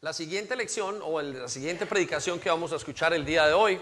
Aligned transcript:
La 0.00 0.12
siguiente 0.12 0.54
lección 0.54 1.00
o 1.02 1.18
el- 1.18 1.40
la 1.40 1.48
siguiente 1.48 1.84
predicación 1.84 2.38
que 2.38 2.48
vamos 2.48 2.72
a 2.72 2.76
escuchar 2.76 3.12
el 3.14 3.24
día 3.24 3.46
de 3.48 3.52
hoy 3.52 3.80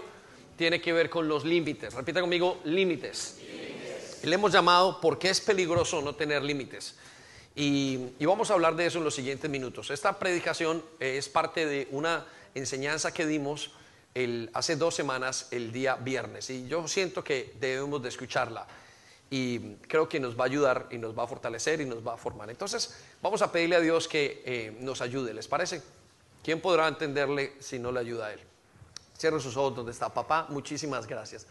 tiene 0.57 0.81
que 0.81 0.91
ver 0.91 1.11
con 1.11 1.27
los 1.27 1.45
límites. 1.45 1.93
Repita 1.93 2.21
conmigo, 2.21 2.59
límites. 2.63 3.37
Y 4.23 4.25
le 4.25 4.33
hemos 4.33 4.51
llamado 4.51 4.99
¿Por 4.99 5.19
qué 5.19 5.29
es 5.29 5.39
peligroso 5.39 6.01
no 6.01 6.15
tener 6.15 6.41
límites? 6.41 6.95
Y, 7.55 7.99
y 8.17 8.25
vamos 8.25 8.49
a 8.49 8.55
hablar 8.55 8.75
de 8.75 8.87
eso 8.87 8.97
en 8.97 9.03
los 9.03 9.13
siguientes 9.13 9.47
minutos. 9.47 9.91
Esta 9.91 10.17
predicación 10.17 10.83
es 10.99 11.29
parte 11.29 11.67
de 11.67 11.87
una 11.91 12.25
enseñanza 12.55 13.13
que 13.13 13.27
dimos 13.27 13.69
el- 14.15 14.49
hace 14.55 14.75
dos 14.75 14.95
semanas, 14.95 15.47
el 15.51 15.71
día 15.71 15.97
viernes. 15.97 16.49
Y 16.49 16.67
yo 16.67 16.87
siento 16.87 17.23
que 17.23 17.53
debemos 17.59 18.01
de 18.01 18.09
escucharla. 18.09 18.65
Y 19.29 19.75
creo 19.87 20.09
que 20.09 20.19
nos 20.19 20.35
va 20.35 20.45
a 20.45 20.47
ayudar 20.47 20.87
y 20.89 20.97
nos 20.97 21.15
va 21.15 21.25
a 21.25 21.27
fortalecer 21.27 21.79
y 21.79 21.85
nos 21.85 22.05
va 22.05 22.15
a 22.15 22.17
formar. 22.17 22.49
Entonces, 22.49 22.97
vamos 23.21 23.43
a 23.43 23.51
pedirle 23.51 23.75
a 23.75 23.81
Dios 23.81 24.07
que 24.07 24.41
eh, 24.45 24.75
nos 24.79 25.01
ayude. 25.01 25.31
¿Les 25.35 25.47
parece? 25.47 25.83
¿Quién 26.47 26.61
podrá 26.61 26.87
entenderle 26.87 27.57
si 27.59 27.77
no 27.77 27.91
le 27.91 27.99
ayuda 27.99 28.27
a 28.27 28.33
Él? 28.33 28.39
Cierren 29.19 29.41
sus 29.41 29.57
ojos 29.57 29.75
donde 29.75 29.91
está. 29.91 30.13
Papá, 30.13 30.45
muchísimas 30.47 31.05
gracias 31.05 31.45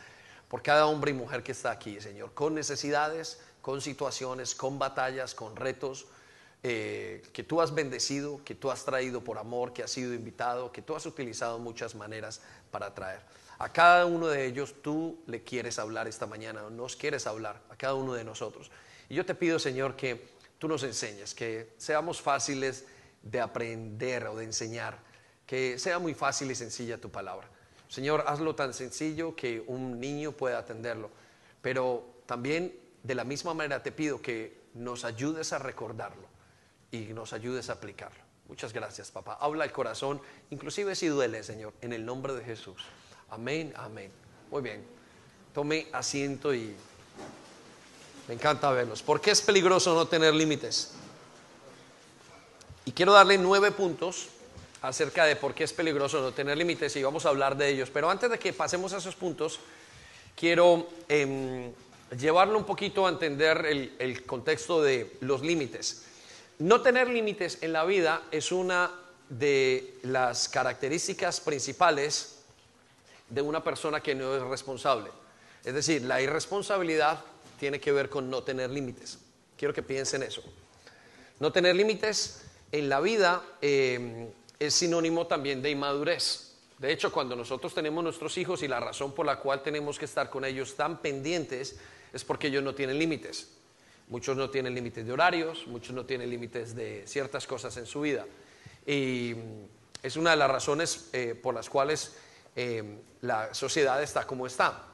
por 0.49 0.63
cada 0.63 0.87
hombre 0.87 1.11
y 1.11 1.15
mujer 1.15 1.43
que 1.43 1.53
está 1.53 1.71
aquí, 1.71 2.01
Señor, 2.01 2.33
con 2.33 2.55
necesidades, 2.55 3.39
con 3.61 3.83
situaciones, 3.83 4.55
con 4.55 4.79
batallas, 4.79 5.35
con 5.35 5.55
retos, 5.55 6.07
eh, 6.63 7.23
que 7.35 7.43
tú 7.43 7.61
has 7.61 7.75
bendecido, 7.75 8.41
que 8.43 8.55
tú 8.55 8.71
has 8.71 8.87
traído 8.87 9.23
por 9.23 9.37
amor, 9.37 9.75
que 9.75 9.83
has 9.83 9.91
sido 9.91 10.15
invitado, 10.15 10.73
que 10.73 10.81
tú 10.81 10.97
has 10.97 11.05
utilizado 11.05 11.59
muchas 11.59 11.95
maneras 11.95 12.41
para 12.71 12.95
traer. 12.95 13.21
A 13.59 13.71
cada 13.71 14.07
uno 14.07 14.29
de 14.29 14.47
ellos 14.47 14.77
tú 14.81 15.19
le 15.27 15.45
quieres 15.45 15.79
hablar 15.79 16.09
esta 16.09 16.25
mañana, 16.25 16.71
nos 16.71 16.97
quieres 16.97 17.27
hablar, 17.27 17.61
a 17.69 17.77
cada 17.77 17.93
uno 17.93 18.15
de 18.15 18.25
nosotros. 18.25 18.71
Y 19.11 19.15
yo 19.17 19.27
te 19.27 19.35
pido, 19.35 19.59
Señor, 19.59 19.95
que 19.95 20.27
tú 20.59 20.69
nos 20.69 20.83
enseñes, 20.85 21.35
que 21.35 21.75
seamos 21.77 22.23
fáciles 22.23 22.87
de 23.31 23.41
aprender 23.41 24.27
o 24.27 24.37
de 24.37 24.45
enseñar, 24.45 24.99
que 25.47 25.79
sea 25.79 25.99
muy 25.99 26.15
fácil 26.15 26.51
y 26.51 26.55
sencilla 26.55 26.99
tu 27.01 27.11
palabra. 27.11 27.49
Señor, 27.89 28.25
hazlo 28.27 28.55
tan 28.55 28.75
sencillo 28.75 29.37
que 29.37 29.63
un 29.67 30.01
niño 30.01 30.33
pueda 30.33 30.59
atenderlo, 30.59 31.11
pero 31.63 32.05
también 32.27 32.75
de 33.03 33.15
la 33.15 33.25
misma 33.25 33.55
manera 33.55 33.83
te 33.83 33.93
pido 33.93 34.21
que 34.21 34.61
nos 34.75 35.05
ayudes 35.05 35.53
a 35.53 35.59
recordarlo 35.59 36.27
y 36.91 37.13
nos 37.13 37.33
ayudes 37.33 37.71
a 37.71 37.75
aplicarlo. 37.75 38.27
Muchas 38.49 38.73
gracias, 38.73 39.11
papá. 39.11 39.39
Habla 39.41 39.65
el 39.65 39.73
corazón, 39.73 40.21
inclusive 40.51 40.95
si 40.95 41.09
duele, 41.09 41.43
Señor, 41.43 41.75
en 41.81 41.93
el 41.93 42.05
nombre 42.05 42.35
de 42.35 42.45
Jesús. 42.45 42.83
Amén, 43.29 43.73
amén. 43.77 44.11
Muy 44.51 44.63
bien. 44.63 44.85
Tome 45.53 45.89
asiento 45.93 46.55
y 46.55 46.75
me 48.29 48.35
encanta 48.35 48.71
verlos. 48.71 49.03
¿Por 49.03 49.21
qué 49.21 49.31
es 49.33 49.41
peligroso 49.41 49.95
no 49.95 50.07
tener 50.07 50.35
límites? 50.35 50.93
Y 52.87 52.93
quiero 52.93 53.13
darle 53.13 53.37
nueve 53.37 53.73
puntos 53.73 54.29
acerca 54.81 55.25
de 55.25 55.35
por 55.35 55.55
qué 55.55 55.65
es 55.65 55.73
peligroso 55.73 56.21
no 56.21 56.33
tener 56.33 56.57
límites 56.57 56.95
y 56.95 57.03
vamos 57.03 57.27
a 57.27 57.31
hablar 57.31 57.57
de 57.57 57.69
ellos. 57.69 57.91
Pero 57.91 58.09
antes 58.09 58.31
de 58.31 58.39
que 58.39 58.53
pasemos 58.53 58.93
a 58.93 58.99
esos 58.99 59.17
puntos, 59.17 59.59
quiero 60.37 60.89
em, 61.09 61.73
llevarlo 62.17 62.57
un 62.57 62.65
poquito 62.65 63.05
a 63.05 63.09
entender 63.09 63.67
el, 63.67 63.97
el 63.99 64.25
contexto 64.25 64.81
de 64.81 65.17
los 65.21 65.43
límites. 65.43 66.05
No 66.61 66.81
tener 66.81 67.09
límites 67.09 67.59
en 67.61 67.73
la 67.73 67.85
vida 67.85 68.23
es 68.31 68.53
una 68.53 68.93
de 69.29 69.99
las 70.03 70.49
características 70.49 71.41
principales 71.41 72.37
de 73.29 73.43
una 73.43 73.65
persona 73.65 74.01
que 74.01 74.15
no 74.15 74.37
es 74.37 74.43
responsable. 74.43 75.11
Es 75.65 75.75
decir, 75.75 76.03
la 76.03 76.23
irresponsabilidad 76.23 77.19
tiene 77.59 77.81
que 77.81 77.91
ver 77.91 78.09
con 78.09 78.31
no 78.31 78.45
tener 78.45 78.71
límites. 78.71 79.19
Quiero 79.59 79.75
que 79.75 79.83
piensen 79.83 80.23
eso. 80.23 80.45
No 81.41 81.51
tener 81.51 81.75
límites 81.75 82.46
en 82.73 82.89
la 82.89 83.01
vida 83.01 83.43
eh, 83.61 84.29
es 84.59 84.75
sinónimo 84.75 85.27
también 85.27 85.63
de 85.63 85.71
inmadurez. 85.71 86.55
De 86.79 86.93
hecho, 86.93 87.11
cuando 87.11 87.35
nosotros 87.37 87.75
tenemos 87.75 88.05
nuestros 88.05 88.37
hijos 88.37 88.63
y 88.63 88.69
la 88.69 88.81
razón 88.81 89.13
por 89.13 89.25
la 89.25 89.39
cual 89.39 89.63
tenemos 89.63 89.99
que 89.99 90.05
estar 90.05 90.29
con 90.29 90.45
ellos 90.45 90.77
tan 90.77 90.99
pendientes 90.99 91.77
es 92.13 92.25
porque 92.25 92.49
ellos 92.49 92.63
no 92.63 92.75
tienen 92.75 92.99
límites. 92.99 93.49
Muchos 94.09 94.37
no 94.37 94.51
tienen 94.51 94.75
límites 94.75 95.05
de 95.07 95.13
horarios, 95.13 95.67
muchos 95.67 95.95
no 95.95 96.05
tienen 96.05 96.31
límites 96.31 96.75
de 96.75 97.05
ciertas 97.07 97.47
cosas 97.47 97.77
en 97.77 97.87
su 97.87 98.03
vida. 98.03 98.27
Y 98.87 99.35
es 100.03 100.17
una 100.17 100.31
de 100.31 100.37
las 100.37 100.51
razones 100.51 101.09
eh, 101.13 101.35
por 101.35 101.55
las 101.55 101.69
cuales 101.69 102.15
eh, 102.55 102.99
la 103.23 103.53
sociedad 103.55 104.01
está 104.03 104.27
como 104.27 104.47
está. 104.47 104.85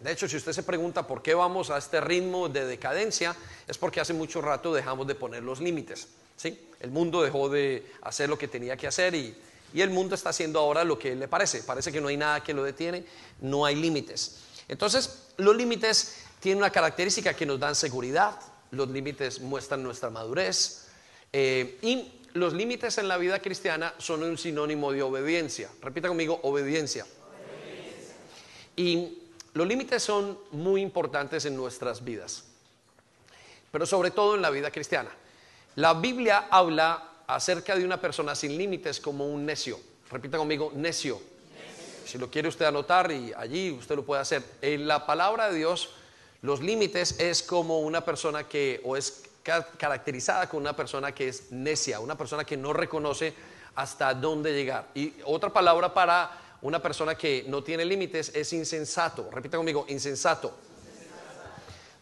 De 0.00 0.12
hecho, 0.12 0.28
si 0.28 0.36
usted 0.36 0.52
se 0.52 0.62
pregunta 0.62 1.06
por 1.06 1.22
qué 1.22 1.34
vamos 1.34 1.70
a 1.70 1.78
este 1.78 2.00
ritmo 2.00 2.48
de 2.48 2.64
decadencia, 2.64 3.36
es 3.66 3.78
porque 3.78 4.00
hace 4.00 4.14
mucho 4.14 4.40
rato 4.40 4.72
dejamos 4.72 5.06
de 5.06 5.14
poner 5.14 5.42
los 5.42 5.60
límites. 5.60 6.08
El 6.44 6.90
mundo 6.90 7.22
dejó 7.22 7.48
de 7.48 7.84
hacer 8.02 8.28
lo 8.28 8.38
que 8.38 8.48
tenía 8.48 8.76
que 8.76 8.86
hacer 8.86 9.14
y, 9.14 9.34
el 9.74 9.90
mundo 9.90 10.14
está 10.14 10.30
haciendo 10.30 10.60
ahora 10.60 10.82
lo 10.82 10.98
que 10.98 11.14
le 11.14 11.28
parece. 11.28 11.62
Parece 11.62 11.92
que 11.92 12.00
no 12.00 12.08
hay 12.08 12.16
nada 12.16 12.42
que 12.42 12.54
lo 12.54 12.64
detiene, 12.64 13.04
no 13.42 13.66
hay 13.66 13.74
límites. 13.74 14.38
Entonces, 14.66 15.28
los 15.36 15.54
límites 15.54 16.24
tienen 16.40 16.58
una 16.58 16.70
característica 16.70 17.34
que 17.34 17.44
nos 17.44 17.60
dan 17.60 17.74
seguridad, 17.74 18.40
los 18.70 18.88
límites 18.88 19.40
muestran 19.40 19.82
nuestra 19.82 20.08
madurez 20.08 20.86
eh, 21.32 21.78
y 21.82 22.12
los 22.32 22.54
límites 22.54 22.96
en 22.98 23.08
la 23.08 23.18
vida 23.18 23.40
cristiana 23.40 23.94
son 23.98 24.22
un 24.22 24.38
sinónimo 24.38 24.92
de 24.92 25.02
obediencia. 25.02 25.68
Repita 25.82 26.08
conmigo, 26.08 26.40
obediencia. 26.42 27.06
Y 28.76 29.18
los 29.54 29.66
límites 29.66 30.02
son 30.02 30.38
muy 30.52 30.80
importantes 30.80 31.44
en 31.44 31.56
nuestras 31.56 32.04
vidas, 32.04 32.44
pero 33.72 33.86
sobre 33.86 34.12
todo 34.12 34.36
en 34.36 34.42
la 34.42 34.50
vida 34.50 34.70
cristiana. 34.70 35.10
La 35.78 35.94
Biblia 35.94 36.48
habla 36.50 37.04
acerca 37.28 37.76
de 37.76 37.84
una 37.84 38.00
persona 38.00 38.34
sin 38.34 38.58
límites 38.58 38.98
como 38.98 39.28
un 39.28 39.46
necio. 39.46 39.78
Repita 40.10 40.36
conmigo, 40.36 40.72
necio. 40.74 41.20
Si 42.04 42.18
lo 42.18 42.28
quiere 42.28 42.48
usted 42.48 42.64
anotar 42.64 43.12
y 43.12 43.32
allí 43.36 43.70
usted 43.70 43.94
lo 43.94 44.04
puede 44.04 44.20
hacer. 44.20 44.42
En 44.60 44.88
la 44.88 45.06
palabra 45.06 45.48
de 45.48 45.56
Dios, 45.58 45.90
los 46.42 46.60
límites 46.60 47.20
es 47.20 47.44
como 47.44 47.78
una 47.78 48.04
persona 48.04 48.48
que, 48.48 48.80
o 48.82 48.96
es 48.96 49.22
ca- 49.44 49.68
caracterizada 49.78 50.48
como 50.48 50.62
una 50.62 50.74
persona 50.74 51.14
que 51.14 51.28
es 51.28 51.52
necia, 51.52 52.00
una 52.00 52.18
persona 52.18 52.42
que 52.44 52.56
no 52.56 52.72
reconoce 52.72 53.32
hasta 53.76 54.12
dónde 54.14 54.52
llegar. 54.54 54.88
Y 54.96 55.14
otra 55.26 55.52
palabra 55.52 55.94
para 55.94 56.56
una 56.60 56.82
persona 56.82 57.14
que 57.14 57.44
no 57.46 57.62
tiene 57.62 57.84
límites 57.84 58.32
es 58.34 58.52
insensato. 58.52 59.30
Repita 59.30 59.56
conmigo, 59.56 59.86
insensato. 59.88 60.58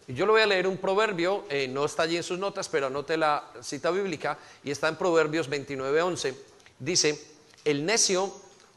Yo 0.08 0.24
le 0.24 0.32
voy 0.32 0.42
a 0.42 0.46
leer 0.46 0.68
un 0.68 0.76
proverbio, 0.76 1.44
eh, 1.48 1.66
no 1.66 1.84
está 1.84 2.04
allí 2.04 2.16
en 2.16 2.22
sus 2.22 2.38
notas, 2.38 2.68
pero 2.68 2.86
anote 2.86 3.16
la 3.16 3.44
cita 3.60 3.90
bíblica 3.90 4.38
y 4.62 4.70
está 4.70 4.88
en 4.88 4.96
Proverbios 4.96 5.50
29:11. 5.50 6.34
Dice, 6.78 7.20
el 7.64 7.84
necio, 7.84 8.32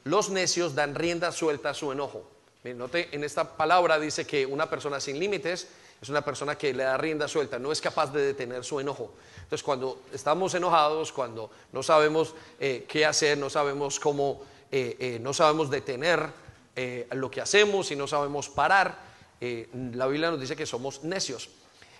los 0.05 0.29
necios 0.29 0.73
dan 0.73 0.95
rienda 0.95 1.31
suelta 1.31 1.69
a 1.69 1.73
su 1.73 1.91
enojo. 1.91 2.23
Note, 2.63 3.09
en 3.11 3.23
esta 3.23 3.55
palabra 3.55 3.99
dice 3.99 4.25
que 4.27 4.45
una 4.45 4.69
persona 4.69 4.99
sin 4.99 5.17
límites 5.19 5.67
es 6.01 6.09
una 6.09 6.23
persona 6.23 6.57
que 6.57 6.73
le 6.73 6.83
da 6.83 6.97
rienda 6.97 7.27
suelta, 7.27 7.59
no 7.59 7.71
es 7.71 7.81
capaz 7.81 8.11
de 8.11 8.21
detener 8.21 8.63
su 8.63 8.79
enojo. 8.79 9.13
Entonces, 9.43 9.63
cuando 9.63 10.01
estamos 10.13 10.53
enojados, 10.53 11.11
cuando 11.11 11.49
no 11.71 11.83
sabemos 11.83 12.35
eh, 12.59 12.85
qué 12.87 13.05
hacer, 13.05 13.37
no 13.37 13.49
sabemos 13.49 13.99
cómo, 13.99 14.41
eh, 14.71 14.95
eh, 14.99 15.19
no 15.21 15.33
sabemos 15.33 15.69
detener 15.69 16.29
eh, 16.75 17.07
lo 17.11 17.29
que 17.29 17.41
hacemos 17.41 17.91
y 17.91 17.95
no 17.95 18.07
sabemos 18.07 18.47
parar, 18.47 19.08
eh, 19.41 19.69
la 19.93 20.07
Biblia 20.07 20.31
nos 20.31 20.39
dice 20.39 20.55
que 20.55 20.65
somos 20.65 21.03
necios. 21.03 21.49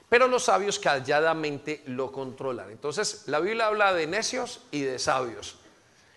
Pero 0.09 0.27
los 0.27 0.45
sabios 0.45 0.79
calladamente 0.79 1.83
lo 1.85 2.11
controlan. 2.11 2.71
Entonces, 2.71 3.23
la 3.27 3.39
Biblia 3.39 3.67
habla 3.67 3.93
de 3.93 4.07
necios 4.07 4.61
y 4.71 4.81
de 4.81 4.97
sabios. 4.97 5.57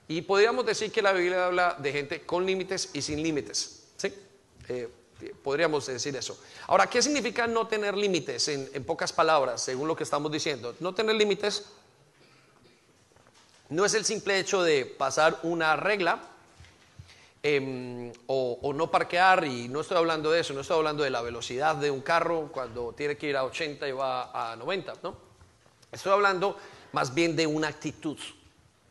Y 0.08 0.22
podríamos 0.22 0.64
decir 0.64 0.90
que 0.90 1.02
la 1.02 1.12
Biblia 1.12 1.46
habla 1.46 1.76
de 1.78 1.92
gente 1.92 2.22
con 2.22 2.46
límites 2.46 2.90
y 2.94 3.02
sin 3.02 3.22
límites. 3.22 3.84
¿sí? 3.96 4.14
Eh, 4.68 4.88
podríamos 5.42 5.86
decir 5.86 6.16
eso. 6.16 6.40
Ahora, 6.66 6.86
¿qué 6.88 7.02
significa 7.02 7.46
no 7.46 7.66
tener 7.66 7.96
límites? 7.96 8.48
En, 8.48 8.68
en 8.72 8.84
pocas 8.84 9.12
palabras, 9.12 9.62
según 9.62 9.86
lo 9.86 9.94
que 9.94 10.04
estamos 10.04 10.32
diciendo. 10.32 10.74
No 10.80 10.94
tener 10.94 11.14
límites 11.14 11.66
no 13.68 13.84
es 13.84 13.94
el 13.94 14.04
simple 14.04 14.38
hecho 14.38 14.62
de 14.62 14.84
pasar 14.84 15.38
una 15.42 15.76
regla 15.76 16.31
em, 17.42 18.12
o, 18.26 18.58
o 18.62 18.72
no 18.72 18.90
parquear, 18.90 19.44
y 19.44 19.68
no 19.68 19.80
estoy 19.80 19.96
hablando 19.96 20.30
de 20.30 20.40
eso, 20.40 20.54
no 20.54 20.60
estoy 20.60 20.76
hablando 20.76 21.02
de 21.02 21.10
la 21.10 21.22
velocidad 21.22 21.76
de 21.76 21.90
un 21.90 22.00
carro 22.00 22.50
cuando 22.52 22.92
tiene 22.92 23.16
que 23.16 23.28
ir 23.28 23.36
a 23.36 23.44
80 23.44 23.88
y 23.88 23.92
va 23.92 24.52
a 24.52 24.56
90, 24.56 24.94
¿no? 25.02 25.16
Estoy 25.90 26.12
hablando 26.12 26.56
más 26.92 27.12
bien 27.12 27.36
de 27.36 27.46
una 27.46 27.68
actitud, 27.68 28.18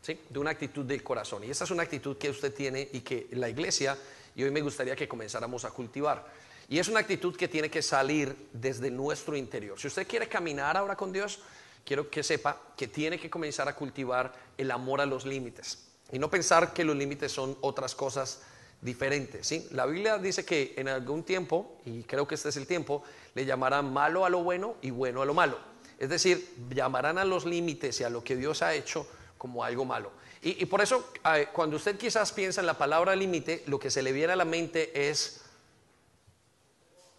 ¿sí? 0.00 0.20
De 0.28 0.38
una 0.38 0.50
actitud 0.50 0.84
del 0.84 1.02
corazón. 1.02 1.44
Y 1.44 1.50
esa 1.50 1.64
es 1.64 1.70
una 1.70 1.82
actitud 1.82 2.16
que 2.16 2.30
usted 2.30 2.54
tiene 2.54 2.88
y 2.92 3.00
que 3.00 3.28
la 3.32 3.48
iglesia, 3.48 3.98
y 4.36 4.44
hoy 4.44 4.50
me 4.50 4.60
gustaría 4.60 4.94
que 4.94 5.08
comenzáramos 5.08 5.64
a 5.64 5.70
cultivar. 5.70 6.24
Y 6.68 6.78
es 6.78 6.88
una 6.88 7.00
actitud 7.00 7.36
que 7.36 7.48
tiene 7.48 7.70
que 7.70 7.82
salir 7.82 8.34
desde 8.52 8.90
nuestro 8.90 9.36
interior. 9.36 9.78
Si 9.78 9.88
usted 9.88 10.06
quiere 10.06 10.28
caminar 10.28 10.76
ahora 10.76 10.96
con 10.96 11.12
Dios, 11.12 11.40
quiero 11.84 12.08
que 12.08 12.22
sepa 12.22 12.60
que 12.76 12.88
tiene 12.88 13.18
que 13.18 13.28
comenzar 13.28 13.68
a 13.68 13.74
cultivar 13.74 14.32
el 14.56 14.70
amor 14.70 15.00
a 15.00 15.06
los 15.06 15.26
límites. 15.26 15.91
Y 16.12 16.18
no 16.18 16.30
pensar 16.30 16.72
que 16.72 16.84
los 16.84 16.94
límites 16.94 17.32
son 17.32 17.56
otras 17.62 17.94
cosas 17.94 18.42
diferentes. 18.82 19.46
¿sí? 19.46 19.66
La 19.70 19.86
Biblia 19.86 20.18
dice 20.18 20.44
que 20.44 20.74
en 20.76 20.88
algún 20.88 21.24
tiempo, 21.24 21.78
y 21.86 22.02
creo 22.02 22.28
que 22.28 22.34
este 22.34 22.50
es 22.50 22.56
el 22.56 22.66
tiempo, 22.66 23.02
le 23.34 23.46
llamarán 23.46 23.92
malo 23.92 24.24
a 24.24 24.30
lo 24.30 24.42
bueno 24.42 24.76
y 24.82 24.90
bueno 24.90 25.22
a 25.22 25.24
lo 25.24 25.34
malo. 25.34 25.58
Es 25.98 26.08
decir, 26.08 26.54
llamarán 26.70 27.16
a 27.16 27.24
los 27.24 27.46
límites 27.46 28.00
y 28.00 28.04
a 28.04 28.10
lo 28.10 28.22
que 28.22 28.36
Dios 28.36 28.60
ha 28.62 28.74
hecho 28.74 29.06
como 29.38 29.64
algo 29.64 29.84
malo. 29.84 30.12
Y, 30.44 30.66
por 30.66 30.80
eso, 30.80 31.12
cuando 31.52 31.76
usted 31.76 31.96
quizás 31.96 32.32
piensa 32.32 32.60
en 32.60 32.66
la 32.66 32.76
palabra 32.76 33.14
límite, 33.14 33.62
lo 33.66 33.78
que 33.78 33.92
se 33.92 34.02
le 34.02 34.10
viene 34.10 34.32
a 34.32 34.36
la 34.36 34.44
mente 34.44 35.08
es 35.08 35.42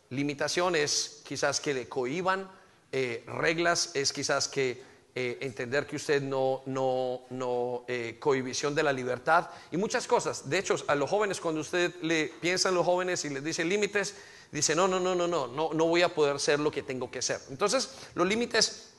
limitaciones, 0.09 1.21
quizás 1.25 1.61
que 1.61 1.73
le 1.73 1.87
cohiban, 1.87 2.51
eh, 2.91 3.23
reglas, 3.25 3.91
es 3.93 4.11
quizás 4.11 4.49
que 4.49 4.83
eh, 5.15 5.37
entender 5.41 5.85
que 5.85 5.95
usted 5.95 6.21
no, 6.21 6.61
no, 6.65 7.21
no 7.29 7.85
cohibición 8.19 8.73
de 8.73 8.83
la 8.83 8.93
libertad 8.93 9.49
y 9.71 9.77
muchas 9.77 10.07
cosas. 10.07 10.49
De 10.49 10.57
hecho, 10.57 10.75
a 10.87 10.95
los 10.95 11.09
jóvenes, 11.09 11.39
cuando 11.39 11.61
usted 11.61 11.93
le 12.01 12.33
piensa 12.41 12.69
en 12.69 12.75
los 12.75 12.85
jóvenes 12.85 13.23
y 13.25 13.29
les 13.29 13.43
dice 13.43 13.63
límites, 13.63 14.15
dice, 14.51 14.75
no, 14.75 14.87
no, 14.87 14.99
no, 14.99 15.15
no, 15.15 15.27
no, 15.27 15.47
no, 15.47 15.73
no 15.73 15.85
voy 15.85 16.01
a 16.01 16.13
poder 16.13 16.39
ser 16.39 16.59
lo 16.59 16.71
que 16.71 16.83
tengo 16.83 17.11
que 17.11 17.21
ser. 17.21 17.39
Entonces, 17.49 17.95
los 18.15 18.27
límites 18.27 18.89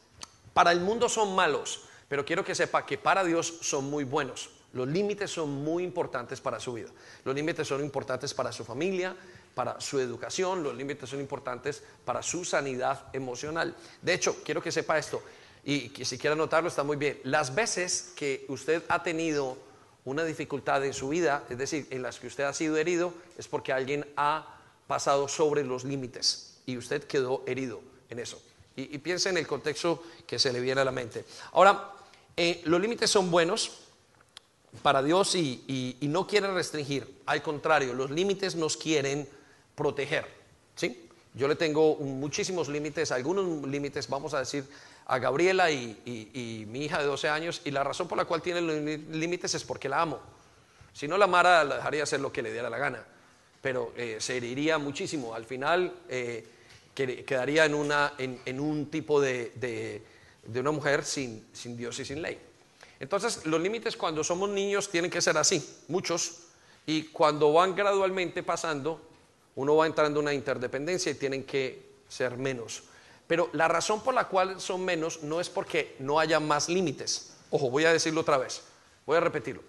para 0.53 0.73
el 0.73 0.81
mundo 0.81 1.09
son 1.09 1.35
malos 1.35 1.89
pero 2.09 2.25
quiero 2.25 2.45
que 2.45 2.55
sepa 2.55 2.87
que 2.87 2.99
para 2.99 3.25
Dios 3.25 3.59
son 3.63 3.91
muy 3.91 4.05
buenos. 4.05 4.51
Los 4.73 4.89
límites 4.89 5.31
son 5.31 5.51
muy 5.51 5.85
importantes 5.85 6.41
para 6.41 6.59
su 6.59 6.73
vida. 6.73 6.91
Los 7.25 7.35
límites 7.35 7.67
son 7.67 7.83
importantes 7.83 8.35
para 8.35 8.53
su 8.53 8.65
familia, 8.65 9.17
para 9.55 9.81
su 9.81 10.01
educación, 10.01 10.65
los 10.65 10.77
límites 10.77 11.09
son 11.09 11.21
importantes 11.21 11.83
para 12.05 12.23
su 12.23 12.45
sanidad 12.45 13.07
emocional. 13.13 13.75
De 14.03 14.15
hecho, 14.15 14.37
quiero 14.45 14.61
que 14.61 14.73
sepa 14.73 14.99
esto, 14.99 15.23
y 15.65 15.91
si 16.05 16.19
quiere 16.19 16.35
anotarlo 16.35 16.69
está 16.69 16.83
muy 16.83 16.97
bien. 16.97 17.21
Las 17.25 17.55
veces 17.55 18.13
que 18.17 18.45
usted 18.49 18.83
ha 18.89 19.03
tenido 19.03 19.57
una 20.05 20.25
dificultad 20.25 20.85
en 20.85 20.93
su 20.93 21.09
vida, 21.09 21.45
es 21.49 21.57
decir, 21.57 21.87
en 21.91 22.03
las 22.03 22.19
que 22.19 22.27
usted 22.27 22.45
ha 22.45 22.53
sido 22.53 22.77
herido, 22.77 23.15
es 23.39 23.49
porque 23.49 23.73
alguien 23.73 24.07
ha 24.17 24.59
pasado 24.87 25.29
sobre 25.29 25.65
los 25.65 25.85
límites 25.85 26.59
y 26.67 26.77
usted 26.77 27.05
quedó 27.05 27.43
herido 27.47 27.81
en 28.11 28.19
eso. 28.19 28.41
Y, 28.77 28.99
piense 28.99 29.29
en 29.29 29.39
el 29.39 29.47
contexto 29.47 30.03
que 30.27 30.39
se 30.39 30.53
le 30.53 30.61
viene 30.61 30.81
a 30.81 30.85
la 30.85 30.91
mente. 30.91 31.25
Ahora, 31.53 31.93
eh, 32.37 32.61
los 32.65 32.81
límites 32.81 33.09
son 33.09 33.31
buenos 33.31 33.79
para 34.83 35.03
Dios 35.03 35.35
y, 35.37 35.97
no 36.03 36.27
quieren 36.27 36.55
restringir. 36.55 37.21
Al 37.27 37.41
contrario, 37.43 37.95
los 37.95 38.11
límites 38.11 38.57
nos 38.57 38.77
quieren 38.77 39.29
proteger. 39.77 40.27
¿sí? 40.75 41.09
Yo 41.35 41.47
le 41.49 41.55
tengo 41.55 41.97
muchísimos 41.97 42.69
límites, 42.69 43.13
algunos 43.13 43.67
límites, 43.67 44.09
vamos 44.09 44.35
a 44.35 44.41
decir, 44.41 44.65
a 45.07 45.19
Gabriela 45.19 45.71
y, 45.71 46.67
mi 46.69 46.85
hija 46.85 46.99
de 46.99 47.05
12 47.05 47.29
años, 47.29 47.63
y 47.65 47.71
la 47.71 47.85
razón 47.85 48.09
por 48.09 48.19
la 48.19 48.25
cual 48.25 48.43
tiene 48.43 48.61
límites 48.61 49.55
es 49.55 49.65
porque 49.65 49.89
la 49.89 50.01
amo. 50.01 50.21
Si 50.93 51.09
no 51.09 51.19
la 51.19 51.25
amara, 51.25 51.65
la 51.65 51.77
dejaría 51.77 52.05
hacer 52.05 52.21
lo 52.21 52.33
que 52.33 52.43
le 52.43 52.53
diera 52.53 52.71
la 52.71 52.79
gana, 52.79 53.05
pero 53.61 53.93
eh, 53.97 54.17
se 54.21 54.37
heriría 54.37 54.79
muchísimo. 54.79 55.35
Al 55.35 55.45
final, 55.45 55.93
eh, 56.09 56.47
quedaría 56.95 57.65
en, 57.65 58.61
un 58.61 58.91
tipo 58.91 59.21
de, 59.21 60.03
una 60.55 60.71
mujer 60.71 61.05
sin 61.05 61.77
Dios 61.77 61.99
y 61.99 62.05
sin 62.05 62.23
ley. 62.23 62.39
Entonces, 63.01 63.45
los 63.45 63.61
límites 63.61 63.97
cuando 63.97 64.23
somos 64.25 64.49
niños 64.49 64.91
tienen 64.91 65.11
que 65.11 65.21
ser 65.21 65.37
así, 65.37 65.63
muchos, 65.89 66.45
y 66.87 67.05
cuando 67.05 67.53
van 67.53 67.75
gradualmente 67.75 68.43
pasando, 68.43 69.01
uno 69.57 69.77
va 69.77 69.87
entrando 69.87 70.21
en 70.21 70.25
una 70.25 70.35
interdependencia 70.35 71.13
y 71.13 71.15
tienen 71.15 71.45
que 71.45 71.83
ser 72.09 72.37
menos. 72.37 72.85
Pero 73.27 73.49
la 73.53 73.69
razón 73.69 74.03
por 74.03 74.15
la 74.15 74.29
cual 74.29 74.61
son 74.61 74.85
menos 74.85 75.23
no 75.23 75.41
es 75.41 75.49
porque 75.49 75.97
no 75.99 76.21
haya 76.21 76.41
más 76.41 76.69
límites. 76.69 77.37
Ojo, 77.51 77.71
voy 77.71 77.85
a 77.85 77.93
decirlo 77.93 78.21
otra 78.21 78.39
vez, 78.39 78.63
voy 79.07 79.17
a 79.17 79.21
repetirlo. 79.21 79.63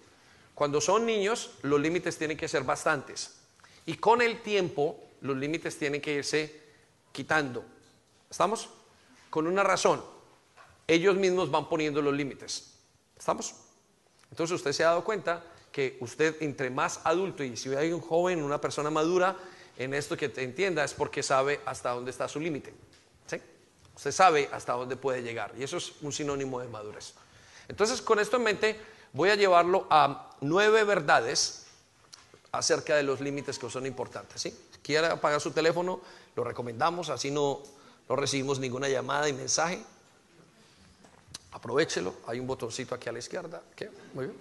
Cuando 0.54 0.80
son 0.80 1.06
niños, 1.06 1.50
los 1.62 1.80
límites 1.80 2.18
tienen 2.18 2.36
que 2.36 2.48
ser 2.48 2.64
bastantes. 2.64 3.36
Y 3.84 3.96
con 3.96 4.22
el 4.22 4.42
tiempo, 4.42 4.98
los 5.20 5.36
límites 5.36 5.78
tienen 5.78 6.00
que 6.00 6.14
irse 6.14 6.62
quitando. 7.12 7.64
¿Estamos? 8.30 8.70
Con 9.30 9.46
una 9.46 9.62
razón. 9.62 10.02
Ellos 10.86 11.16
mismos 11.16 11.50
van 11.50 11.68
poniendo 11.68 12.00
los 12.02 12.14
límites. 12.14 12.74
¿Estamos? 13.18 13.54
Entonces 14.30 14.54
usted 14.54 14.72
se 14.72 14.84
ha 14.84 14.88
dado 14.88 15.04
cuenta 15.04 15.44
que 15.72 15.98
usted 16.00 16.36
entre 16.40 16.70
más 16.70 17.00
adulto 17.04 17.44
y 17.44 17.56
si 17.56 17.74
hay 17.74 17.92
un 17.92 18.00
joven, 18.00 18.42
una 18.42 18.60
persona 18.60 18.90
madura 18.90 19.36
en 19.78 19.94
esto 19.94 20.16
que 20.16 20.28
te 20.28 20.42
entienda 20.42 20.84
es 20.84 20.94
porque 20.94 21.22
sabe 21.22 21.60
hasta 21.66 21.90
dónde 21.90 22.10
está 22.10 22.28
su 22.28 22.40
límite. 22.40 22.72
Usted 23.96 24.12
sabe 24.12 24.48
hasta 24.52 24.74
dónde 24.74 24.96
puede 24.96 25.22
llegar 25.22 25.52
y 25.58 25.62
eso 25.62 25.78
es 25.78 25.92
un 26.02 26.12
sinónimo 26.12 26.60
de 26.60 26.68
madurez. 26.68 27.14
Entonces 27.68 28.02
con 28.02 28.20
esto 28.20 28.36
en 28.36 28.42
mente 28.44 28.80
voy 29.12 29.30
a 29.30 29.34
llevarlo 29.34 29.86
a 29.90 30.30
nueve 30.42 30.84
verdades 30.84 31.66
acerca 32.52 32.94
de 32.94 33.02
los 33.02 33.20
límites 33.20 33.58
que 33.58 33.70
son 33.70 33.86
importantes. 33.86 34.40
¿sí? 34.40 34.50
Si 34.72 34.78
quiere 34.80 35.06
apagar 35.06 35.40
su 35.40 35.50
teléfono, 35.50 36.00
lo 36.36 36.44
recomendamos, 36.44 37.08
así 37.08 37.30
no, 37.30 37.62
no 38.08 38.16
recibimos 38.16 38.58
ninguna 38.58 38.88
llamada 38.88 39.28
y 39.28 39.32
mensaje. 39.32 39.82
Aprovechelo, 41.52 42.14
hay 42.26 42.38
un 42.38 42.46
botoncito 42.46 42.94
aquí 42.94 43.08
a 43.08 43.12
la 43.12 43.18
izquierda. 43.18 43.62
Muy 44.12 44.26
bien. 44.26 44.36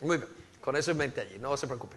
Muy 0.00 0.18
bien, 0.18 0.28
con 0.60 0.76
eso 0.76 0.92
en 0.92 0.96
mente 0.96 1.20
allí, 1.20 1.38
no 1.38 1.56
se 1.56 1.66
preocupe. 1.66 1.96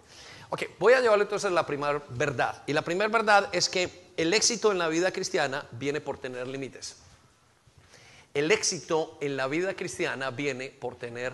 Ok, 0.50 0.64
voy 0.80 0.94
a 0.94 1.02
llevarle 1.02 1.26
entonces 1.26 1.52
la 1.52 1.66
primera 1.66 2.02
verdad. 2.10 2.64
Y 2.66 2.74
la 2.74 2.82
primera 2.82 3.10
verdad 3.10 3.50
es 3.52 3.70
que 3.70 4.09
el 4.20 4.34
éxito 4.34 4.74
en 4.74 4.80
la 4.80 4.90
vida 4.90 5.14
cristiana 5.14 5.66
viene 5.72 6.02
por 6.02 6.18
tener 6.18 6.46
límites. 6.46 6.98
El 8.34 8.52
éxito 8.52 9.18
en 9.22 9.38
la 9.38 9.48
vida 9.48 9.76
cristiana 9.76 10.30
viene 10.30 10.72
por 10.72 10.98
tener 10.98 11.34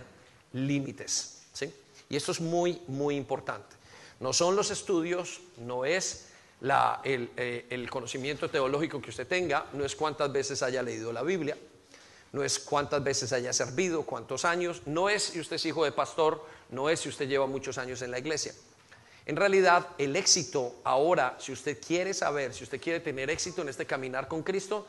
límites. 0.53 1.41
¿sí? 1.51 1.73
Y 2.09 2.15
esto 2.15 2.31
es 2.31 2.41
muy, 2.41 2.79
muy 2.85 3.15
importante. 3.15 3.75
No 4.19 4.33
son 4.33 4.55
los 4.55 4.69
estudios, 4.69 5.41
no 5.57 5.83
es 5.83 6.27
eh, 6.61 7.65
el, 7.71 7.89
conocimiento 7.89 8.51
teológico 8.51 9.01
que 9.01 9.09
usted 9.09 9.27
tenga, 9.27 9.65
no 9.73 9.83
es 9.83 9.95
cuántas 9.95 10.31
veces 10.31 10.61
haya 10.61 10.83
leído 10.83 11.11
la 11.11 11.23
Biblia, 11.23 11.57
no 12.33 12.43
es 12.43 12.59
cuántas 12.59 13.03
veces 13.03 13.33
haya 13.33 13.51
servido, 13.51 14.03
cuántos 14.03 14.45
años, 14.45 14.83
no 14.85 15.09
es 15.09 15.23
si 15.23 15.39
usted 15.39 15.55
es 15.55 15.65
hijo 15.65 15.85
de 15.85 15.91
pastor, 15.91 16.45
no 16.69 16.87
es 16.87 16.99
si 16.99 17.09
usted 17.09 17.27
lleva 17.27 17.47
muchos 17.47 17.79
años 17.79 18.03
en 18.03 18.11
la 18.11 18.19
iglesia. 18.19 18.53
En 19.25 19.35
realidad, 19.35 19.87
el 19.97 20.15
éxito 20.15 20.75
ahora, 20.83 21.35
si 21.39 21.51
usted 21.51 21.79
quiere 21.85 22.13
saber, 22.13 22.53
si 22.53 22.63
usted 22.63 22.79
quiere 22.79 22.99
tener 22.99 23.29
éxito 23.29 23.61
en 23.61 23.69
este 23.69 23.85
caminar 23.85 24.27
con 24.27 24.43
Cristo, 24.43 24.85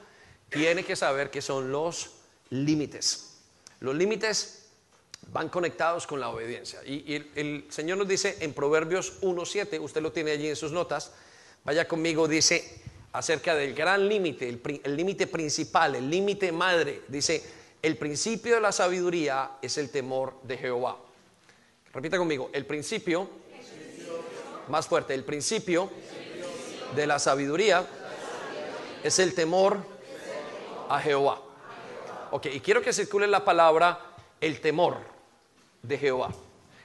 tiene 0.51 0.85
que 0.85 0.95
saber 0.95 1.31
que 1.31 1.41
son 1.41 1.73
los 1.73 2.11
límites. 2.51 3.39
Los 3.81 3.95
límites 3.95 4.67
van 5.33 5.49
conectados 5.49 6.07
con 6.07 6.21
la 6.21 6.29
obediencia. 6.29 6.81
Y, 6.85 7.15
el, 7.35 7.67
Señor 7.71 7.99
nos 7.99 8.09
dice 8.09 8.37
en 8.41 8.53
Proverbios 8.53 9.21
1.7, 9.23 9.81
usted 9.81 10.03
lo 10.03 10.13
tiene 10.13 10.33
allí 10.33 10.49
en 10.49 10.57
sus 10.57 10.73
notas, 10.73 11.13
Vaya 11.67 11.89
conmigo, 11.89 12.29
dice 12.29 12.81
acerca 13.13 13.57
del 13.57 13.75
gran 13.75 14.09
límite, 14.09 14.49
el 14.85 14.97
límite 14.97 15.27
principal, 15.27 15.97
el 15.97 16.09
límite 16.09 16.53
madre. 16.53 17.03
Dice, 17.09 17.43
el 17.83 17.97
principio 17.97 18.55
de 18.55 18.61
la 18.61 18.71
sabiduría 18.71 19.59
es 19.61 19.77
el 19.77 19.91
temor 19.91 20.35
de 20.45 20.59
Jehová. 20.59 20.97
Repita 21.93 22.19
conmigo, 22.19 22.51
el 22.53 22.67
principio, 22.67 23.29
más 24.69 24.87
fuerte, 24.87 25.15
el 25.15 25.25
principio 25.25 25.91
de 26.95 27.07
la 27.07 27.19
sabiduría 27.19 27.87
es 29.03 29.19
el 29.19 29.35
temor 29.35 29.79
a 30.89 31.01
Jehová. 31.01 31.41
Ok, 32.31 32.47
y 32.47 32.61
quiero 32.61 32.83
que 32.83 32.93
circule 32.93 33.27
la 33.27 33.45
palabra 33.45 34.01
el 34.41 34.61
temor 34.61 34.99
de 35.83 35.99
Jehová. 35.99 36.33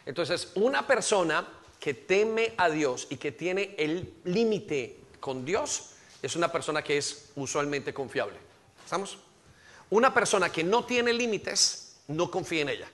Entonces, 0.05 0.51
una 0.55 0.85
persona 0.85 1.47
que 1.79 1.93
teme 1.93 2.53
a 2.57 2.69
Dios 2.69 3.07
y 3.09 3.17
que 3.17 3.31
tiene 3.31 3.75
el 3.77 4.13
límite 4.25 4.99
con 5.19 5.43
Dios 5.45 5.91
es 6.21 6.35
una 6.35 6.51
persona 6.51 6.83
que 6.83 6.97
es 6.97 7.31
usualmente 7.35 7.93
confiable. 7.93 8.37
¿Estamos? 8.83 9.17
Una 9.89 10.13
persona 10.13 10.51
que 10.51 10.63
no 10.63 10.85
tiene 10.85 11.11
límites 11.11 11.97
no 12.07 12.29
confía 12.29 12.61
en 12.61 12.69
ella. 12.69 12.87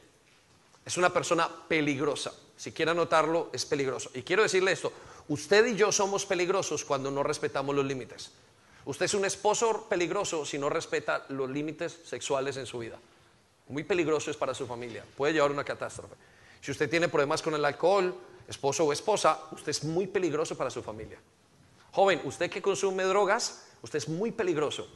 Es 0.86 0.98
una 0.98 1.12
persona 1.12 1.50
peligrosa. 1.67 2.32
Si 2.57 2.71
quiere 2.71 2.91
anotarlo, 2.91 3.49
es 3.53 3.65
peligroso. 3.65 4.09
Y 4.15 4.23
quiero 4.23 4.41
decirle 4.41 4.71
esto, 4.71 4.91
usted 5.29 5.65
y 5.67 5.75
yo 5.75 5.91
somos 5.91 6.25
peligrosos 6.25 6.83
cuando 6.83 7.11
no 7.11 7.21
respetamos 7.21 7.75
los 7.75 7.85
límites. 7.85 8.31
Usted 8.85 9.05
es 9.05 9.13
un 9.13 9.25
esposo 9.25 9.85
peligroso 9.87 10.45
si 10.45 10.57
no 10.57 10.69
respeta 10.69 11.25
los 11.29 11.49
límites 11.49 11.99
sexuales 12.03 12.57
en 12.57 12.65
su 12.65 12.79
vida. 12.79 12.97
Muy 13.67 13.83
peligroso 13.83 14.31
es 14.31 14.37
para 14.37 14.53
su 14.53 14.65
familia. 14.65 15.03
Puede 15.15 15.33
llevar 15.33 15.51
una 15.51 15.63
catástrofe. 15.63 16.15
Si 16.61 16.71
usted 16.71 16.89
tiene 16.89 17.09
problemas 17.09 17.41
con 17.41 17.53
el 17.53 17.63
alcohol, 17.63 18.15
esposo 18.47 18.85
o 18.85 18.93
esposa, 18.93 19.39
usted 19.51 19.69
es 19.69 19.83
muy 19.83 20.07
peligroso 20.07 20.57
para 20.57 20.69
su 20.69 20.81
familia. 20.81 21.19
Joven, 21.91 22.21
usted 22.23 22.49
que 22.49 22.61
consume 22.61 23.03
drogas, 23.03 23.67
usted 23.81 23.97
es 23.97 24.09
muy 24.09 24.31
peligroso. 24.31 24.87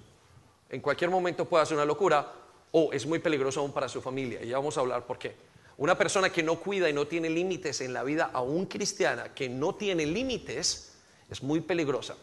En 0.70 0.82
cualquier 0.82 1.10
momento 1.10 1.46
puede 1.46 1.64
hacer 1.64 1.76
una 1.76 1.86
locura 1.86 2.32
o 2.72 2.94
es 2.94 3.06
muy 3.06 3.20
peligroso 3.20 3.60
aún 3.60 3.74
para 3.74 3.90
su 3.90 4.02
familia. 4.02 4.42
Y 4.42 4.48
ya 4.48 4.58
vamos 4.58 4.78
a 4.78 4.80
hablar 4.80 5.06
por 5.06 5.20
qué. 5.20 5.36
Una 5.78 5.98
persona 5.98 6.30
que 6.30 6.44
no 6.44 6.60
cuida 6.60 6.90
y 6.90 6.94
no 6.94 7.08
tiene 7.08 7.30
límites 7.30 7.82
en 7.82 7.94
la 7.94 8.04
vida, 8.04 8.30
aún 8.34 8.66
cristiana, 8.66 9.34
que 9.34 9.50
no 9.50 9.76
tiene 9.76 10.06
límites, 10.06 10.94
es 11.30 11.42
muy 11.42 11.62
peligrosa. 11.62 12.16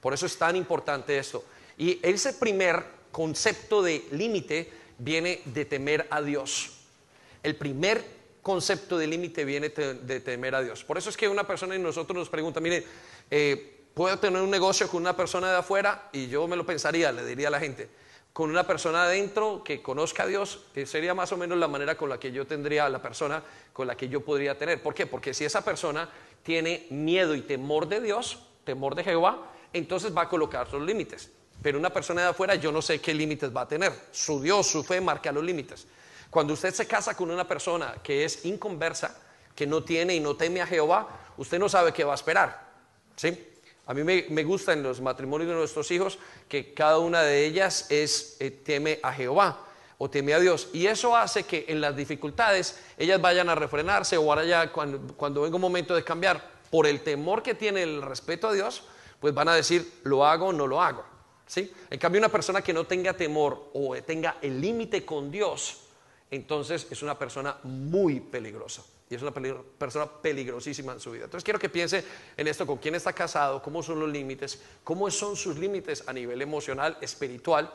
Por 0.00 0.12
eso 0.12 0.26
es 0.26 0.36
tan 0.36 0.56
importante 0.56 1.16
esto. 1.16 1.44
Y 1.78 1.98
ese 2.02 2.34
primer 2.34 2.84
concepto 3.10 3.82
de 3.82 4.04
límite 4.10 4.70
viene 4.98 5.40
de 5.44 5.64
temer 5.64 6.06
a 6.10 6.20
Dios. 6.20 6.72
El 7.42 7.56
primer 7.56 8.04
concepto 8.42 8.98
de 8.98 9.06
límite 9.06 9.44
viene 9.44 9.68
de 9.68 10.20
temer 10.20 10.54
a 10.54 10.62
Dios. 10.62 10.84
Por 10.84 10.98
eso 10.98 11.10
es 11.10 11.16
que 11.16 11.28
una 11.28 11.46
persona 11.46 11.76
y 11.76 11.78
nosotros 11.78 12.16
nos 12.16 12.28
pregunta, 12.28 12.60
mire, 12.60 12.84
eh, 13.30 13.84
¿puedo 13.94 14.18
tener 14.18 14.42
un 14.42 14.50
negocio 14.50 14.88
con 14.88 15.00
una 15.00 15.16
persona 15.16 15.50
de 15.50 15.58
afuera? 15.58 16.08
Y 16.12 16.26
yo 16.26 16.48
me 16.48 16.56
lo 16.56 16.66
pensaría, 16.66 17.12
le 17.12 17.24
diría 17.24 17.48
a 17.48 17.52
la 17.52 17.60
gente, 17.60 17.88
con 18.32 18.48
una 18.48 18.66
persona 18.66 19.04
adentro 19.04 19.62
que 19.62 19.82
conozca 19.82 20.22
a 20.22 20.26
Dios, 20.26 20.60
que 20.72 20.86
sería 20.86 21.14
más 21.14 21.32
o 21.32 21.36
menos 21.36 21.58
la 21.58 21.68
manera 21.68 21.96
con 21.96 22.08
la 22.08 22.18
que 22.18 22.32
yo 22.32 22.46
tendría 22.46 22.88
la 22.88 23.02
persona 23.02 23.42
con 23.72 23.86
la 23.86 23.96
que 23.96 24.08
yo 24.08 24.22
podría 24.22 24.56
tener. 24.56 24.82
¿Por 24.82 24.94
qué? 24.94 25.06
Porque 25.06 25.34
si 25.34 25.44
esa 25.44 25.62
persona 25.62 26.08
tiene 26.42 26.86
miedo 26.90 27.34
y 27.34 27.42
temor 27.42 27.88
de 27.88 28.00
Dios, 28.00 28.38
temor 28.64 28.94
de 28.94 29.04
Jehová, 29.04 29.50
entonces 29.72 30.16
va 30.16 30.22
a 30.22 30.28
colocar 30.28 30.72
los 30.72 30.82
límites. 30.82 31.30
Pero 31.62 31.78
una 31.78 31.90
persona 31.90 32.22
de 32.22 32.28
afuera, 32.28 32.54
yo 32.54 32.72
no 32.72 32.80
sé 32.80 33.00
qué 33.00 33.14
límites 33.14 33.54
va 33.54 33.62
a 33.62 33.68
tener. 33.68 33.92
Su 34.10 34.40
Dios, 34.40 34.66
su 34.66 34.82
fe 34.82 35.00
marca 35.00 35.30
los 35.30 35.44
límites. 35.44 35.86
Cuando 36.30 36.54
usted 36.54 36.72
se 36.72 36.86
casa 36.86 37.14
con 37.14 37.30
una 37.30 37.46
persona 37.46 37.96
que 38.02 38.24
es 38.24 38.46
inconversa, 38.46 39.20
que 39.54 39.66
no 39.66 39.84
tiene 39.84 40.14
y 40.14 40.20
no 40.20 40.34
teme 40.34 40.62
a 40.62 40.66
Jehová, 40.66 41.06
usted 41.36 41.58
no 41.58 41.68
sabe 41.68 41.92
qué 41.92 42.04
va 42.04 42.12
a 42.12 42.14
esperar. 42.16 42.72
¿Sí? 43.14 43.51
A 43.92 43.94
mí 43.94 44.04
me, 44.04 44.42
gusta 44.42 44.72
en 44.72 44.82
los 44.82 45.02
matrimonios 45.02 45.50
de 45.50 45.54
nuestros 45.54 45.90
hijos 45.90 46.18
que 46.48 46.72
cada 46.72 46.96
una 46.96 47.20
de 47.20 47.44
ellas 47.44 47.90
es, 47.90 48.38
eh, 48.40 48.50
teme 48.50 48.98
a 49.02 49.12
Jehová 49.12 49.66
o 49.98 50.08
teme 50.08 50.32
a 50.32 50.40
Dios. 50.40 50.70
Y 50.72 50.86
eso 50.86 51.14
hace 51.14 51.42
que 51.42 51.66
en 51.68 51.82
las 51.82 51.94
dificultades 51.94 52.78
ellas 52.96 53.20
vayan 53.20 53.50
a 53.50 53.54
refrenarse 53.54 54.16
o 54.16 54.30
ahora 54.30 54.44
ya 54.44 54.72
cuando, 54.72 55.14
cuando 55.14 55.42
venga 55.42 55.56
un 55.56 55.60
momento 55.60 55.94
de 55.94 56.02
cambiar, 56.02 56.42
por 56.70 56.86
el 56.86 57.02
temor 57.02 57.42
que 57.42 57.54
tiene 57.54 57.82
el 57.82 58.00
respeto 58.00 58.48
a 58.48 58.54
Dios, 58.54 58.82
pues 59.20 59.34
van 59.34 59.48
a 59.50 59.54
decir, 59.54 59.86
lo 60.04 60.24
hago 60.24 60.46
o 60.46 60.52
no 60.54 60.66
lo 60.66 60.80
hago. 60.80 61.04
¿Sí? 61.46 61.70
En 61.90 61.98
cambio, 61.98 62.18
una 62.18 62.30
persona 62.30 62.62
que 62.62 62.72
no 62.72 62.86
tenga 62.86 63.12
temor 63.12 63.72
o 63.74 63.94
tenga 64.06 64.38
el 64.40 64.58
límite 64.58 65.04
con 65.04 65.30
Dios, 65.30 65.80
entonces 66.30 66.86
es 66.90 67.02
una 67.02 67.18
persona 67.18 67.58
muy 67.64 68.20
peligrosa. 68.20 68.82
Y 69.12 69.14
es 69.14 69.20
una 69.20 69.30
persona 69.30 70.06
peligrosísima 70.06 70.94
en 70.94 71.00
su 71.00 71.10
vida. 71.10 71.24
Entonces 71.24 71.44
quiero 71.44 71.58
que 71.58 71.68
piense 71.68 72.02
en 72.34 72.48
esto, 72.48 72.66
con 72.66 72.78
quién 72.78 72.94
está 72.94 73.12
casado, 73.12 73.60
cómo 73.60 73.82
son 73.82 74.00
los 74.00 74.08
límites, 74.08 74.58
cómo 74.82 75.10
son 75.10 75.36
sus 75.36 75.58
límites 75.58 76.02
a 76.06 76.14
nivel 76.14 76.40
emocional, 76.40 76.96
espiritual, 77.02 77.70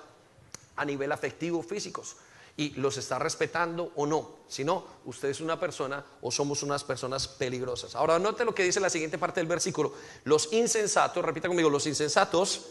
a 0.76 0.84
nivel 0.84 1.12
afectivo, 1.12 1.62
físicos. 1.62 2.16
Y 2.56 2.72
los 2.72 2.98
está 2.98 3.20
respetando 3.20 3.92
o 3.98 4.08
no. 4.08 4.38
Si 4.48 4.64
no, 4.64 4.84
usted 5.06 5.30
es 5.30 5.40
una 5.40 5.60
persona 5.60 6.04
o 6.24 6.32
somos 6.32 6.64
unas 6.64 6.84
personas 6.84 7.28
peligrosas. 7.28 7.94
Ahora 7.94 8.18
note 8.18 8.44
lo 8.44 8.56
que 8.56 8.64
dice 8.64 8.80
la 8.80 8.90
siguiente 8.90 9.20
parte 9.20 9.40
del 9.40 9.48
versículo. 9.48 9.94
Los 10.24 10.52
insensatos, 10.54 11.24
repita 11.24 11.48
conmigo, 11.48 11.70
los 11.70 11.86
insensatos 11.86 12.66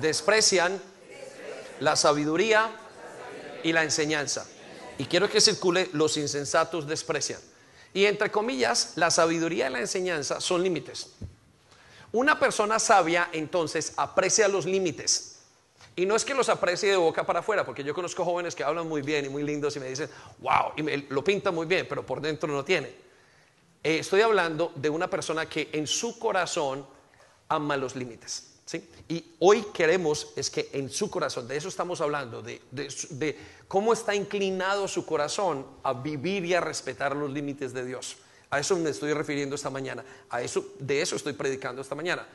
desprecian 0.00 0.80
la 1.80 1.94
sabiduría 1.94 2.74
y 3.62 3.74
la 3.74 3.84
enseñanza. 3.84 4.46
Y 4.96 5.04
quiero 5.04 5.28
que 5.28 5.42
circule, 5.42 5.90
los 5.92 6.16
insensatos 6.16 6.86
desprecian. 6.86 7.40
Y 7.96 8.04
entre 8.04 8.30
comillas, 8.30 8.92
la 8.96 9.10
sabiduría 9.10 9.70
y 9.70 9.72
la 9.72 9.78
enseñanza 9.78 10.38
son 10.38 10.62
límites. 10.62 11.14
Una 12.12 12.38
persona 12.38 12.78
sabia 12.78 13.30
entonces 13.32 13.94
aprecia 13.96 14.48
los 14.48 14.66
límites. 14.66 15.38
Y 15.96 16.04
no 16.04 16.14
es 16.14 16.22
que 16.22 16.34
los 16.34 16.50
aprecie 16.50 16.90
de 16.90 16.98
boca 16.98 17.24
para 17.24 17.38
afuera, 17.40 17.64
porque 17.64 17.82
yo 17.82 17.94
conozco 17.94 18.22
jóvenes 18.22 18.54
que 18.54 18.62
hablan 18.62 18.86
muy 18.86 19.00
bien 19.00 19.24
y 19.24 19.28
muy 19.30 19.44
lindos 19.44 19.76
y 19.76 19.80
me 19.80 19.88
dicen, 19.88 20.10
wow, 20.40 20.72
y 20.76 20.82
me, 20.82 21.06
lo 21.08 21.24
pintan 21.24 21.54
muy 21.54 21.64
bien, 21.64 21.86
pero 21.88 22.04
por 22.04 22.20
dentro 22.20 22.52
no 22.52 22.62
tiene. 22.62 22.88
Eh, 23.82 24.00
estoy 24.00 24.20
hablando 24.20 24.72
de 24.74 24.90
una 24.90 25.08
persona 25.08 25.48
que 25.48 25.70
en 25.72 25.86
su 25.86 26.18
corazón 26.18 26.86
ama 27.48 27.78
los 27.78 27.96
límites. 27.96 28.55
Y 29.08 29.24
hoy 29.38 29.62
queremos 29.72 30.32
es 30.34 30.50
que 30.50 30.68
en 30.72 30.90
su 30.90 31.08
corazón, 31.08 31.46
de 31.46 31.56
eso 31.56 31.68
estamos 31.68 32.00
hablando, 32.00 32.42
de, 32.42 33.38
cómo 33.68 33.92
está 33.92 34.14
inclinado 34.14 34.88
su 34.88 35.06
corazón 35.06 35.64
a 35.84 35.92
vivir 35.92 36.44
y 36.44 36.54
a 36.54 36.60
respetar 36.60 37.14
los 37.14 37.30
límites 37.30 37.72
de 37.72 37.84
Dios. 37.84 38.16
A 38.50 38.58
eso 38.58 38.76
me 38.76 38.90
estoy 38.90 39.12
refiriendo 39.12 39.54
esta 39.54 39.70
mañana, 39.70 40.04
a 40.30 40.42
eso, 40.42 40.74
de 40.80 41.00
eso 41.00 41.14
estoy 41.14 41.34
predicando 41.34 41.80
esta 41.82 41.94
mañana, 41.94 42.26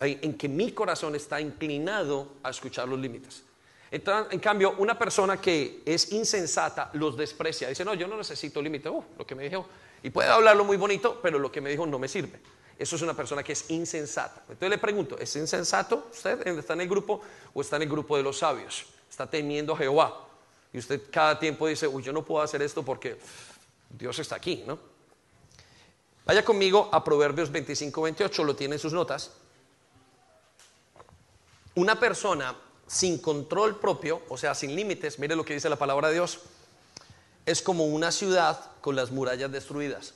en, 0.00 0.34
que 0.34 0.48
mi 0.48 0.72
corazón 0.72 1.16
está 1.16 1.40
inclinado 1.40 2.34
a 2.42 2.50
escuchar 2.50 2.88
los 2.88 2.98
límites. 2.98 3.42
en 3.90 4.40
cambio, 4.40 4.76
una 4.78 4.96
persona 4.96 5.40
que 5.40 5.82
es 5.84 6.12
insensata 6.12 6.90
los 6.94 7.16
desprecia, 7.16 7.68
dice, 7.68 7.84
no, 7.84 7.94
yo 7.94 8.06
no 8.06 8.16
necesito 8.16 8.62
límite, 8.62 8.88
oh, 8.88 9.04
lo 9.18 9.26
que 9.26 9.34
me 9.34 9.44
dijo, 9.44 9.66
y 10.02 10.10
puede 10.10 10.28
hablarlo 10.28 10.64
muy 10.64 10.76
bonito, 10.76 11.18
pero 11.20 11.40
lo 11.40 11.50
que 11.50 11.60
me 11.60 11.70
dijo 11.70 11.86
no 11.86 11.98
me 11.98 12.06
sirve. 12.08 12.38
Eso 12.82 12.96
es 12.96 13.02
una 13.02 13.14
persona 13.14 13.44
que 13.44 13.52
es 13.52 13.70
insensata. 13.70 14.40
Entonces 14.40 14.70
le 14.70 14.78
pregunto, 14.78 15.16
¿es 15.16 15.36
insensato 15.36 16.08
usted? 16.10 16.44
¿Está 16.48 16.72
en 16.72 16.80
el 16.80 16.88
grupo 16.88 17.20
o 17.54 17.60
está 17.60 17.76
en 17.76 17.82
el 17.82 17.88
grupo 17.88 18.16
de 18.16 18.24
los 18.24 18.38
sabios? 18.38 18.86
¿Está 19.08 19.24
temiendo 19.30 19.74
a 19.74 19.76
Jehová? 19.76 20.26
Y 20.72 20.78
usted 20.78 21.02
cada 21.08 21.38
tiempo 21.38 21.68
dice, 21.68 21.86
uy, 21.86 22.02
yo 22.02 22.12
no 22.12 22.24
puedo 22.24 22.42
hacer 22.42 22.60
esto 22.60 22.82
porque 22.82 23.20
Dios 23.88 24.18
está 24.18 24.34
aquí, 24.34 24.64
¿no? 24.66 24.80
Vaya 26.24 26.44
conmigo 26.44 26.88
a 26.90 27.04
Proverbios 27.04 27.52
25, 27.52 28.02
28, 28.02 28.42
lo 28.42 28.56
tiene 28.56 28.74
en 28.74 28.80
sus 28.80 28.92
notas. 28.92 29.30
Una 31.76 32.00
persona 32.00 32.56
sin 32.88 33.18
control 33.18 33.78
propio, 33.78 34.22
o 34.28 34.36
sea, 34.36 34.56
sin 34.56 34.74
límites, 34.74 35.20
mire 35.20 35.36
lo 35.36 35.44
que 35.44 35.54
dice 35.54 35.68
la 35.68 35.76
palabra 35.76 36.08
de 36.08 36.14
Dios, 36.14 36.40
es 37.46 37.62
como 37.62 37.86
una 37.86 38.10
ciudad 38.10 38.72
con 38.80 38.96
las 38.96 39.12
murallas 39.12 39.52
destruidas. 39.52 40.14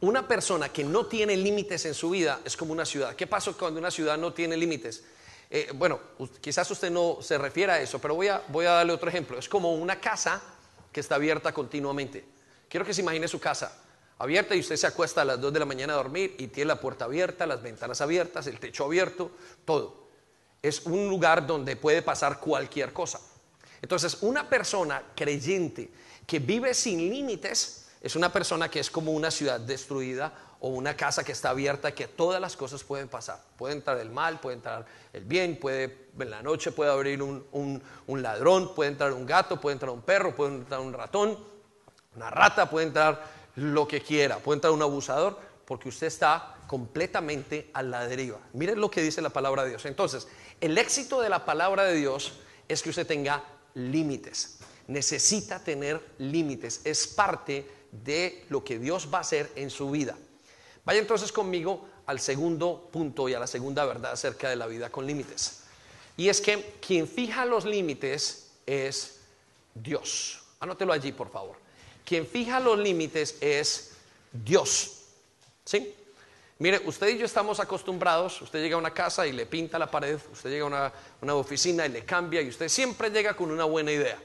Una 0.00 0.28
persona 0.28 0.68
que 0.68 0.84
no 0.84 1.06
tiene 1.06 1.36
límites 1.36 1.86
en 1.86 1.94
su 1.94 2.10
vida 2.10 2.40
es 2.44 2.56
como 2.56 2.72
una 2.72 2.84
ciudad. 2.84 3.14
¿Qué 3.14 3.26
pasa 3.26 3.52
cuando 3.52 3.80
una 3.80 3.90
ciudad 3.90 4.18
no 4.18 4.32
tiene 4.32 4.56
límites? 4.56 5.04
Eh, 5.48 5.70
bueno, 5.74 6.00
quizás 6.40 6.70
usted 6.70 6.90
no 6.90 7.18
se 7.22 7.38
refiere 7.38 7.72
a 7.72 7.80
eso, 7.80 7.98
pero 7.98 8.14
voy 8.14 8.28
a, 8.28 8.42
voy 8.48 8.66
a 8.66 8.72
darle 8.72 8.92
otro 8.92 9.08
ejemplo. 9.08 9.38
Es 9.38 9.48
como 9.48 9.72
una 9.72 9.98
casa 9.98 10.42
que 10.92 11.00
está 11.00 11.14
abierta 11.14 11.52
continuamente. 11.52 12.24
Quiero 12.68 12.84
que 12.84 12.92
se 12.92 13.00
imagine 13.00 13.26
su 13.26 13.40
casa 13.40 13.72
abierta 14.18 14.54
y 14.54 14.60
usted 14.60 14.76
se 14.76 14.86
acuesta 14.86 15.22
a 15.22 15.24
las 15.24 15.40
2 15.40 15.52
de 15.52 15.58
la 15.60 15.66
mañana 15.66 15.94
a 15.94 15.96
dormir 15.96 16.34
y 16.38 16.48
tiene 16.48 16.68
la 16.68 16.80
puerta 16.80 17.06
abierta, 17.06 17.46
las 17.46 17.62
ventanas 17.62 18.00
abiertas, 18.00 18.46
el 18.46 18.58
techo 18.58 18.84
abierto, 18.84 19.30
todo. 19.64 20.08
Es 20.62 20.84
un 20.84 21.08
lugar 21.08 21.46
donde 21.46 21.76
puede 21.76 22.02
pasar 22.02 22.40
cualquier 22.40 22.92
cosa. 22.92 23.20
Entonces, 23.80 24.18
una 24.22 24.48
persona 24.48 25.02
creyente 25.14 25.90
que 26.26 26.38
vive 26.38 26.74
sin 26.74 26.98
límites 27.10 27.85
es 28.06 28.14
una 28.14 28.32
persona 28.32 28.70
que 28.70 28.78
es 28.78 28.88
como 28.88 29.10
una 29.10 29.32
ciudad 29.32 29.58
destruida 29.58 30.32
o 30.60 30.68
una 30.68 30.96
casa 30.96 31.24
que 31.24 31.32
está 31.32 31.50
abierta, 31.50 31.92
que 31.92 32.06
todas 32.06 32.40
las 32.40 32.56
cosas 32.56 32.84
pueden 32.84 33.08
pasar. 33.08 33.42
Puede 33.56 33.74
entrar 33.74 33.98
el 33.98 34.10
mal, 34.10 34.38
puede 34.38 34.54
entrar 34.54 34.86
el 35.12 35.24
bien, 35.24 35.58
puede, 35.58 36.10
en 36.16 36.30
la 36.30 36.40
noche 36.40 36.70
puede 36.70 36.92
abrir 36.92 37.20
un, 37.20 37.82
ladrón, 38.06 38.76
puede 38.76 38.90
entrar 38.90 39.12
un 39.12 39.26
gato, 39.26 39.60
puede 39.60 39.72
entrar 39.74 39.90
un 39.90 40.02
perro, 40.02 40.36
puede 40.36 40.54
entrar 40.54 40.78
un 40.78 40.92
ratón, 40.92 41.36
una 42.14 42.30
rata, 42.30 42.70
puede 42.70 42.86
entrar 42.86 43.28
lo 43.56 43.88
que 43.88 44.00
quiera, 44.00 44.38
puede 44.38 44.58
entrar 44.58 44.72
un 44.72 44.82
abusador, 44.82 45.36
porque 45.64 45.88
usted 45.88 46.06
está 46.06 46.58
completamente 46.68 47.70
a 47.74 47.82
la 47.82 48.06
deriva. 48.06 48.38
Miren 48.52 48.80
lo 48.80 48.88
que 48.88 49.02
dice 49.02 49.20
la 49.20 49.30
palabra 49.30 49.64
de 49.64 49.70
Dios. 49.70 49.84
Entonces, 49.84 50.28
el 50.60 50.78
éxito 50.78 51.20
de 51.20 51.28
la 51.28 51.44
palabra 51.44 51.82
de 51.82 51.96
Dios 51.96 52.34
es 52.68 52.82
que 52.84 52.90
usted 52.90 53.04
tenga 53.04 53.42
límites. 53.74 54.58
Necesita 54.86 55.58
tener 55.58 56.00
límites. 56.18 56.82
Es 56.84 57.08
parte 57.08 57.75
de 57.90 58.44
lo 58.48 58.64
que 58.64 58.78
Dios 58.78 59.08
va 59.12 59.18
a 59.18 59.20
hacer 59.22 59.50
en 59.56 59.70
su 59.70 59.90
vida. 59.90 60.16
Vaya 60.84 61.00
entonces 61.00 61.32
conmigo 61.32 61.88
al 62.06 62.20
segundo 62.20 62.88
punto 62.92 63.28
y 63.28 63.34
a 63.34 63.40
la 63.40 63.46
segunda 63.46 63.84
verdad 63.84 64.12
acerca 64.12 64.48
de 64.48 64.56
la 64.56 64.66
vida 64.66 64.90
con 64.90 65.06
límites. 65.06 65.62
Y 66.16 66.28
es 66.28 66.40
que 66.40 66.74
quien 66.84 67.06
fija 67.06 67.44
los 67.44 67.64
límites 67.64 68.52
es 68.64 69.20
Dios. 69.74 70.40
Anótelo 70.60 70.92
allí, 70.92 71.12
por 71.12 71.30
favor. 71.30 71.56
Quien 72.04 72.26
fija 72.26 72.60
los 72.60 72.78
límites 72.78 73.36
es 73.40 73.92
Dios. 74.32 75.02
¿Sí? 75.64 75.94
Mire, 76.58 76.80
usted 76.86 77.08
y 77.08 77.18
yo 77.18 77.26
estamos 77.26 77.60
acostumbrados, 77.60 78.40
usted 78.40 78.62
llega 78.62 78.76
a 78.76 78.78
una 78.78 78.94
casa 78.94 79.26
y 79.26 79.32
le 79.32 79.44
pinta 79.44 79.78
la 79.78 79.90
pared, 79.90 80.18
usted 80.32 80.48
llega 80.48 80.64
a 80.64 80.68
una, 80.68 80.92
una, 81.20 81.34
oficina 81.34 81.84
y 81.84 81.90
le 81.90 82.04
cambia 82.04 82.40
y 82.40 82.48
usted 82.48 82.68
siempre 82.68 83.10
llega 83.10 83.34
con 83.36 83.50
una 83.50 83.64
buena 83.64 83.92
idea. 83.92 84.18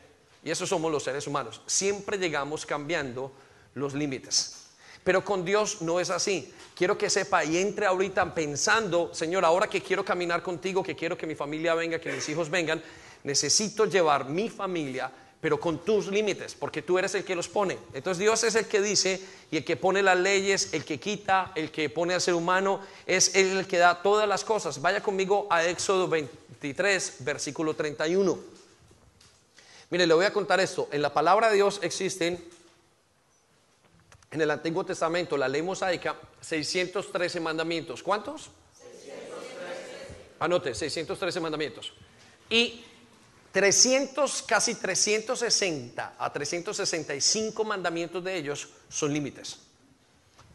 Y 0.43 0.49
eso 0.49 0.65
somos 0.65 0.91
los 0.91 1.03
seres 1.03 1.27
humanos. 1.27 1.61
Siempre 1.65 2.17
llegamos 2.17 2.65
cambiando 2.65 3.33
los 3.75 3.93
límites. 3.93 4.57
Pero 5.03 5.23
con 5.23 5.43
Dios 5.43 5.81
no 5.81 5.99
es 5.99 6.09
así. 6.09 6.53
Quiero 6.75 6.97
que 6.97 7.09
sepa 7.09 7.43
y 7.43 7.57
entre 7.57 7.85
ahorita 7.85 8.33
pensando, 8.33 9.13
Señor, 9.13 9.45
ahora 9.45 9.67
que 9.67 9.81
quiero 9.81 10.05
caminar 10.05 10.41
contigo, 10.41 10.83
que 10.83 10.95
quiero 10.95 11.17
que 11.17 11.27
mi 11.27 11.35
familia 11.35 11.73
venga, 11.75 11.99
que 11.99 12.11
mis 12.11 12.27
hijos 12.29 12.49
vengan, 12.49 12.81
necesito 13.23 13.85
llevar 13.85 14.29
mi 14.29 14.49
familia, 14.49 15.11
pero 15.39 15.59
con 15.59 15.83
tus 15.83 16.07
límites, 16.07 16.55
porque 16.55 16.83
tú 16.83 16.99
eres 16.99 17.15
el 17.15 17.23
que 17.23 17.35
los 17.35 17.49
pone. 17.49 17.77
Entonces 17.93 18.19
Dios 18.19 18.43
es 18.43 18.55
el 18.55 18.67
que 18.67 18.81
dice 18.81 19.19
y 19.49 19.57
el 19.57 19.65
que 19.65 19.75
pone 19.75 20.03
las 20.03 20.17
leyes, 20.17 20.69
el 20.73 20.85
que 20.85 20.99
quita, 20.99 21.51
el 21.55 21.71
que 21.71 21.89
pone 21.89 22.13
al 22.13 22.21
ser 22.21 22.35
humano, 22.35 22.79
es 23.05 23.35
el 23.35 23.67
que 23.67 23.79
da 23.79 24.01
todas 24.01 24.27
las 24.27 24.43
cosas. 24.43 24.81
Vaya 24.81 25.01
conmigo 25.01 25.47
a 25.49 25.65
Éxodo 25.65 26.07
23, 26.07 27.15
versículo 27.19 27.75
31. 27.75 28.39
Mire, 29.89 30.07
le 30.07 30.13
voy 30.13 30.25
a 30.25 30.31
contar 30.31 30.59
esto. 30.59 30.87
En 30.91 31.01
la 31.01 31.13
palabra 31.13 31.49
de 31.49 31.55
Dios 31.55 31.79
existen 31.81 32.41
en 34.31 34.41
el 34.41 34.49
Antiguo 34.49 34.85
Testamento, 34.85 35.35
la 35.35 35.49
ley 35.49 35.61
mosaica, 35.61 36.15
613 36.39 37.39
mandamientos. 37.41 38.01
¿Cuántos? 38.01 38.49
613. 38.79 39.27
Anote, 40.39 40.73
613 40.73 41.39
mandamientos. 41.41 41.91
Y 42.49 42.85
300, 43.51 44.43
casi 44.43 44.75
360 44.75 46.15
a 46.17 46.31
365 46.31 47.63
mandamientos 47.65 48.23
de 48.23 48.37
ellos 48.37 48.69
son 48.87 49.13
límites. 49.13 49.59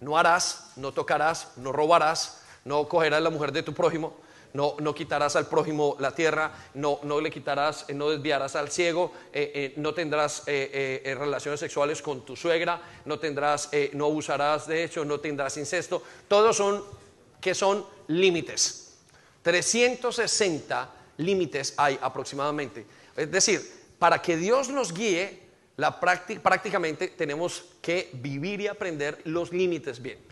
No 0.00 0.16
harás, 0.16 0.73
no 0.76 0.92
tocarás, 0.92 1.52
no 1.56 1.73
robarás, 1.73 2.40
no 2.64 2.88
cogerás 2.88 3.23
la 3.23 3.30
mujer 3.30 3.52
de 3.52 3.62
tu 3.62 3.75
prójimo, 3.75 4.16
no, 4.53 4.76
no 4.81 4.95
quitarás 4.95 5.37
al 5.37 5.47
prójimo 5.47 5.97
la 5.99 6.15
tierra, 6.15 6.53
no, 6.75 7.00
no 7.03 7.21
le 7.21 7.31
quitarás, 7.31 7.85
eh, 7.88 7.95
no 7.95 8.11
desviarás 8.11 8.57
al 8.57 8.71
ciego, 8.71 9.12
eh, 9.33 9.53
eh, 9.55 9.75
no 9.76 9.95
tendrás 9.95 10.45
relaciones 10.47 11.61
sexuales 11.61 12.03
con 12.03 12.25
tu 12.25 12.37
suegra, 12.37 12.81
no 13.05 13.19
tendrás, 13.19 13.71
no 13.93 14.09
usarás 14.09 14.67
de 14.67 14.85
hecho, 14.85 15.05
no 15.05 15.21
tendrás 15.21 15.57
incesto. 15.57 16.03
Todos 16.29 16.57
son 16.57 16.83
que 17.41 17.55
son 17.55 17.85
límites. 18.09 18.99
360 19.43 20.91
límites 21.19 21.75
hay 21.76 21.99
aproximadamente. 22.00 22.87
Es 23.17 23.31
decir, 23.31 23.61
para 23.99 24.21
que 24.21 24.37
Dios 24.37 24.69
nos 24.69 24.93
guíe, 24.93 25.43
prácticamente 26.43 27.09
tenemos 27.09 27.65
que 27.81 28.11
vivir 28.15 28.61
y 28.62 28.67
aprender 28.67 29.21
los 29.25 29.53
límites 29.53 30.03
bien 30.03 30.25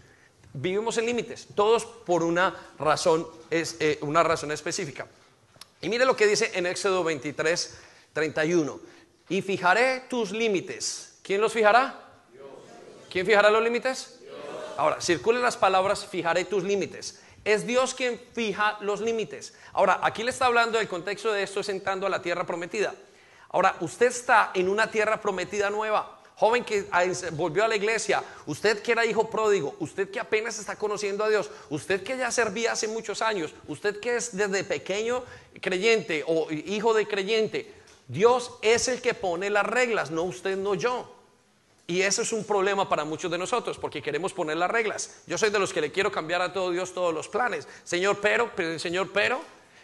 vivimos 0.55 0.97
en 0.99 1.07
límites, 1.07 1.49
todos 1.55 1.85
por 1.85 2.23
una 2.23 2.55
razón, 2.79 3.27
es, 3.51 3.77
eh, 3.81 3.99
una 4.01 4.23
razón 4.23 4.53
específica. 4.53 5.07
Y 5.83 5.89
mire 5.89 6.07
lo 6.07 6.17
que 6.17 6.27
dice 6.27 6.53
en 6.55 6.67
Éxodo 6.67 7.05
23, 7.05 7.79
31. 8.13 8.81
Y 9.29 9.43
fijaré 9.43 10.05
tus 10.09 10.31
límites. 10.31 11.19
¿Quién 11.23 11.41
los 11.41 11.53
fijará? 11.53 12.01
¿Quién 13.11 13.27
fijará 13.27 13.51
los 13.51 13.63
límites? 13.63 14.21
Ahora, 14.77 15.01
circulen 15.01 15.43
las 15.43 15.57
palabras, 15.57 16.07
fijaré 16.07 16.45
tus 16.45 16.65
límites. 16.65 17.21
Es 17.45 17.67
Dios 17.67 17.95
quien 17.95 18.21
fija 18.33 18.79
los 18.81 19.01
límites. 19.01 19.55
Ahora, 19.73 20.01
aquí 20.03 20.23
le 20.23 20.31
está 20.31 20.47
hablando 20.47 20.79
del 20.79 20.89
contexto 20.89 21.33
de 21.33 21.43
esto, 21.43 21.61
es 21.61 21.69
entrando 21.69 22.07
a 22.07 22.11
la 22.11 22.23
tierra 22.23 22.47
prometida. 22.47 22.95
Ahora, 23.51 23.77
usted 23.81 24.07
está 24.07 24.51
en 24.55 24.69
una 24.69 24.91
tierra 24.91 25.21
prometida 25.21 25.71
nueva 25.71 26.14
joven 26.37 26.65
que 26.65 26.87
volvió 27.33 27.65
a 27.65 27.69
la 27.69 27.77
iglesia, 27.77 28.23
usted 28.47 28.83
que 28.83 28.93
era 28.93 29.07
hijo 29.07 29.31
pródigo, 29.31 29.77
usted 29.79 30.11
que 30.11 30.19
apenas 30.19 30.59
está 30.59 30.77
conociendo 30.77 31.25
a 31.25 31.29
Dios, 31.29 31.51
usted 31.71 32.03
que 32.03 32.17
ya 32.17 32.31
servía 32.31 32.73
hace 32.73 32.89
muchos 32.89 33.23
años, 33.23 33.55
usted 33.69 34.01
que 34.01 34.17
es 34.17 34.37
desde 34.37 34.65
pequeño 34.65 35.23
creyente 35.61 36.25
o 36.27 36.51
hijo 36.51 36.93
de 36.93 37.07
creyente, 37.07 37.73
Dios 38.09 38.53
es 38.63 38.89
el 38.89 39.01
que 39.01 39.15
pone 39.15 39.49
las 39.49 39.65
reglas, 39.65 40.11
no 40.11 40.25
usted, 40.25 40.57
no 40.57 40.75
yo. 40.75 41.11
Y 41.87 42.01
eso 42.01 42.23
es 42.23 42.33
un 42.33 42.45
problema 42.45 42.89
para 42.89 43.05
muchos 43.05 43.31
de 43.31 43.37
nosotros 43.37 43.79
porque 43.79 44.03
queremos 44.03 44.33
poner 44.33 44.57
las 44.57 44.71
reglas. 44.71 45.23
Yo 45.27 45.37
soy 45.37 45.51
de 45.51 45.59
los 45.59 45.73
que 45.73 45.83
le 45.83 45.93
quiero 45.93 46.11
cambiar 46.11 46.41
a 46.41 46.53
todo 46.53 46.71
Dios 46.71 46.95
todos 46.95 47.13
los 47.13 47.29
planes. 47.29 47.69
Señor, 47.85 48.21
pero, 48.21 48.51
pero 48.57 48.79
Señor, 48.79 49.11
pero, 49.13 49.41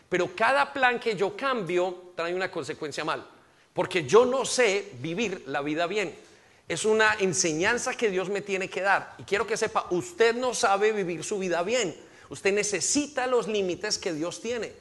pero 0.08 0.34
cada 0.34 0.72
plan 0.72 0.98
que 0.98 1.14
yo 1.14 1.36
cambio 1.36 2.12
trae 2.16 2.34
una 2.34 2.50
consecuencia 2.50 3.04
mal. 3.04 3.26
Porque 3.74 4.04
yo 4.04 4.24
no 4.24 4.46
sé 4.46 4.92
vivir 5.00 5.44
la 5.46 5.60
vida 5.60 5.86
bien 5.86 6.14
es 6.70 6.84
una 6.84 7.14
enseñanza 7.18 7.94
que 7.94 8.10
Dios 8.10 8.28
me 8.28 8.42
tiene 8.42 8.70
que 8.70 8.80
dar. 8.80 9.16
Y 9.18 9.24
quiero 9.24 9.44
que 9.44 9.56
sepa, 9.56 9.88
usted 9.90 10.36
no 10.36 10.54
sabe 10.54 10.92
vivir 10.92 11.24
su 11.24 11.36
vida 11.40 11.64
bien. 11.64 11.96
Usted 12.28 12.52
necesita 12.54 13.26
los 13.26 13.48
límites 13.48 13.98
que 13.98 14.12
Dios 14.12 14.40
tiene. 14.40 14.72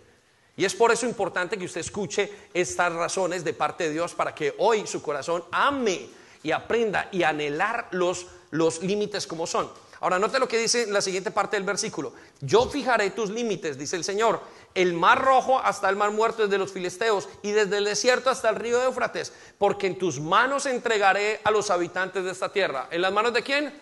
Y 0.55 0.65
es 0.65 0.75
por 0.75 0.91
eso 0.91 1.07
importante 1.07 1.57
que 1.57 1.65
usted 1.65 1.81
escuche 1.81 2.31
estas 2.53 2.93
razones 2.93 3.43
de 3.43 3.53
parte 3.53 3.85
de 3.85 3.93
Dios 3.93 4.13
para 4.13 4.35
que 4.35 4.53
hoy 4.59 4.85
su 4.85 5.01
corazón 5.01 5.43
ame 5.51 6.07
y 6.43 6.51
aprenda 6.51 7.09
y 7.11 7.23
anhelar 7.23 7.87
los, 7.89 8.27
los 8.51 8.83
límites 8.83 9.25
como 9.25 9.47
son. 9.47 9.67
Ahora, 10.01 10.19
note 10.19 10.37
lo 10.37 10.47
que 10.47 10.59
dice 10.59 10.85
la 10.85 11.01
siguiente 11.01 11.31
parte 11.31 11.57
del 11.57 11.65
versículo. 11.65 12.13
Yo 12.39 12.69
fijaré 12.69 13.09
tus 13.09 13.31
límites, 13.31 13.79
dice 13.79 13.95
el 13.95 14.03
Señor, 14.03 14.41
el 14.75 14.93
mar 14.93 15.23
rojo 15.23 15.59
hasta 15.59 15.89
el 15.89 15.95
mar 15.95 16.11
muerto 16.11 16.43
desde 16.43 16.57
los 16.57 16.71
filisteos 16.71 17.27
y 17.41 17.51
desde 17.51 17.77
el 17.77 17.85
desierto 17.85 18.29
hasta 18.29 18.49
el 18.49 18.55
río 18.55 18.79
de 18.79 18.85
Éufrates, 18.85 19.33
porque 19.57 19.87
en 19.87 19.97
tus 19.97 20.19
manos 20.19 20.65
entregaré 20.65 21.41
a 21.43 21.51
los 21.51 21.69
habitantes 21.69 22.23
de 22.23 22.31
esta 22.31 22.51
tierra. 22.51 22.87
¿En 22.91 23.01
las 23.01 23.11
manos 23.11 23.33
de 23.33 23.43
quién? 23.43 23.73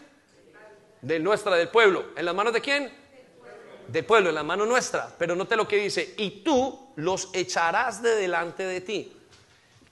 De 1.02 1.20
nuestra, 1.20 1.56
del 1.56 1.70
pueblo. 1.70 2.06
¿En 2.16 2.26
las 2.26 2.34
manos 2.34 2.54
de 2.54 2.62
quién? 2.62 2.92
Del 3.88 4.06
pueblo, 4.06 4.30
en 4.30 4.36
las 4.36 4.46
manos 4.46 4.68
nuestra. 4.68 5.14
Pero 5.18 5.36
note 5.36 5.56
lo 5.56 5.68
que 5.68 5.78
dice, 5.78 6.16
y 6.18 6.42
tú 6.44 6.92
los 6.96 7.30
echarás 7.34 8.02
de 8.02 8.16
delante 8.16 8.64
de 8.64 8.82
ti. 8.82 9.14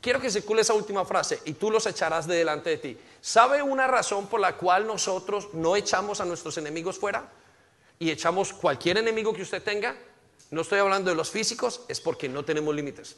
Quiero 0.01 0.19
que 0.19 0.29
circule 0.29 0.61
esa 0.61 0.73
última 0.73 1.05
frase, 1.05 1.39
y 1.45 1.53
tú 1.53 1.71
los 1.71 1.85
echarás 1.87 2.27
de 2.27 2.35
delante 2.35 2.69
de 2.71 2.77
ti. 2.77 2.97
¿Sabe 3.21 3.61
una 3.61 3.87
razón 3.87 4.27
por 4.27 4.39
la 4.39 4.55
cual 4.55 4.85
nosotros 4.85 5.49
no 5.53 5.75
echamos 5.75 6.21
a 6.21 6.25
nuestros 6.25 6.57
enemigos 6.57 6.99
fuera? 6.99 7.27
Y 7.97 8.11
echamos 8.11 8.53
cualquier 8.53 8.97
enemigo 8.97 9.33
que 9.33 9.41
usted 9.41 9.63
tenga. 9.63 9.95
No 10.51 10.61
estoy 10.61 10.79
hablando 10.79 11.09
de 11.09 11.15
los 11.15 11.31
físicos, 11.31 11.81
es 11.87 11.99
porque 11.99 12.29
no 12.29 12.45
tenemos 12.45 12.73
límites. 12.75 13.17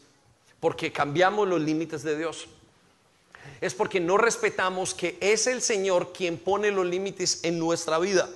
Porque 0.59 0.91
cambiamos 0.91 1.47
los 1.47 1.61
límites 1.61 2.03
de 2.03 2.17
Dios. 2.17 2.47
Es 3.61 3.73
porque 3.73 3.99
no 3.99 4.17
respetamos 4.17 4.93
que 4.93 5.17
es 5.21 5.47
el 5.47 5.61
Señor 5.61 6.13
quien 6.13 6.37
pone 6.37 6.71
los 6.71 6.85
límites 6.85 7.43
en 7.43 7.59
nuestra 7.59 7.99
vida. 7.99 8.29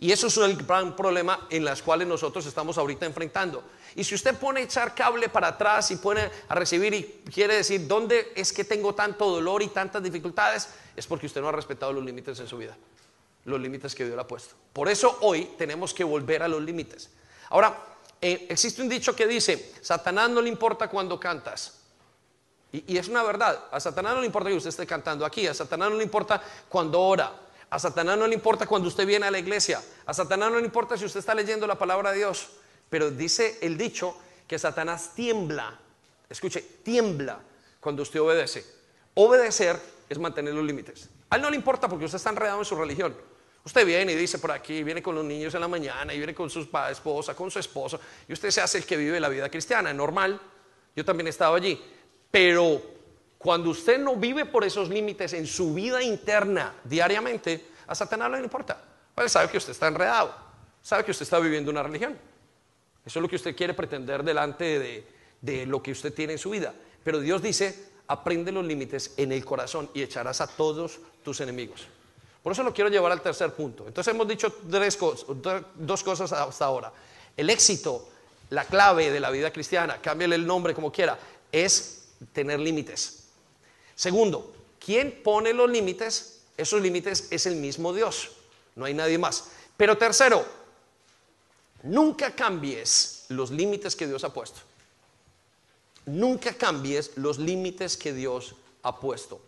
Y 0.00 0.12
eso 0.12 0.26
es 0.26 0.36
el 0.36 0.56
gran 0.56 0.96
problema 0.96 1.46
en 1.50 1.64
las 1.64 1.82
cuales 1.82 2.08
nosotros 2.08 2.44
estamos 2.46 2.78
ahorita 2.78 3.06
enfrentando. 3.06 3.62
Y 3.96 4.02
si 4.02 4.14
usted 4.14 4.36
pone 4.36 4.60
a 4.60 4.64
echar 4.64 4.94
cable 4.94 5.28
para 5.28 5.48
atrás 5.48 5.90
y 5.92 5.96
pone 5.96 6.28
a 6.48 6.54
recibir 6.54 6.94
y 6.94 7.30
quiere 7.30 7.54
decir, 7.56 7.86
¿dónde 7.86 8.32
es 8.34 8.52
que 8.52 8.64
tengo 8.64 8.94
tanto 8.94 9.30
dolor 9.30 9.62
y 9.62 9.68
tantas 9.68 10.02
dificultades? 10.02 10.68
Es 10.96 11.06
porque 11.06 11.26
usted 11.26 11.40
no 11.40 11.48
ha 11.48 11.52
respetado 11.52 11.92
los 11.92 12.04
límites 12.04 12.38
en 12.40 12.48
su 12.48 12.58
vida, 12.58 12.76
los 13.44 13.60
límites 13.60 13.94
que 13.94 14.04
Dios 14.04 14.16
le 14.16 14.22
ha 14.22 14.26
puesto. 14.26 14.56
Por 14.72 14.88
eso 14.88 15.16
hoy 15.20 15.52
tenemos 15.56 15.94
que 15.94 16.02
volver 16.02 16.42
a 16.42 16.48
los 16.48 16.60
límites. 16.62 17.10
Ahora, 17.50 17.93
eh, 18.26 18.46
existe 18.48 18.80
un 18.80 18.88
dicho 18.88 19.14
que 19.14 19.26
dice, 19.26 19.74
Satanás 19.82 20.30
no 20.30 20.40
le 20.40 20.48
importa 20.48 20.88
cuando 20.88 21.20
cantas. 21.20 21.80
Y, 22.72 22.94
y 22.94 22.96
es 22.96 23.08
una 23.08 23.22
verdad, 23.22 23.64
a 23.70 23.78
Satanás 23.78 24.14
no 24.14 24.20
le 24.20 24.26
importa 24.26 24.48
que 24.48 24.56
usted 24.56 24.70
esté 24.70 24.86
cantando 24.86 25.26
aquí, 25.26 25.46
a 25.46 25.52
Satanás 25.52 25.90
no 25.90 25.96
le 25.96 26.04
importa 26.04 26.42
cuando 26.68 27.00
ora, 27.00 27.32
a 27.68 27.78
Satanás 27.78 28.16
no 28.16 28.26
le 28.26 28.34
importa 28.34 28.66
cuando 28.66 28.88
usted 28.88 29.06
viene 29.06 29.26
a 29.26 29.30
la 29.30 29.38
iglesia, 29.38 29.82
a 30.06 30.14
Satanás 30.14 30.50
no 30.50 30.58
le 30.58 30.64
importa 30.64 30.96
si 30.96 31.04
usted 31.04 31.20
está 31.20 31.34
leyendo 31.34 31.66
la 31.66 31.76
palabra 31.76 32.12
de 32.12 32.18
Dios. 32.18 32.48
Pero 32.88 33.10
dice 33.10 33.58
el 33.60 33.76
dicho 33.76 34.16
que 34.46 34.58
Satanás 34.58 35.10
tiembla, 35.14 35.78
escuche, 36.30 36.62
tiembla 36.82 37.40
cuando 37.78 38.02
usted 38.02 38.20
obedece. 38.20 38.64
Obedecer 39.14 39.78
es 40.08 40.18
mantener 40.18 40.54
los 40.54 40.64
límites. 40.64 41.10
A 41.28 41.36
él 41.36 41.42
no 41.42 41.50
le 41.50 41.56
importa 41.56 41.88
porque 41.88 42.06
usted 42.06 42.16
está 42.16 42.30
enredado 42.30 42.60
en 42.60 42.64
su 42.64 42.74
religión. 42.74 43.14
Usted 43.64 43.86
viene 43.86 44.12
y 44.12 44.16
dice 44.16 44.38
por 44.38 44.52
aquí, 44.52 44.82
viene 44.82 45.02
con 45.02 45.14
los 45.14 45.24
niños 45.24 45.54
en 45.54 45.60
la 45.60 45.68
mañana 45.68 46.12
y 46.12 46.18
viene 46.18 46.34
con 46.34 46.50
su 46.50 46.68
esposa, 46.90 47.34
con 47.34 47.50
su 47.50 47.58
esposo, 47.58 47.98
y 48.28 48.32
usted 48.34 48.50
se 48.50 48.60
hace 48.60 48.78
el 48.78 48.84
que 48.84 48.96
vive 48.96 49.18
la 49.18 49.30
vida 49.30 49.48
cristiana, 49.48 49.92
normal. 49.92 50.38
Yo 50.94 51.04
también 51.04 51.26
he 51.26 51.30
estado 51.30 51.54
allí. 51.54 51.82
Pero 52.30 52.82
cuando 53.38 53.70
usted 53.70 53.98
no 53.98 54.16
vive 54.16 54.44
por 54.44 54.64
esos 54.64 54.88
límites 54.88 55.32
en 55.32 55.46
su 55.46 55.72
vida 55.72 56.02
interna 56.02 56.74
diariamente, 56.84 57.68
a 57.86 57.94
Satanás 57.94 58.30
no 58.30 58.36
le 58.36 58.44
importa. 58.44 58.82
Él 59.16 59.30
sabe 59.30 59.48
que 59.48 59.58
usted 59.58 59.72
está 59.72 59.86
enredado, 59.86 60.34
sabe 60.82 61.04
que 61.04 61.10
usted 61.10 61.24
está 61.24 61.38
viviendo 61.38 61.70
una 61.70 61.82
religión. 61.82 62.18
Eso 63.04 63.18
es 63.18 63.22
lo 63.22 63.28
que 63.28 63.36
usted 63.36 63.54
quiere 63.54 63.74
pretender 63.74 64.22
delante 64.22 65.06
de, 65.40 65.66
lo 65.66 65.82
que 65.82 65.92
usted 65.92 66.12
tiene 66.12 66.34
en 66.34 66.38
su 66.38 66.50
vida. 66.50 66.74
Pero 67.02 67.20
Dios 67.20 67.42
dice, 67.42 67.92
aprende 68.08 68.50
los 68.50 68.64
límites 68.64 69.14
en 69.16 69.30
el 69.30 69.44
corazón 69.44 69.90
y 69.94 70.02
echarás 70.02 70.40
a 70.40 70.46
todos 70.46 71.00
tus 71.22 71.40
enemigos. 71.40 71.86
Por 72.44 72.52
eso 72.52 72.62
lo 72.62 72.72
quiero 72.72 72.90
llevar 72.90 73.10
al 73.10 73.20
tercer 73.20 73.52
punto. 73.54 73.88
Entonces 73.88 74.14
hemos 74.14 74.28
dicho 74.28 74.54
tres 74.70 74.96
cosas, 74.96 75.26
dos 75.74 76.04
cosas 76.04 76.32
hasta 76.32 76.64
ahora. 76.64 76.92
El 77.36 77.50
éxito, 77.50 78.08
la 78.50 78.64
clave 78.64 79.10
de 79.10 79.18
la 79.18 79.30
vida 79.30 79.52
cristiana, 79.52 80.00
cámbiale 80.00 80.36
el 80.36 80.46
nombre 80.46 80.74
como 80.74 80.92
quiera, 80.92 81.18
es 81.50 82.04
tener 82.32 82.60
límites. 82.60 83.24
Segundo, 83.96 84.54
¿quién 84.78 85.20
pone 85.24 85.52
los 85.52 85.68
límites? 85.68 86.42
Esos 86.56 86.80
límites 86.80 87.26
es 87.32 87.46
el 87.46 87.56
mismo 87.56 87.92
Dios, 87.92 88.30
no 88.76 88.84
hay 88.84 88.94
nadie 88.94 89.18
más. 89.18 89.48
Pero 89.76 89.98
tercero, 89.98 90.44
Nunca 91.84 92.34
cambies 92.34 93.26
los 93.28 93.50
límites 93.50 93.94
que 93.94 94.06
Dios 94.06 94.24
ha 94.24 94.32
puesto. 94.32 94.60
Nunca 96.06 96.54
cambies 96.54 97.12
los 97.16 97.38
límites 97.38 97.98
que 97.98 98.14
Dios 98.14 98.54
ha 98.82 98.98
puesto. 98.98 99.38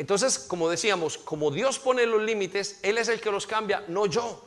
Entonces, 0.00 0.38
como 0.38 0.70
decíamos, 0.70 1.18
como 1.18 1.50
Dios 1.50 1.78
pone 1.78 2.06
los 2.06 2.22
límites, 2.22 2.80
Él 2.82 2.96
es 2.96 3.08
el 3.08 3.20
que 3.20 3.30
los 3.30 3.46
cambia, 3.46 3.84
no 3.86 4.06
yo. 4.06 4.42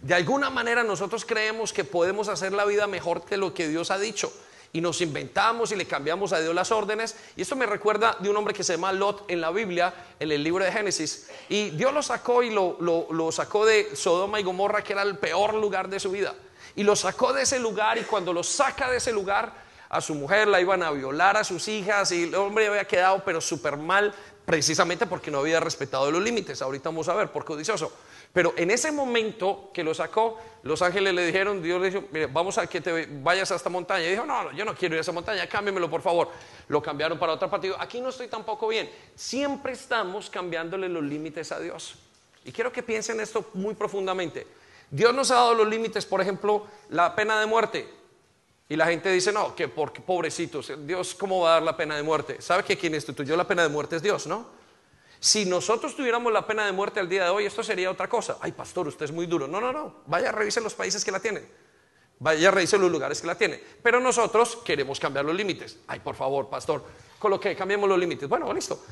De 0.00 0.14
alguna 0.14 0.50
manera 0.50 0.82
nosotros 0.82 1.24
creemos 1.24 1.72
que 1.72 1.84
podemos 1.84 2.26
hacer 2.26 2.52
la 2.52 2.64
vida 2.64 2.88
mejor 2.88 3.24
que 3.24 3.36
lo 3.36 3.54
que 3.54 3.68
Dios 3.68 3.92
ha 3.92 4.00
dicho 4.00 4.32
y 4.72 4.80
nos 4.80 5.00
inventamos 5.00 5.70
y 5.70 5.76
le 5.76 5.86
cambiamos 5.86 6.32
a 6.32 6.40
Dios 6.40 6.52
las 6.56 6.72
órdenes. 6.72 7.14
Y 7.36 7.42
esto 7.42 7.54
me 7.54 7.66
recuerda 7.66 8.16
de 8.18 8.30
un 8.30 8.36
hombre 8.36 8.52
que 8.52 8.64
se 8.64 8.72
llama 8.72 8.92
Lot 8.92 9.30
en 9.30 9.40
la 9.40 9.52
Biblia, 9.52 9.94
en 10.18 10.32
el 10.32 10.42
libro 10.42 10.64
de 10.64 10.72
Génesis. 10.72 11.30
Y 11.48 11.70
Dios 11.70 11.94
lo 11.94 12.02
sacó 12.02 12.42
y 12.42 12.50
lo, 12.50 13.30
sacó 13.30 13.64
de 13.64 13.94
Sodoma 13.94 14.40
y 14.40 14.42
Gomorra, 14.42 14.82
que 14.82 14.92
era 14.92 15.02
el 15.02 15.18
peor 15.18 15.54
lugar 15.54 15.88
de 15.88 16.00
su 16.00 16.10
vida. 16.10 16.34
Y 16.74 16.82
lo 16.82 16.96
sacó 16.96 17.32
de 17.32 17.42
ese 17.42 17.60
lugar 17.60 17.96
y 17.96 18.02
cuando 18.02 18.32
lo 18.32 18.42
saca 18.42 18.90
de 18.90 18.96
ese 18.96 19.12
lugar, 19.12 19.68
a 19.88 20.00
su 20.00 20.16
mujer 20.16 20.48
la 20.48 20.60
iban 20.60 20.82
a 20.82 20.90
violar 20.90 21.36
a 21.36 21.44
sus 21.44 21.68
hijas 21.68 22.10
y 22.10 22.24
el 22.24 22.34
hombre 22.34 22.66
había 22.66 22.84
quedado 22.84 23.22
pero 23.24 23.40
súper 23.40 23.76
mal 23.76 24.12
precisamente 24.48 25.06
porque 25.06 25.30
no 25.30 25.40
había 25.40 25.60
respetado 25.60 26.10
los 26.10 26.22
límites. 26.22 26.62
Ahorita 26.62 26.88
vamos 26.88 27.06
a 27.10 27.14
ver 27.14 27.30
por 27.30 27.44
codicioso. 27.44 27.92
Pero 28.32 28.54
en 28.56 28.70
ese 28.70 28.90
momento 28.90 29.68
que 29.74 29.84
lo 29.84 29.92
sacó, 29.92 30.38
los 30.62 30.80
ángeles 30.80 31.12
le 31.12 31.26
dijeron, 31.26 31.62
Dios 31.62 31.78
le 31.82 31.90
dijo, 31.90 32.04
mire, 32.10 32.28
vamos 32.28 32.56
a 32.56 32.66
que 32.66 32.80
te 32.80 33.06
vayas 33.22 33.52
a 33.52 33.56
esta 33.56 33.68
montaña. 33.68 34.06
Y 34.06 34.12
dijo, 34.12 34.24
no, 34.24 34.44
no, 34.44 34.52
yo 34.52 34.64
no 34.64 34.74
quiero 34.74 34.94
ir 34.94 35.00
a 35.00 35.02
esa 35.02 35.12
montaña, 35.12 35.46
cámbiamelo 35.46 35.90
por 35.90 36.00
favor. 36.00 36.30
Lo 36.68 36.80
cambiaron 36.80 37.18
para 37.18 37.34
otra 37.34 37.50
parte. 37.50 37.70
Aquí 37.78 38.00
no 38.00 38.08
estoy 38.08 38.28
tampoco 38.28 38.68
bien. 38.68 38.90
Siempre 39.14 39.74
estamos 39.74 40.30
cambiándole 40.30 40.88
los 40.88 41.02
límites 41.02 41.52
a 41.52 41.60
Dios. 41.60 41.96
Y 42.46 42.50
quiero 42.50 42.72
que 42.72 42.82
piensen 42.82 43.20
esto 43.20 43.50
muy 43.52 43.74
profundamente. 43.74 44.46
Dios 44.90 45.12
nos 45.12 45.30
ha 45.30 45.34
dado 45.34 45.52
los 45.52 45.68
límites, 45.68 46.06
por 46.06 46.22
ejemplo, 46.22 46.66
la 46.88 47.14
pena 47.14 47.38
de 47.38 47.44
muerte. 47.44 47.86
Y 48.68 48.76
la 48.76 48.86
gente 48.86 49.10
dice, 49.10 49.32
no, 49.32 49.54
que 49.54 49.68
porque 49.68 50.00
pobrecitos, 50.00 50.72
Dios, 50.86 51.14
¿cómo 51.14 51.40
va 51.40 51.50
a 51.50 51.52
dar 51.54 51.62
la 51.62 51.76
pena 51.76 51.96
de 51.96 52.02
muerte? 52.02 52.42
¿Sabe 52.42 52.64
que 52.64 52.76
quien 52.76 52.94
instituyó 52.94 53.36
la 53.36 53.46
pena 53.46 53.62
de 53.62 53.68
muerte 53.70 53.96
es 53.96 54.02
Dios, 54.02 54.26
no? 54.26 54.58
Si 55.20 55.46
nosotros 55.46 55.96
tuviéramos 55.96 56.32
la 56.32 56.46
pena 56.46 56.66
de 56.66 56.72
muerte 56.72 57.00
al 57.00 57.08
día 57.08 57.24
de 57.24 57.30
hoy, 57.30 57.46
esto 57.46 57.62
sería 57.62 57.90
otra 57.90 58.08
cosa. 58.08 58.38
Ay, 58.40 58.52
pastor, 58.52 58.86
usted 58.86 59.06
es 59.06 59.12
muy 59.12 59.26
duro. 59.26 59.48
No, 59.48 59.60
no, 59.60 59.72
no. 59.72 60.02
Vaya, 60.06 60.30
revise 60.30 60.60
los 60.60 60.74
países 60.74 61.04
que 61.04 61.10
la 61.10 61.18
tienen. 61.18 61.48
Vaya, 62.20 62.50
revise 62.50 62.78
los 62.78 62.90
lugares 62.90 63.20
que 63.20 63.26
la 63.26 63.34
tienen. 63.34 63.60
Pero 63.82 64.00
nosotros 64.00 64.58
queremos 64.64 65.00
cambiar 65.00 65.24
los 65.24 65.34
límites. 65.34 65.78
Ay, 65.88 66.00
por 66.00 66.14
favor, 66.14 66.48
pastor, 66.48 66.84
coloque, 67.18 67.56
cambiemos 67.56 67.88
los 67.88 67.98
límites. 67.98 68.28
Bueno, 68.28 68.52
listo. 68.52 68.84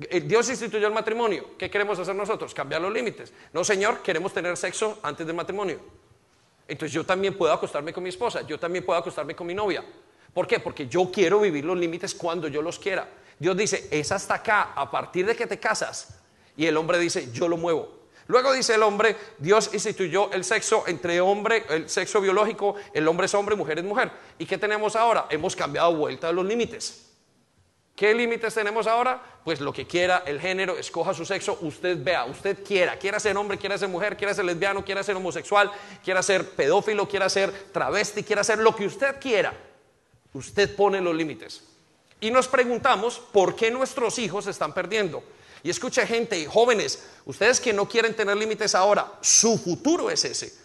Eh, 0.00 0.20
Dios 0.20 0.48
instituyó 0.48 0.86
el 0.86 0.94
matrimonio. 0.94 1.50
¿Qué 1.58 1.68
queremos 1.68 1.98
hacer 1.98 2.14
nosotros? 2.14 2.54
Cambiar 2.54 2.80
los 2.80 2.92
límites. 2.92 3.32
No, 3.52 3.62
Señor, 3.62 4.00
queremos 4.00 4.32
tener 4.32 4.56
sexo 4.56 5.00
antes 5.02 5.26
del 5.26 5.36
matrimonio. 5.36 5.80
Entonces 6.66 6.92
yo 6.92 7.04
también 7.04 7.36
puedo 7.36 7.52
acostarme 7.52 7.92
con 7.92 8.02
mi 8.02 8.08
esposa, 8.08 8.42
yo 8.42 8.58
también 8.58 8.84
puedo 8.84 8.98
acostarme 8.98 9.34
con 9.34 9.46
mi 9.46 9.54
novia. 9.54 9.84
¿Por 10.32 10.46
qué? 10.46 10.58
Porque 10.58 10.88
yo 10.88 11.10
quiero 11.12 11.40
vivir 11.40 11.64
los 11.64 11.76
límites 11.76 12.14
cuando 12.14 12.48
yo 12.48 12.62
los 12.62 12.78
quiera. 12.78 13.08
Dios 13.38 13.56
dice, 13.56 13.88
es 13.90 14.10
hasta 14.12 14.34
acá, 14.34 14.72
a 14.74 14.90
partir 14.90 15.26
de 15.26 15.36
que 15.36 15.46
te 15.46 15.58
casas. 15.58 16.20
Y 16.56 16.66
el 16.66 16.76
hombre 16.76 16.98
dice, 16.98 17.30
yo 17.32 17.48
lo 17.48 17.56
muevo. 17.56 18.04
Luego 18.26 18.52
dice 18.52 18.74
el 18.74 18.82
hombre, 18.82 19.16
Dios 19.38 19.70
instituyó 19.74 20.32
el 20.32 20.44
sexo 20.44 20.84
entre 20.86 21.20
hombre, 21.20 21.64
el 21.68 21.90
sexo 21.90 22.20
biológico, 22.20 22.74
el 22.94 23.06
hombre 23.06 23.26
es 23.26 23.34
hombre, 23.34 23.54
mujer 23.54 23.78
es 23.78 23.84
mujer. 23.84 24.10
¿Y 24.38 24.46
qué 24.46 24.56
tenemos 24.56 24.96
ahora? 24.96 25.26
Hemos 25.28 25.54
cambiado 25.54 25.94
vuelta 25.94 26.32
los 26.32 26.46
límites. 26.46 27.13
¿Qué 27.94 28.12
límites 28.12 28.54
tenemos 28.54 28.88
ahora? 28.88 29.22
Pues 29.44 29.60
lo 29.60 29.72
que 29.72 29.86
quiera, 29.86 30.24
el 30.26 30.40
género, 30.40 30.76
escoja 30.76 31.14
su 31.14 31.24
sexo, 31.24 31.58
usted 31.60 32.02
vea, 32.02 32.24
usted 32.24 32.64
quiera, 32.64 32.98
quiera 32.98 33.20
ser 33.20 33.36
hombre, 33.36 33.56
quiera 33.56 33.78
ser 33.78 33.88
mujer, 33.88 34.16
quiera 34.16 34.34
ser 34.34 34.44
lesbiano, 34.44 34.84
quiera 34.84 35.02
ser 35.04 35.14
homosexual, 35.14 35.70
quiera 36.02 36.22
ser 36.22 36.50
pedófilo, 36.50 37.08
quiera 37.08 37.28
ser 37.28 37.52
travesti, 37.72 38.24
quiera 38.24 38.42
ser 38.42 38.58
lo 38.58 38.74
que 38.74 38.86
usted 38.86 39.20
quiera. 39.20 39.54
Usted 40.32 40.74
pone 40.74 41.00
los 41.00 41.14
límites. 41.14 41.62
Y 42.20 42.30
nos 42.32 42.48
preguntamos 42.48 43.20
por 43.20 43.54
qué 43.54 43.70
nuestros 43.70 44.18
hijos 44.18 44.44
se 44.44 44.50
están 44.50 44.72
perdiendo. 44.72 45.22
Y 45.62 45.70
escuche 45.70 46.04
gente, 46.06 46.44
jóvenes, 46.46 47.06
ustedes 47.26 47.60
que 47.60 47.72
no 47.72 47.88
quieren 47.88 48.14
tener 48.16 48.36
límites 48.36 48.74
ahora, 48.74 49.12
su 49.20 49.56
futuro 49.56 50.10
es 50.10 50.24
ese. 50.24 50.63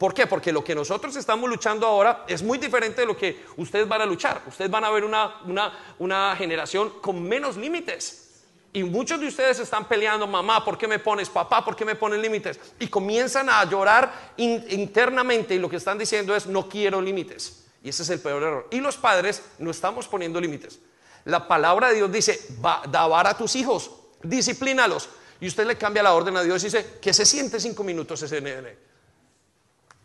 ¿Por 0.00 0.14
qué? 0.14 0.26
Porque 0.26 0.50
lo 0.50 0.64
que 0.64 0.74
nosotros 0.74 1.14
estamos 1.16 1.46
luchando 1.46 1.86
ahora 1.86 2.24
es 2.26 2.42
muy 2.42 2.56
diferente 2.56 3.02
de 3.02 3.06
lo 3.06 3.14
que 3.14 3.44
ustedes 3.58 3.86
van 3.86 4.00
a 4.00 4.06
luchar. 4.06 4.40
Ustedes 4.46 4.70
van 4.70 4.82
a 4.82 4.90
ver 4.90 5.04
una, 5.04 6.36
generación 6.36 6.88
con 7.02 7.22
menos 7.22 7.58
límites. 7.58 8.30
Y 8.72 8.82
muchos 8.82 9.20
de 9.20 9.26
ustedes 9.26 9.58
están 9.58 9.86
peleando, 9.86 10.26
mamá, 10.26 10.64
¿por 10.64 10.78
qué 10.78 10.88
me 10.88 11.00
pones? 11.00 11.28
Papá, 11.28 11.62
¿por 11.62 11.76
qué 11.76 11.84
me 11.84 11.96
pones 11.96 12.18
límites? 12.18 12.58
Y 12.78 12.86
comienzan 12.86 13.50
a 13.50 13.62
llorar 13.68 14.32
internamente 14.38 15.56
y 15.56 15.58
lo 15.58 15.68
que 15.68 15.76
están 15.76 15.98
diciendo 15.98 16.34
es, 16.34 16.46
no 16.46 16.66
quiero 16.66 17.02
límites. 17.02 17.66
Y 17.84 17.90
ese 17.90 18.02
es 18.02 18.08
el 18.08 18.20
peor 18.20 18.42
error. 18.42 18.68
Y 18.70 18.80
los 18.80 18.96
padres 18.96 19.42
no 19.58 19.70
estamos 19.70 20.08
poniendo 20.08 20.40
límites. 20.40 20.78
La 21.26 21.46
palabra 21.46 21.90
de 21.90 21.96
Dios 21.96 22.10
dice, 22.10 22.40
va, 22.64 22.80
dabar 22.88 23.26
a 23.26 23.36
tus 23.36 23.54
hijos, 23.54 23.90
disciplínalos. 24.22 25.10
Y 25.42 25.48
usted 25.48 25.66
le 25.66 25.76
cambia 25.76 26.02
la 26.02 26.14
orden 26.14 26.38
a 26.38 26.42
Dios 26.42 26.62
y 26.62 26.68
dice, 26.68 26.98
que 27.02 27.12
se 27.12 27.26
siente 27.26 27.60
cinco 27.60 27.84
minutos 27.84 28.22
ese 28.22 28.40
nene. 28.40 28.89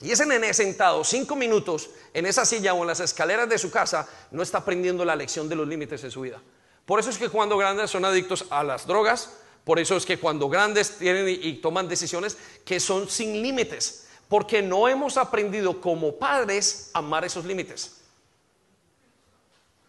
Y 0.06 0.12
ese 0.12 0.28
nene 0.28 0.54
sentado 0.54 1.04
cinco 1.04 1.36
minutos 1.36 1.89
en 2.13 2.28
esa 2.28 2.46
silla 2.46 2.76
o 2.76 2.82
en 2.82 2.88
las 2.88 3.00
escaleras 3.00 3.50
de 3.50 3.58
su 3.58 3.72
casa 3.72 4.08
no 4.30 4.44
está 4.44 4.60
aprendiendo 4.60 5.04
la 5.04 5.15
lección 5.15 5.50
de 5.50 5.56
los 5.56 5.68
límites 5.68 6.04
de 6.04 6.12
su 6.12 6.22
vida. 6.22 6.39
Por 6.86 7.00
eso 7.00 7.10
es 7.10 7.18
que 7.18 7.30
cuando 7.30 7.58
grandes 7.58 7.89
son 7.89 8.06
adictos 8.06 8.46
a 8.52 8.63
las 8.63 8.86
drogas, 8.86 9.32
por 9.63 9.80
eso 9.80 9.98
es 9.98 10.06
que 10.06 10.20
cuando 10.20 10.48
grandes 10.48 11.00
tienen 11.00 11.28
y, 11.28 11.54
toman 11.54 11.89
decisiones 11.89 12.38
que 12.63 12.80
son 12.80 13.10
sin 13.10 13.41
límites, 13.41 14.06
porque 14.30 14.62
no 14.62 14.88
hemos 14.88 15.18
aprendido 15.18 15.82
como 15.82 16.13
padres 16.18 16.91
a 16.94 17.00
amar 17.00 17.26
esos 17.26 17.44
límites. 17.44 17.96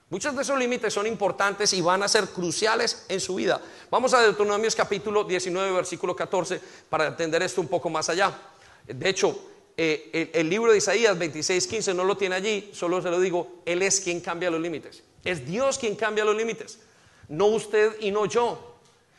Muchos 0.09 0.35
de 0.35 0.41
esos 0.41 0.59
límites 0.59 0.95
son 0.95 1.07
importantes 1.07 1.75
y 1.75 1.83
van 1.83 2.03
a 2.03 2.09
ser 2.09 2.29
cruciales 2.29 3.05
en 3.11 3.21
su 3.21 3.35
vida. 3.35 3.61
Vamos 3.91 4.15
a 4.15 4.23
Deuteronomios 4.23 4.75
capítulo 4.75 5.25
19, 5.25 5.73
versículo 5.73 6.17
14, 6.17 6.59
para 6.89 7.09
entender 7.09 7.43
esto 7.43 7.61
un 7.61 7.69
poco 7.69 7.91
más 7.91 8.09
allá. 8.09 8.33
De 8.87 9.11
hecho, 9.11 9.56
eh, 9.79 10.31
el, 10.33 10.49
libro 10.49 10.73
de 10.73 10.79
Isaías 10.79 11.19
26, 11.19 11.67
15 11.67 11.95
no 11.95 12.05
lo 12.05 12.17
tiene 12.17 12.35
allí, 12.35 12.71
solo 12.73 13.03
se 13.03 13.11
lo 13.11 13.21
digo, 13.21 13.63
Él 13.67 13.83
es 13.83 14.01
quien 14.01 14.21
cambia 14.21 14.51
los 14.51 14.61
límites. 14.61 15.03
Es 15.23 15.47
Dios 15.47 15.79
quien 15.79 15.97
cambia 15.97 16.25
los 16.25 16.37
límites, 16.37 16.79
no 17.29 17.47
usted 17.47 17.97
y 18.01 18.11
no 18.11 18.27
yo. 18.27 18.77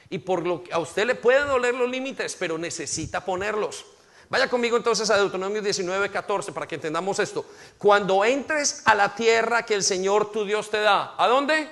Y 0.10 0.20
por 0.20 0.48
lo 0.48 0.64
que 0.64 0.74
a 0.74 0.80
usted 0.80 1.06
le 1.06 1.16
pueden 1.16 1.48
doler 1.48 1.76
los 1.76 1.90
límites, 1.90 2.36
pero 2.40 2.58
necesita 2.58 3.24
ponerlos. 3.24 3.86
Vaya 4.30 4.50
conmigo 4.50 4.76
entonces 4.76 5.10
a 5.10 5.18
Deuteronomio 5.18 5.62
19, 5.62 6.10
14 6.10 6.52
para 6.52 6.68
que 6.68 6.76
entendamos 6.76 7.20
esto. 7.20 7.46
Cuando 7.78 8.26
entres 8.26 8.82
a 8.86 8.96
la 8.96 9.16
tierra 9.16 9.64
que 9.64 9.74
el 9.74 9.84
Señor 9.84 10.32
tu 10.32 10.44
Dios 10.44 10.70
te 10.70 10.80
da, 10.82 11.14
¿a 11.18 11.28
dónde? 11.28 11.70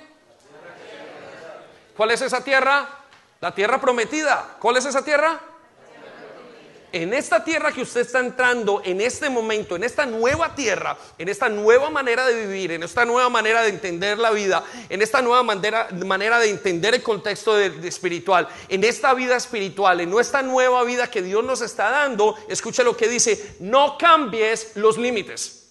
¿Cuál 1.98 2.12
es 2.12 2.22
esa 2.22 2.44
tierra? 2.44 2.88
La 3.42 3.54
tierra 3.54 3.80
prometida. 3.80 4.58
¿Cuál 4.60 4.78
es 4.78 4.86
esa 4.86 5.04
tierra? 5.04 5.40
En 6.96 7.14
esta 7.14 7.44
tierra 7.44 7.74
que 7.74 7.82
usted 7.82 8.02
está 8.02 8.22
entrando, 8.22 8.82
en 8.86 9.02
este 9.02 9.30
momento, 9.30 9.76
en 9.76 9.84
esta 9.84 10.06
nueva 10.06 10.56
tierra, 10.56 10.98
en 11.18 11.28
esta 11.28 11.50
nueva 11.50 11.90
manera 11.90 12.26
de 12.26 12.46
vivir, 12.46 12.72
en 12.72 12.84
esta 12.84 13.04
nueva 13.04 13.28
manera 13.28 13.64
de 13.64 13.68
entender 13.68 14.18
la 14.18 14.32
vida, 14.32 14.64
en 14.88 15.02
esta 15.02 15.22
nueva 15.22 15.44
manera, 15.44 15.90
manera 16.06 16.40
de 16.40 16.50
entender 16.50 16.96
el 16.96 17.04
contexto 17.04 17.60
espiritual, 17.60 18.48
en 18.70 18.86
esta 18.86 19.14
vida 19.14 19.36
espiritual, 19.36 20.00
en 20.00 20.10
nuestra 20.10 20.42
nueva 20.42 20.86
vida 20.86 21.12
que 21.12 21.22
Dios 21.22 21.44
nos 21.44 21.60
está 21.60 21.90
dando, 21.90 22.38
escucha 22.48 22.82
lo 22.82 22.96
que 22.96 23.10
dice, 23.10 23.58
no 23.60 23.98
cambies 23.98 24.72
los 24.76 24.98
límites. 24.98 25.64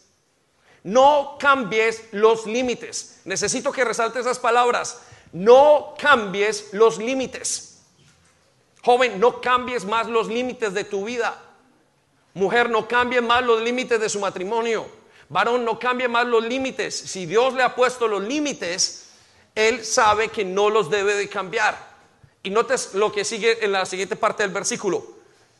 No 0.82 1.38
cambies 1.40 2.02
los 2.12 2.44
límites. 2.44 3.22
Necesito 3.24 3.72
que 3.72 3.82
resalte 3.82 4.20
esas 4.20 4.38
palabras. 4.38 5.00
No 5.32 5.94
cambies 5.98 6.68
los 6.72 6.98
límites. 6.98 7.73
Joven, 8.84 9.18
no 9.18 9.40
cambies 9.40 9.86
más 9.86 10.08
los 10.08 10.28
límites 10.28 10.74
de 10.74 10.84
tu 10.84 11.06
vida. 11.06 11.40
Mujer, 12.34 12.68
no 12.68 12.86
cambie 12.86 13.22
más 13.22 13.42
los 13.42 13.62
límites 13.62 13.98
de 13.98 14.10
su 14.10 14.20
matrimonio. 14.20 14.86
Varón, 15.30 15.64
no 15.64 15.78
cambie 15.78 16.06
más 16.06 16.26
los 16.26 16.44
límites. 16.44 16.94
Si 16.94 17.24
Dios 17.24 17.54
le 17.54 17.62
ha 17.62 17.74
puesto 17.74 18.06
los 18.06 18.22
límites, 18.22 19.06
Él 19.54 19.82
sabe 19.86 20.28
que 20.28 20.44
no 20.44 20.68
los 20.68 20.90
debe 20.90 21.14
de 21.14 21.30
cambiar. 21.30 21.78
Y 22.42 22.50
notes 22.50 22.92
lo 22.92 23.10
que 23.10 23.24
sigue 23.24 23.64
en 23.64 23.72
la 23.72 23.86
siguiente 23.86 24.16
parte 24.16 24.42
del 24.42 24.52
versículo. 24.52 25.02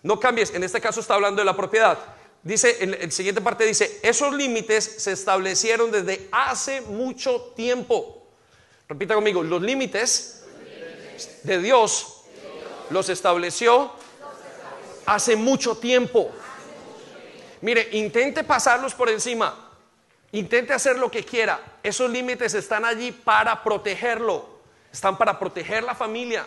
No 0.03 0.21
cambies, 0.21 0.53
en 0.53 0.63
este 0.63 0.83
caso 0.83 1.01
está 1.01 1.15
hablando 1.15 1.41
de 1.41 1.47
la 1.47 1.57
propiedad. 1.57 1.99
Dice, 2.43 2.77
en 2.81 2.91
la 2.91 3.11
siguiente 3.11 3.41
parte 3.41 3.65
dice, 3.65 4.01
esos 4.03 4.35
límites 4.35 4.85
se 4.99 5.13
establecieron 5.13 5.91
desde 5.91 6.29
hace 6.31 6.83
mucho 6.83 7.55
tiempo. 7.57 8.23
Repita 8.87 9.15
conmigo, 9.15 9.43
los 9.43 9.63
límites 9.63 10.45
de 11.43 11.59
Dios 11.59 12.24
los 12.91 13.09
estableció 13.09 13.91
hace 15.07 15.37
mucho 15.37 15.77
tiempo. 15.77 16.31
Mire, 17.61 17.89
intente 17.93 18.45
pasarlos 18.45 18.95
por 18.95 19.09
encima. 19.09 19.55
Intente 20.33 20.73
hacer 20.73 20.99
lo 20.99 21.11
que 21.11 21.25
quiera. 21.25 21.61
Esos 21.83 22.11
límites 22.11 22.55
están 22.55 22.85
allí 22.85 23.13
para 23.13 23.63
protegerlo. 23.63 24.47
Están 24.93 25.17
para 25.17 25.39
proteger 25.39 25.83
la 25.83 25.95
familia. 25.95 26.47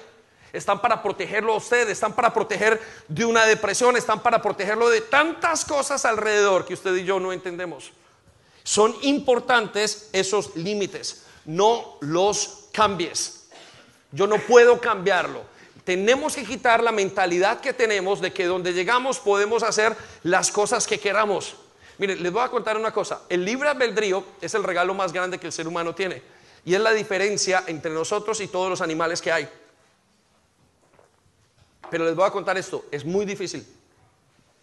Están 0.53 0.81
para 0.81 1.01
protegerlo 1.01 1.53
a 1.53 1.57
usted. 1.57 1.89
Están 1.89 2.13
para 2.13 2.33
proteger 2.33 2.81
de 3.07 3.25
una 3.25 3.45
depresión. 3.45 3.97
Están 3.97 4.21
para 4.21 4.41
protegerlo 4.41 4.89
de 4.89 5.01
tantas 5.01 5.65
cosas 5.65 6.05
alrededor 6.05 6.65
que 6.65 6.73
usted 6.73 6.95
y 6.95 7.05
yo 7.05 7.19
no 7.19 7.33
entendemos. 7.33 7.91
Son 8.63 8.95
importantes 9.01 10.09
esos 10.11 10.55
límites. 10.55 11.25
No 11.45 11.97
los 12.01 12.67
cambies. 12.73 13.47
Yo 14.11 14.27
no 14.27 14.37
puedo 14.37 14.79
cambiarlo 14.79 15.56
tenemos 15.87 16.35
que 16.35 16.43
quitar 16.43 16.83
la 16.83 16.91
mentalidad 16.91 17.61
que 17.61 17.71
tenemos 17.71 18.19
de 18.19 18.33
que 18.33 18.45
donde 18.45 18.73
llegamos 18.73 19.19
podemos 19.19 19.63
hacer 19.63 19.95
las 20.21 20.51
cosas 20.51 20.85
que 20.85 20.99
queramos. 20.99 21.55
Miren, 21.97 22.21
les 22.21 22.29
voy 22.29 22.43
a 22.43 22.49
contar 22.49 22.75
una 22.75 22.91
cosa. 22.91 23.21
El 23.29 23.45
libre 23.45 23.69
albedrío 23.69 24.21
es 24.41 24.53
el 24.53 24.65
regalo 24.65 24.93
más 24.93 25.13
grande 25.13 25.39
que 25.39 25.47
el 25.47 25.53
ser 25.53 25.65
humano 25.65 25.95
tiene. 25.95 26.21
Y 26.65 26.75
es 26.75 26.81
la 26.81 26.91
diferencia 26.91 27.63
entre 27.67 27.89
nosotros 27.89 28.41
y 28.41 28.49
todos 28.49 28.69
los 28.69 28.81
animales 28.81 29.21
que 29.21 29.31
hay. 29.31 29.47
Pero 31.89 32.03
les 32.03 32.17
voy 32.17 32.27
a 32.27 32.31
contar 32.31 32.57
esto, 32.57 32.83
es 32.91 33.05
muy 33.05 33.25
difícil. 33.25 33.65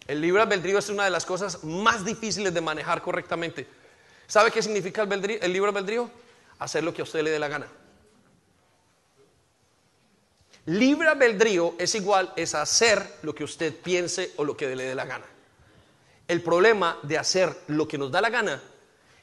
El 0.07 0.21
libre 0.21 0.43
albedrío 0.43 0.77
es 0.77 0.89
una 0.89 1.05
de 1.05 1.09
las 1.09 1.25
cosas 1.25 1.63
más 1.63 2.05
difíciles 2.05 2.53
de 2.53 2.61
manejar 2.61 3.01
correctamente. 3.01 3.65
¿Sabe 4.27 4.51
qué 4.51 4.61
significa 4.61 5.01
el, 5.01 5.39
el 5.41 5.51
libre 5.51 5.69
albedrío? 5.69 6.07
Hacer 6.59 6.83
lo 6.83 6.93
que 6.93 7.01
a 7.01 7.03
usted 7.03 7.23
le 7.23 7.31
dé 7.31 7.39
la 7.39 7.47
gana. 7.47 7.65
Libre 10.67 11.07
albedrío 11.09 11.75
es 11.77 11.93
igual, 11.93 12.33
es 12.35 12.55
hacer 12.55 13.19
lo 13.21 13.35
que 13.35 13.43
usted 13.43 13.75
piense 13.75 14.33
o 14.37 14.43
lo 14.43 14.57
que 14.57 14.75
le 14.75 14.83
dé 14.83 14.95
la 14.95 15.05
gana. 15.05 15.25
El 16.27 16.41
problema 16.41 16.97
de 17.03 17.19
hacer 17.19 17.55
lo 17.67 17.87
que 17.87 17.99
nos 17.99 18.11
da 18.11 18.19
la 18.19 18.31
gana 18.31 18.61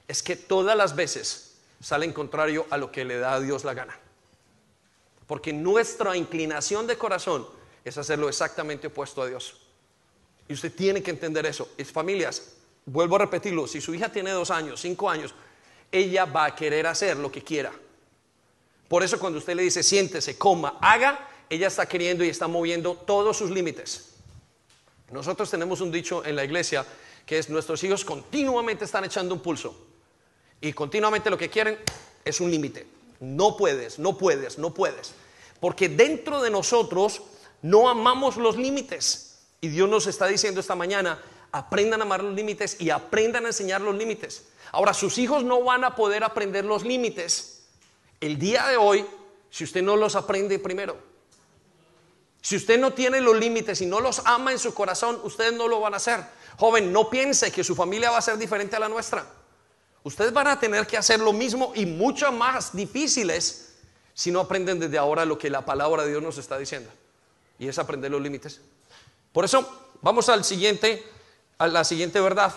es 0.06 0.22
que 0.22 0.36
todas 0.36 0.76
las 0.76 0.94
veces 0.94 1.54
sale 1.80 2.06
en 2.06 2.12
contrario 2.12 2.66
a 2.70 2.76
lo 2.76 2.92
que 2.92 3.04
le 3.04 3.18
da 3.18 3.34
a 3.34 3.40
Dios 3.40 3.64
la 3.64 3.74
gana. 3.74 3.98
Porque 5.26 5.52
nuestra 5.52 6.16
inclinación 6.16 6.86
de 6.86 6.96
corazón 6.96 7.46
es 7.84 7.98
hacerlo 7.98 8.28
exactamente 8.28 8.86
opuesto 8.86 9.22
a 9.22 9.26
Dios. 9.26 9.60
Y 10.46 10.54
usted 10.54 10.72
tiene 10.72 11.02
que 11.02 11.10
entender 11.10 11.44
eso. 11.46 11.70
Es 11.76 11.90
familias, 11.90 12.54
vuelvo 12.86 13.16
a 13.16 13.20
repetirlo, 13.20 13.66
si 13.66 13.80
su 13.80 13.94
hija 13.94 14.10
tiene 14.10 14.30
dos 14.30 14.52
años, 14.52 14.80
cinco 14.80 15.10
años, 15.10 15.34
ella 15.90 16.24
va 16.24 16.46
a 16.46 16.54
querer 16.54 16.86
hacer 16.86 17.16
lo 17.16 17.32
que 17.32 17.42
quiera. 17.42 17.72
Por 18.86 19.02
eso 19.02 19.18
cuando 19.18 19.38
usted 19.38 19.56
le 19.56 19.62
dice 19.62 19.82
siéntese, 19.82 20.38
coma, 20.38 20.78
haga, 20.80 21.28
ella 21.52 21.66
está 21.66 21.84
queriendo 21.84 22.24
y 22.24 22.30
está 22.30 22.48
moviendo 22.48 22.94
todos 22.94 23.36
sus 23.36 23.50
límites. 23.50 24.14
Nosotros 25.10 25.50
tenemos 25.50 25.82
un 25.82 25.92
dicho 25.92 26.24
en 26.24 26.34
la 26.34 26.44
iglesia 26.44 26.86
que 27.26 27.38
es 27.38 27.50
nuestros 27.50 27.84
hijos 27.84 28.06
continuamente 28.06 28.86
están 28.86 29.04
echando 29.04 29.34
un 29.34 29.40
pulso 29.40 29.76
y 30.62 30.72
continuamente 30.72 31.28
lo 31.28 31.36
que 31.36 31.50
quieren 31.50 31.78
es 32.24 32.40
un 32.40 32.50
límite. 32.50 32.86
No 33.20 33.58
puedes, 33.58 33.98
no 33.98 34.16
puedes, 34.16 34.56
no 34.56 34.72
puedes. 34.72 35.12
Porque 35.60 35.90
dentro 35.90 36.40
de 36.40 36.50
nosotros 36.50 37.20
no 37.60 37.90
amamos 37.90 38.38
los 38.38 38.56
límites. 38.56 39.40
Y 39.60 39.68
Dios 39.68 39.90
nos 39.90 40.06
está 40.06 40.26
diciendo 40.28 40.58
esta 40.58 40.74
mañana, 40.74 41.22
aprendan 41.52 42.00
a 42.00 42.04
amar 42.04 42.24
los 42.24 42.34
límites 42.34 42.80
y 42.80 42.88
aprendan 42.88 43.44
a 43.44 43.48
enseñar 43.48 43.82
los 43.82 43.94
límites. 43.94 44.44
Ahora, 44.72 44.94
sus 44.94 45.18
hijos 45.18 45.44
no 45.44 45.62
van 45.62 45.84
a 45.84 45.94
poder 45.94 46.24
aprender 46.24 46.64
los 46.64 46.82
límites 46.82 47.64
el 48.22 48.38
día 48.38 48.66
de 48.68 48.78
hoy 48.78 49.04
si 49.50 49.64
usted 49.64 49.82
no 49.82 49.96
los 49.96 50.16
aprende 50.16 50.58
primero. 50.58 51.11
Si 52.42 52.56
usted 52.56 52.78
no 52.78 52.92
tiene 52.92 53.20
los 53.20 53.36
límites 53.38 53.80
y 53.80 53.86
no 53.86 54.00
los 54.00 54.20
ama 54.24 54.50
en 54.50 54.58
su 54.58 54.74
corazón, 54.74 55.20
ustedes 55.22 55.52
no 55.52 55.68
lo 55.68 55.80
van 55.80 55.94
a 55.94 55.98
hacer. 55.98 56.20
Joven, 56.58 56.92
no 56.92 57.08
piense 57.08 57.52
que 57.52 57.62
su 57.62 57.76
familia 57.76 58.10
va 58.10 58.18
a 58.18 58.22
ser 58.22 58.36
diferente 58.36 58.74
a 58.74 58.80
la 58.80 58.88
nuestra. 58.88 59.24
Ustedes 60.02 60.32
van 60.32 60.48
a 60.48 60.58
tener 60.58 60.86
que 60.86 60.96
hacer 60.96 61.20
lo 61.20 61.32
mismo 61.32 61.72
y 61.76 61.86
mucho 61.86 62.32
más 62.32 62.74
difíciles 62.74 63.76
si 64.12 64.32
no 64.32 64.40
aprenden 64.40 64.80
desde 64.80 64.98
ahora 64.98 65.24
lo 65.24 65.38
que 65.38 65.48
la 65.48 65.64
palabra 65.64 66.02
de 66.02 66.10
Dios 66.10 66.22
nos 66.22 66.36
está 66.36 66.58
diciendo. 66.58 66.90
Y 67.60 67.68
es 67.68 67.78
aprender 67.78 68.10
los 68.10 68.20
límites. 68.20 68.60
Por 69.32 69.44
eso, 69.44 69.90
vamos 70.02 70.28
al 70.28 70.44
siguiente, 70.44 71.06
a 71.58 71.68
la 71.68 71.84
siguiente 71.84 72.20
verdad. 72.20 72.52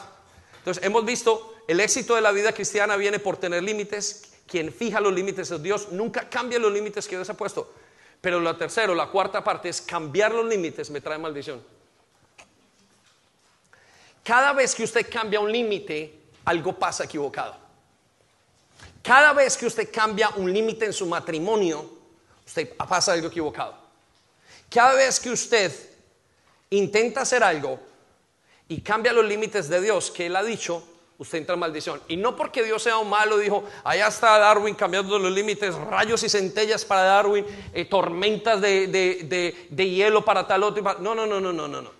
Entonces, 0.58 0.84
hemos 0.84 1.06
visto 1.06 1.54
el 1.68 1.80
éxito 1.80 2.16
de 2.16 2.22
la 2.22 2.32
vida 2.32 2.54
cristiana 2.54 2.96
viene 2.96 3.20
por 3.20 3.38
tener 3.38 3.62
límites. 3.62 4.32
Quien 4.48 4.74
fija 4.74 5.00
los 5.00 5.14
límites 5.14 5.52
es 5.52 5.62
Dios. 5.62 5.90
Nunca 5.92 6.28
cambia 6.28 6.58
los 6.58 6.74
límites 6.74 7.08
que 7.08 7.16
Dios 7.16 7.30
ha 7.30 7.36
puesto. 7.36 7.72
Pero 8.26 8.40
la 8.40 8.58
tercera, 8.58 8.96
la 8.96 9.06
cuarta 9.06 9.44
parte 9.44 9.70
es 9.70 9.80
cambiar 9.80 10.34
los 10.34 10.48
límites 10.48 10.90
me 10.90 11.00
trae 11.00 11.20
maldición. 11.20 11.62
Cada 14.24 14.52
vez 14.52 14.74
que 14.74 14.84
usted 14.84 15.08
cambia 15.08 15.40
un 15.40 15.52
límite, 15.52 16.22
algo 16.46 16.74
pasa 16.74 17.04
equivocado. 17.04 17.56
Cada 19.04 19.32
vez 19.32 19.56
que 19.56 19.68
usted 19.68 19.92
cambia 19.94 20.30
un 20.38 20.52
límite 20.52 20.86
en 20.86 20.94
su 20.94 21.06
matrimonio, 21.06 21.88
usted 22.44 22.76
pasa 22.76 23.14
algo 23.14 23.28
equivocado. 23.28 23.78
Cada 24.72 24.96
vez 24.96 25.20
que 25.20 25.30
usted 25.30 25.72
intenta 26.72 27.22
hacer 27.22 27.44
algo 27.44 27.80
y 28.68 28.82
cambia 28.82 29.14
los 29.14 29.26
límites 29.26 29.70
de 29.70 29.82
Dios 29.82 30.10
que 30.10 30.26
Él 30.26 30.36
ha 30.36 30.42
dicho, 30.42 30.84
usted 31.18 31.38
entra 31.38 31.54
en 31.54 31.60
maldición. 31.60 32.02
Y 32.08 32.18
no 32.18 32.36
porque 32.36 32.64
Dios 32.64 32.84
sea 32.84 32.98
un 32.98 33.10
malo, 33.10 33.38
dijo, 33.38 33.64
allá 33.84 34.08
está 34.08 34.38
Darwin 34.38 34.76
cambiando 34.76 35.18
los 35.18 35.32
límites, 35.32 35.76
rayos 35.76 36.24
y 36.24 36.30
centellas 36.30 36.84
para 36.84 37.04
Darwin, 37.04 37.46
eh, 37.74 37.86
tormentas 37.86 38.60
de, 38.62 39.68
hielo 39.72 40.26
para 40.26 40.46
tal 40.46 40.64
otro. 40.64 40.84
No, 41.00 41.16
no, 41.16 41.26
no, 41.26 41.40
no, 41.40 41.54
no, 41.54 41.68
no. 41.68 41.92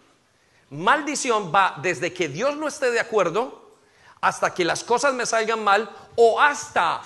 Maldición 0.70 1.54
va 1.54 1.78
desde 1.82 2.12
que 2.12 2.28
Dios 2.28 2.58
no 2.58 2.68
esté 2.68 2.92
de 2.92 3.00
acuerdo 3.00 3.66
hasta 4.20 4.54
que 4.54 4.66
las 4.66 4.84
cosas 4.84 5.14
me 5.14 5.26
salgan 5.26 5.64
mal 5.64 5.90
o 6.16 6.42
hasta 6.42 7.02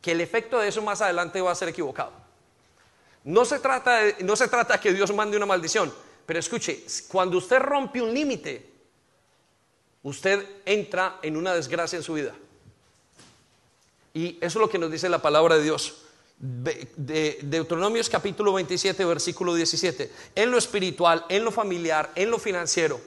que 0.00 0.12
el 0.12 0.20
efecto 0.20 0.58
de 0.58 0.68
eso 0.68 0.82
más 0.82 1.02
adelante 1.02 1.40
va 1.40 1.52
a 1.52 1.54
ser 1.54 1.68
equivocado. 1.68 2.12
No 3.24 3.44
se 3.44 3.58
trata 3.58 3.98
de, 3.98 4.16
no 4.24 4.34
se 4.34 4.48
trata 4.48 4.80
que 4.80 4.94
Dios 4.94 5.14
mande 5.14 5.36
una 5.36 5.44
maldición, 5.44 5.92
pero 6.24 6.38
escuche, 6.38 6.84
cuando 7.08 7.36
usted 7.36 7.58
rompe 7.58 8.00
un 8.00 8.14
límite, 8.14 8.69
usted 10.02 10.46
entra 10.64 11.18
en 11.22 11.36
una 11.36 11.54
desgracia 11.54 11.96
en 11.96 12.02
su 12.02 12.14
vida. 12.14 12.34
Y 14.14 14.36
eso 14.40 14.58
es 14.58 14.62
lo 14.62 14.68
que 14.68 14.78
nos 14.78 14.90
dice 14.90 15.08
la 15.08 15.22
palabra 15.22 15.56
de 15.56 15.62
Dios. 15.62 16.02
De 16.38 17.38
Deuteronomios 17.42 18.08
capítulo 18.08 18.52
27, 18.54 19.04
versículo 19.04 19.54
17. 19.54 20.10
En 20.34 20.50
lo 20.50 20.58
espiritual, 20.58 21.24
en 21.28 21.44
lo 21.44 21.50
familiar, 21.50 22.10
en 22.14 22.30
lo 22.30 22.38
financiero. 22.38 23.00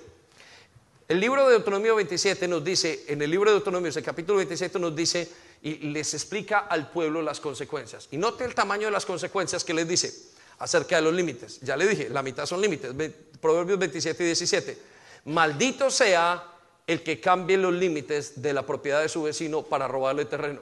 El 1.07 1.19
libro 1.19 1.45
de 1.45 1.51
Deuteronomio 1.51 1.95
27 1.95 2.47
nos 2.47 2.63
dice, 2.63 3.05
en 3.07 3.21
el 3.21 3.29
libro 3.29 3.49
de 3.49 3.55
Deuteronomio, 3.55 3.91
el 3.93 4.03
capítulo 4.03 4.37
27 4.37 4.79
nos 4.79 4.95
dice 4.95 5.29
y 5.61 5.75
les 5.89 6.13
explica 6.13 6.59
al 6.59 6.89
pueblo 6.91 7.21
las 7.21 7.39
consecuencias. 7.39 8.07
Y 8.11 8.17
note 8.17 8.45
el 8.45 8.55
tamaño 8.55 8.85
de 8.85 8.91
las 8.91 9.05
consecuencias 9.05 9.63
que 9.63 9.73
les 9.73 9.87
dice 9.87 10.13
acerca 10.59 10.95
de 10.97 11.01
los 11.01 11.13
límites. 11.13 11.59
Ya 11.61 11.75
le 11.75 11.87
dije, 11.87 12.09
la 12.09 12.23
mitad 12.23 12.45
son 12.45 12.61
límites. 12.61 12.93
Proverbios 13.41 13.79
27 13.79 14.23
y 14.23 14.25
17. 14.27 14.77
Maldito 15.25 15.89
sea 15.89 16.52
el 16.85 17.01
que 17.01 17.19
cambie 17.19 17.57
los 17.57 17.73
límites 17.73 18.41
de 18.41 18.53
la 18.53 18.65
propiedad 18.65 19.01
de 19.01 19.09
su 19.09 19.23
vecino 19.23 19.63
para 19.63 19.87
robarle 19.87 20.25
terreno. 20.25 20.61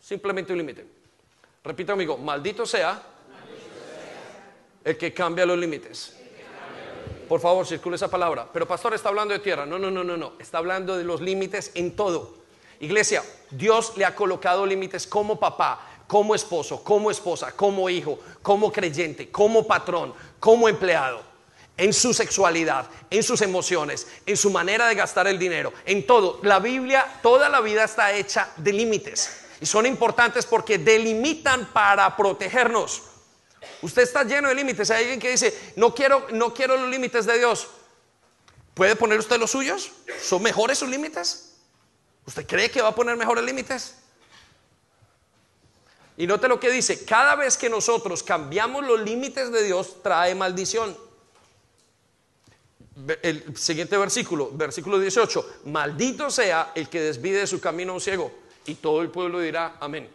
Simplemente 0.00 0.52
un 0.52 0.58
límite. 0.58 0.86
Repito 1.62 1.92
amigo, 1.92 2.18
maldito 2.18 2.66
sea, 2.66 3.00
el 4.84 4.96
que 4.96 5.14
cambia 5.14 5.46
los 5.46 5.58
límites. 5.58 6.16
Por 7.28 7.40
favor, 7.40 7.64
circule 7.64 7.96
esa 7.96 8.08
palabra. 8.08 8.48
Pero 8.52 8.66
pastor 8.66 8.94
está 8.94 9.08
hablando 9.08 9.32
de 9.32 9.40
tierra. 9.40 9.64
No, 9.64 9.78
no, 9.78 9.90
no, 9.90 10.02
no, 10.02 10.16
no. 10.16 10.32
Está 10.38 10.58
hablando 10.58 10.98
de 10.98 11.04
los 11.04 11.20
límites 11.20 11.70
en 11.74 11.94
todo. 11.94 12.34
Iglesia, 12.80 13.22
Dios 13.50 13.96
le 13.96 14.04
ha 14.04 14.14
colocado 14.14 14.66
límites 14.66 15.06
como 15.06 15.38
papá, 15.38 16.04
como 16.08 16.34
esposo, 16.34 16.82
como 16.82 17.10
esposa, 17.10 17.52
como 17.52 17.88
hijo, 17.88 18.18
como 18.42 18.72
creyente, 18.72 19.30
como 19.30 19.66
patrón, 19.66 20.12
como 20.40 20.68
empleado 20.68 21.31
en 21.76 21.92
su 21.92 22.12
sexualidad, 22.12 22.88
en 23.10 23.22
sus 23.22 23.40
emociones, 23.40 24.06
en 24.26 24.36
su 24.36 24.50
manera 24.50 24.86
de 24.86 24.94
gastar 24.94 25.26
el 25.26 25.38
dinero, 25.38 25.72
en 25.84 26.06
todo. 26.06 26.40
La 26.42 26.58
Biblia, 26.58 27.06
toda 27.22 27.48
la 27.48 27.60
vida 27.60 27.84
está 27.84 28.12
hecha 28.12 28.50
de 28.56 28.72
límites. 28.72 29.38
Y 29.60 29.66
son 29.66 29.86
importantes 29.86 30.44
porque 30.44 30.78
delimitan 30.78 31.66
para 31.72 32.16
protegernos. 32.16 33.02
Usted 33.80 34.02
está 34.02 34.24
lleno 34.24 34.48
de 34.48 34.54
límites. 34.54 34.90
Hay 34.90 35.02
alguien 35.02 35.20
que 35.20 35.30
dice, 35.30 35.72
no 35.76 35.94
quiero, 35.94 36.26
no 36.32 36.52
quiero 36.52 36.76
los 36.76 36.90
límites 36.90 37.26
de 37.26 37.38
Dios. 37.38 37.68
¿Puede 38.74 38.96
poner 38.96 39.18
usted 39.18 39.38
los 39.38 39.50
suyos? 39.50 39.92
¿Son 40.20 40.42
mejores 40.42 40.78
sus 40.78 40.88
límites? 40.88 41.54
¿Usted 42.26 42.46
cree 42.46 42.70
que 42.70 42.82
va 42.82 42.88
a 42.88 42.94
poner 42.94 43.16
mejores 43.16 43.44
límites? 43.44 43.96
Y 46.16 46.26
note 46.26 46.48
lo 46.48 46.60
que 46.60 46.70
dice, 46.70 47.04
cada 47.04 47.36
vez 47.36 47.56
que 47.56 47.70
nosotros 47.70 48.22
cambiamos 48.22 48.84
los 48.84 49.00
límites 49.00 49.50
de 49.50 49.62
Dios, 49.64 50.02
trae 50.02 50.34
maldición 50.34 50.96
el 53.22 53.56
siguiente 53.56 53.96
versículo, 53.96 54.50
versículo 54.52 54.98
18, 54.98 55.60
maldito 55.66 56.30
sea 56.30 56.72
el 56.74 56.88
que 56.88 57.00
desvide 57.00 57.40
de 57.40 57.46
su 57.46 57.60
camino 57.60 57.92
a 57.92 57.94
un 57.94 58.00
ciego. 58.00 58.32
Y 58.66 58.74
todo 58.74 59.02
el 59.02 59.08
pueblo 59.08 59.40
dirá, 59.40 59.76
amén. 59.80 60.08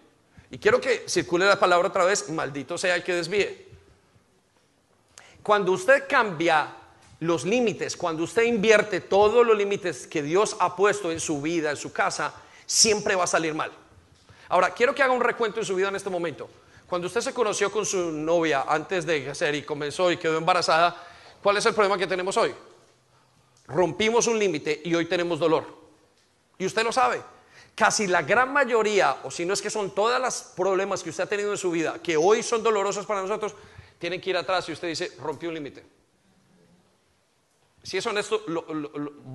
Y 0.50 0.58
quiero 0.58 0.80
que 0.80 1.04
circule 1.08 1.46
la 1.46 1.60
palabra 1.60 1.90
otra 1.90 2.06
vez, 2.06 2.30
maldito 2.30 2.78
sea 2.78 2.96
el 2.96 3.04
que 3.04 3.14
desvíe. 3.14 3.68
Cuando 5.44 5.72
usted 5.72 6.08
cambia 6.08 6.74
los 7.20 7.46
límites, 7.46 7.98
cuando 7.98 8.24
usted 8.24 8.44
invierte 8.44 9.02
todos 9.02 9.46
los 9.46 9.58
límites 9.58 10.08
que 10.08 10.22
Dios 10.22 10.56
ha 10.60 10.76
puesto 10.76 11.12
en 11.12 11.20
su 11.20 11.42
vida, 11.42 11.72
en 11.72 11.78
su 11.78 11.92
casa, 11.92 12.34
siempre 12.66 13.16
va 13.16 13.24
a 13.24 13.28
salir 13.28 13.54
mal. 13.54 13.72
Ahora, 14.50 14.74
quiero 14.74 14.94
que 14.94 15.04
haga 15.04 15.14
un 15.14 15.22
recuento 15.22 15.60
en 15.60 15.66
su 15.66 15.76
vida 15.76 15.90
en 15.90 15.96
este 15.96 16.10
momento. 16.10 16.50
Cuando 16.88 17.08
usted 17.08 17.22
se 17.22 17.34
conoció 17.34 17.70
con 17.72 17.86
su 17.86 18.12
novia 18.12 18.64
antes 18.68 19.06
de 19.06 19.30
hacer 19.30 19.56
y 19.56 19.64
comenzó 19.64 20.12
y 20.12 20.18
quedó 20.18 20.38
embarazada, 20.38 20.96
¿cuál 21.42 21.58
es 21.58 21.66
el 21.66 21.74
problema 21.74 21.98
que 21.98 22.08
tenemos 22.08 22.38
hoy? 22.38 22.54
Rompimos 23.68 24.28
un 24.28 24.40
límite 24.40 24.82
y 24.84 24.96
hoy 24.96 25.06
tenemos 25.06 25.40
dolor. 25.40 25.66
Y 26.58 26.66
usted 26.66 26.84
lo 26.84 26.92
sabe. 26.92 27.22
Casi 27.76 28.08
la 28.08 28.24
gran 28.24 28.52
mayoría, 28.52 29.18
o 29.24 29.30
si 29.30 29.46
no 29.46 29.54
es 29.54 29.62
que 29.62 29.70
son 29.70 29.94
todos 29.94 30.20
los 30.20 30.54
problemas 30.56 31.04
que 31.04 31.12
usted 31.12 31.24
ha 31.26 31.28
tenido 31.28 31.52
en 31.52 31.58
su 31.58 31.70
vida, 31.70 32.00
que 32.02 32.18
hoy 32.18 32.42
son 32.42 32.64
dolorosos 32.64 33.06
para 33.06 33.22
nosotros, 33.22 33.54
tienen 34.00 34.20
que 34.20 34.32
ir 34.32 34.38
atrás 34.38 34.68
y 34.70 34.72
usted 34.72 34.88
dice, 34.88 35.12
rompí 35.20 35.46
un 35.46 35.54
límite. 35.54 35.86
Si 37.84 37.98
es 37.98 38.06
honesto, 38.06 38.44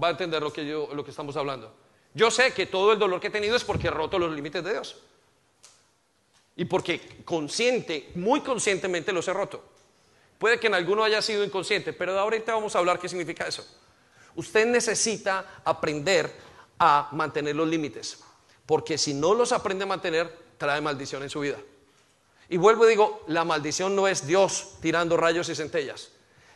va 0.03 0.09
a 0.09 0.11
entender 0.11 0.43
lo 0.43 0.53
que, 0.53 0.67
yo, 0.67 0.89
lo 0.93 1.05
que 1.05 1.11
estamos 1.11 1.37
hablando. 1.37 1.73
Yo 2.15 2.31
sé 2.31 2.53
que 2.53 2.67
todo 2.67 2.93
el 2.93 2.99
dolor 2.99 3.21
que 3.21 3.29
he 3.29 3.31
tenido 3.31 3.57
es 3.57 3.65
porque 3.65 3.87
he 3.87 3.91
roto 3.91 4.19
los 4.19 4.33
límites 4.33 4.63
de 4.63 4.73
Dios. 4.73 4.97
Y 6.57 6.65
porque 6.67 7.23
consciente, 7.25 8.11
muy 8.17 8.41
conscientemente 8.41 9.13
los 9.13 9.27
he 9.29 9.33
roto. 9.33 9.65
Puede 10.39 10.59
que 10.59 10.67
en 10.67 10.75
alguno 10.75 11.05
haya 11.05 11.23
sido 11.23 11.45
inconsciente, 11.45 11.93
pero 11.93 12.19
ahorita 12.19 12.53
vamos 12.55 12.75
a 12.75 12.81
hablar 12.81 12.99
qué 12.99 13.09
significa 13.09 13.47
eso. 13.47 13.65
Usted 14.35 14.67
necesita 14.67 15.63
aprender 15.65 16.33
a 16.79 17.09
mantener 17.13 17.55
los 17.55 17.69
límites, 17.69 18.19
porque 18.67 18.99
si 18.99 19.15
no 19.15 19.35
los 19.35 19.53
aprende 19.53 19.85
a 19.85 19.87
mantener, 19.87 20.37
trae 20.59 20.81
maldición 20.81 21.23
en 21.23 21.31
su 21.31 21.41
vida. 21.41 21.59
Y 22.49 22.57
vuelvo 22.57 22.87
y 22.87 22.91
digo, 22.91 23.25
la 23.29 23.45
maldición 23.45 23.97
no 23.97 24.09
es 24.09 24.27
Dios 24.27 24.75
tirando 24.81 25.17
rayos 25.17 25.49
y 25.49 25.55
centellas. 25.55 26.11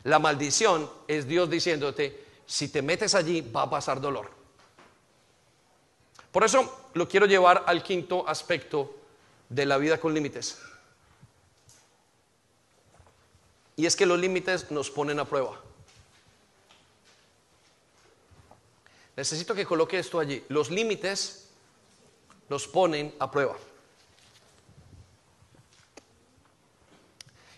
La 0.05 0.19
maldición 0.19 0.91
es 1.09 1.27
Dios 1.27 1.49
diciéndote, 1.51 2.25
si 2.47 2.69
te 2.69 2.83
metes 2.83 3.15
allí 3.15 3.41
va 3.41 3.62
a 3.62 3.71
pasar 3.71 4.01
dolor. 4.01 4.31
Por 6.31 6.45
eso 6.45 6.91
lo 6.95 7.09
quiero 7.09 7.27
llevar 7.27 7.65
al 7.67 7.83
quinto 7.83 8.29
aspecto 8.29 8.95
de 9.49 9.67
la 9.67 9.79
vida 9.79 9.99
con 9.99 10.12
límites. 10.12 10.59
Y 13.77 13.87
es 13.87 13.97
que 13.97 14.07
los 14.07 14.19
límites 14.19 14.71
nos 14.71 14.91
ponen 14.91 15.19
a 15.19 15.25
prueba. 15.25 15.61
Necesito 19.16 19.55
que 19.55 19.64
coloque 19.64 19.98
esto 19.98 20.20
allí. 20.20 20.44
Los 20.48 20.70
límites 20.70 21.48
nos 22.48 22.68
ponen 22.68 23.14
a 23.18 23.31
prueba. 23.31 23.57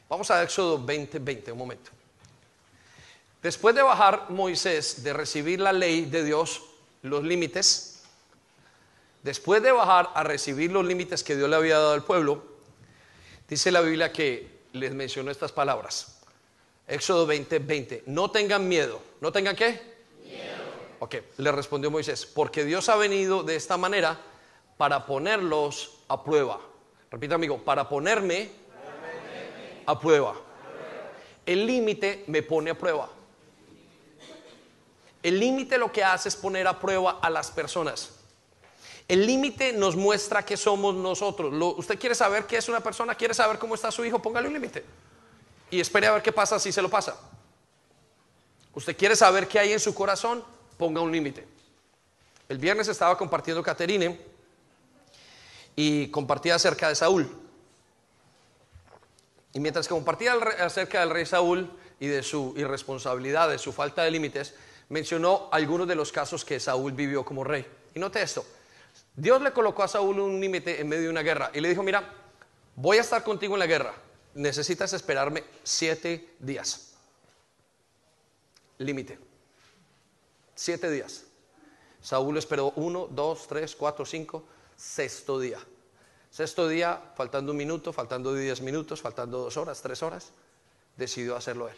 Vamos 0.08 0.30
a 0.30 0.42
Éxodo 0.42 0.82
20, 0.82 1.18
20, 1.18 1.52
un 1.52 1.58
momento. 1.58 1.90
Después 3.42 3.74
de 3.74 3.82
bajar 3.82 4.30
Moisés, 4.30 5.02
de 5.02 5.12
recibir 5.12 5.60
la 5.60 5.72
ley 5.72 6.06
de 6.06 6.24
Dios, 6.24 6.62
los 7.02 7.22
límites, 7.22 8.02
después 9.22 9.62
de 9.62 9.70
bajar 9.70 10.10
a 10.14 10.22
recibir 10.22 10.72
los 10.72 10.84
límites 10.84 11.22
que 11.22 11.36
Dios 11.36 11.50
le 11.50 11.56
había 11.56 11.76
dado 11.76 11.92
al 11.92 12.04
pueblo, 12.04 12.42
dice 13.48 13.70
la 13.70 13.80
Biblia 13.80 14.12
que 14.12 14.60
les 14.72 14.94
mencionó 14.94 15.30
estas 15.30 15.52
palabras. 15.52 16.20
Éxodo 16.86 17.26
20, 17.26 17.58
20. 17.58 18.02
No 18.06 18.30
tengan 18.30 18.66
miedo. 18.66 19.02
¿No 19.20 19.30
tengan 19.30 19.54
qué? 19.54 19.97
Ok, 21.00 21.16
le 21.36 21.52
respondió 21.52 21.90
Moisés, 21.90 22.26
porque 22.26 22.64
Dios 22.64 22.88
ha 22.88 22.96
venido 22.96 23.42
de 23.42 23.56
esta 23.56 23.76
manera 23.76 24.18
para 24.76 25.06
ponerlos 25.06 25.98
a 26.08 26.24
prueba. 26.24 26.60
Repita, 27.10 27.36
amigo, 27.36 27.58
para 27.58 27.88
ponerme 27.88 28.50
a 29.86 29.98
prueba. 29.98 30.34
El 31.46 31.66
límite 31.66 32.24
me 32.26 32.42
pone 32.42 32.70
a 32.70 32.78
prueba. 32.78 33.08
El 35.22 35.38
límite 35.38 35.78
lo 35.78 35.90
que 35.90 36.04
hace 36.04 36.28
es 36.28 36.36
poner 36.36 36.66
a 36.66 36.78
prueba 36.78 37.18
a 37.22 37.30
las 37.30 37.50
personas. 37.50 38.14
El 39.06 39.26
límite 39.26 39.72
nos 39.72 39.96
muestra 39.96 40.44
que 40.44 40.56
somos 40.56 40.94
nosotros. 40.94 41.52
¿Usted 41.78 41.98
quiere 41.98 42.14
saber 42.14 42.46
qué 42.46 42.58
es 42.58 42.68
una 42.68 42.80
persona? 42.80 43.14
¿Quiere 43.14 43.34
saber 43.34 43.58
cómo 43.58 43.74
está 43.74 43.90
su 43.90 44.04
hijo? 44.04 44.20
Póngale 44.20 44.48
un 44.48 44.54
límite. 44.54 44.84
Y 45.70 45.80
espere 45.80 46.06
a 46.06 46.12
ver 46.12 46.22
qué 46.22 46.32
pasa 46.32 46.58
si 46.58 46.70
se 46.72 46.82
lo 46.82 46.90
pasa. 46.90 47.18
¿Usted 48.74 48.96
quiere 48.96 49.16
saber 49.16 49.48
qué 49.48 49.58
hay 49.58 49.72
en 49.72 49.80
su 49.80 49.94
corazón? 49.94 50.44
Ponga 50.78 51.00
un 51.00 51.12
límite. 51.12 51.46
El 52.48 52.58
viernes 52.58 52.88
estaba 52.88 53.18
compartiendo 53.18 53.62
Caterine 53.62 54.18
y 55.76 56.08
compartía 56.08 56.54
acerca 56.54 56.88
de 56.88 56.94
Saúl. 56.94 57.28
Y 59.52 59.60
mientras 59.60 59.88
compartía 59.88 60.34
acerca 60.60 61.00
del 61.00 61.10
rey 61.10 61.26
Saúl 61.26 61.70
y 62.00 62.06
de 62.06 62.22
su 62.22 62.54
irresponsabilidad, 62.56 63.50
de 63.50 63.58
su 63.58 63.72
falta 63.72 64.02
de 64.02 64.10
límites, 64.10 64.54
mencionó 64.88 65.48
algunos 65.52 65.88
de 65.88 65.94
los 65.94 66.12
casos 66.12 66.44
que 66.44 66.60
Saúl 66.60 66.92
vivió 66.92 67.24
como 67.24 67.44
rey. 67.44 67.66
Y 67.94 67.98
note 67.98 68.22
esto, 68.22 68.44
Dios 69.14 69.42
le 69.42 69.52
colocó 69.52 69.82
a 69.82 69.88
Saúl 69.88 70.20
un 70.20 70.40
límite 70.40 70.80
en 70.80 70.88
medio 70.88 71.04
de 71.04 71.10
una 71.10 71.22
guerra 71.22 71.50
y 71.52 71.60
le 71.60 71.68
dijo, 71.68 71.82
mira, 71.82 72.08
voy 72.76 72.98
a 72.98 73.00
estar 73.00 73.22
contigo 73.24 73.54
en 73.56 73.60
la 73.60 73.66
guerra, 73.66 73.94
necesitas 74.34 74.92
esperarme 74.92 75.44
siete 75.64 76.34
días. 76.38 76.94
Límite. 78.78 79.27
Siete 80.60 80.90
días. 80.90 81.22
Saúl 82.02 82.36
esperó 82.36 82.72
uno, 82.74 83.06
dos, 83.08 83.46
tres, 83.46 83.76
cuatro, 83.76 84.04
cinco, 84.04 84.42
sexto 84.74 85.38
día. 85.38 85.60
Sexto 86.32 86.66
día, 86.66 87.00
faltando 87.14 87.52
un 87.52 87.58
minuto, 87.58 87.92
faltando 87.92 88.34
diez 88.34 88.60
minutos, 88.60 89.00
faltando 89.00 89.38
dos 89.38 89.56
horas, 89.56 89.80
tres 89.80 90.02
horas, 90.02 90.32
decidió 90.96 91.36
hacerlo 91.36 91.68
él. 91.68 91.76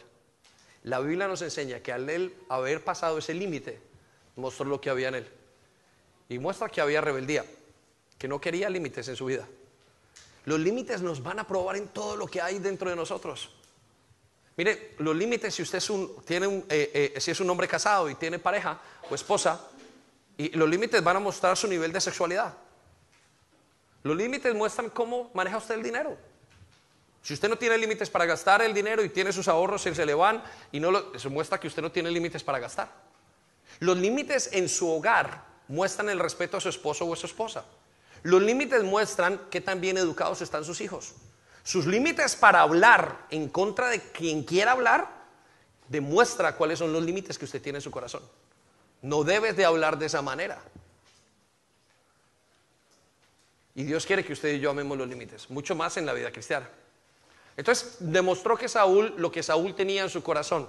La 0.84 0.98
Biblia 1.00 1.28
nos 1.28 1.42
enseña 1.42 1.80
que 1.80 1.92
al 1.92 2.08
él 2.08 2.34
haber 2.48 2.82
pasado 2.82 3.18
ese 3.18 3.34
límite, 3.34 3.82
mostró 4.36 4.64
lo 4.64 4.80
que 4.80 4.88
había 4.88 5.08
en 5.08 5.16
él. 5.16 5.28
Y 6.30 6.38
muestra 6.38 6.70
que 6.70 6.80
había 6.80 7.02
rebeldía, 7.02 7.44
que 8.16 8.28
no 8.28 8.40
quería 8.40 8.70
límites 8.70 9.06
en 9.08 9.16
su 9.16 9.26
vida. 9.26 9.46
Los 10.46 10.58
límites 10.58 11.02
nos 11.02 11.22
van 11.22 11.38
a 11.38 11.46
probar 11.46 11.76
en 11.76 11.88
todo 11.88 12.16
lo 12.16 12.26
que 12.26 12.40
hay 12.40 12.58
dentro 12.60 12.88
de 12.88 12.96
nosotros. 12.96 13.50
Mire, 14.60 14.92
los 14.98 15.16
límites, 15.16 15.54
si 15.54 15.62
usted 15.62 15.78
es 15.78 15.88
un, 15.88 16.22
tiene 16.22 16.46
un, 16.46 16.66
eh, 16.68 17.12
eh, 17.14 17.18
si 17.22 17.30
es 17.30 17.40
un 17.40 17.48
hombre 17.48 17.66
casado 17.66 18.10
y 18.10 18.14
tiene 18.14 18.38
pareja 18.38 18.78
o 19.08 19.14
esposa, 19.14 19.58
y 20.36 20.50
los 20.50 20.68
límites 20.68 21.02
van 21.02 21.16
a 21.16 21.18
mostrar 21.18 21.56
su 21.56 21.66
nivel 21.66 21.90
de 21.90 21.98
sexualidad. 21.98 22.52
Los 24.02 24.14
límites 24.14 24.54
muestran 24.54 24.90
cómo 24.90 25.30
maneja 25.32 25.56
usted 25.56 25.76
el 25.76 25.82
dinero. 25.82 26.14
Si 27.22 27.32
usted 27.32 27.48
no 27.48 27.56
tiene 27.56 27.78
límites 27.78 28.10
para 28.10 28.26
gastar 28.26 28.60
el 28.60 28.74
dinero 28.74 29.02
y 29.02 29.08
tiene 29.08 29.32
sus 29.32 29.48
ahorros 29.48 29.86
y 29.86 29.94
se 29.94 30.04
le 30.04 30.12
van 30.12 30.42
y 30.70 30.78
no 30.78 30.90
lo, 30.90 31.10
muestra 31.30 31.58
que 31.58 31.68
usted 31.68 31.80
no 31.80 31.90
tiene 31.90 32.10
límites 32.10 32.44
para 32.44 32.58
gastar. 32.58 32.92
Los 33.78 33.96
límites 33.96 34.50
en 34.52 34.68
su 34.68 34.90
hogar 34.90 35.42
muestran 35.68 36.10
el 36.10 36.18
respeto 36.18 36.58
a 36.58 36.60
su 36.60 36.68
esposo 36.68 37.06
o 37.06 37.14
a 37.14 37.16
su 37.16 37.24
esposa. 37.24 37.64
Los 38.24 38.42
límites 38.42 38.84
muestran 38.84 39.40
qué 39.50 39.62
tan 39.62 39.80
bien 39.80 39.96
educados 39.96 40.42
están 40.42 40.66
sus 40.66 40.82
hijos. 40.82 41.14
Sus 41.62 41.86
límites 41.86 42.36
para 42.36 42.60
hablar 42.62 43.26
en 43.30 43.48
contra 43.48 43.88
de 43.88 44.00
quien 44.00 44.44
quiera 44.44 44.72
hablar 44.72 45.08
demuestra 45.88 46.56
cuáles 46.56 46.78
son 46.78 46.92
los 46.92 47.02
límites 47.02 47.38
que 47.38 47.44
usted 47.44 47.60
tiene 47.60 47.78
en 47.78 47.82
su 47.82 47.90
corazón. 47.90 48.22
No 49.02 49.24
debes 49.24 49.56
de 49.56 49.64
hablar 49.64 49.98
de 49.98 50.06
esa 50.06 50.22
manera. 50.22 50.62
Y 53.74 53.84
Dios 53.84 54.04
quiere 54.06 54.24
que 54.24 54.32
usted 54.32 54.54
y 54.54 54.60
yo 54.60 54.70
amemos 54.70 54.98
los 54.98 55.08
límites, 55.08 55.48
mucho 55.50 55.74
más 55.74 55.96
en 55.96 56.06
la 56.06 56.12
vida 56.12 56.30
cristiana. 56.30 56.68
Entonces 57.56 57.96
demostró 58.00 58.56
que 58.56 58.68
Saúl, 58.68 59.14
lo 59.16 59.30
que 59.30 59.42
Saúl 59.42 59.74
tenía 59.74 60.02
en 60.02 60.10
su 60.10 60.22
corazón. 60.22 60.68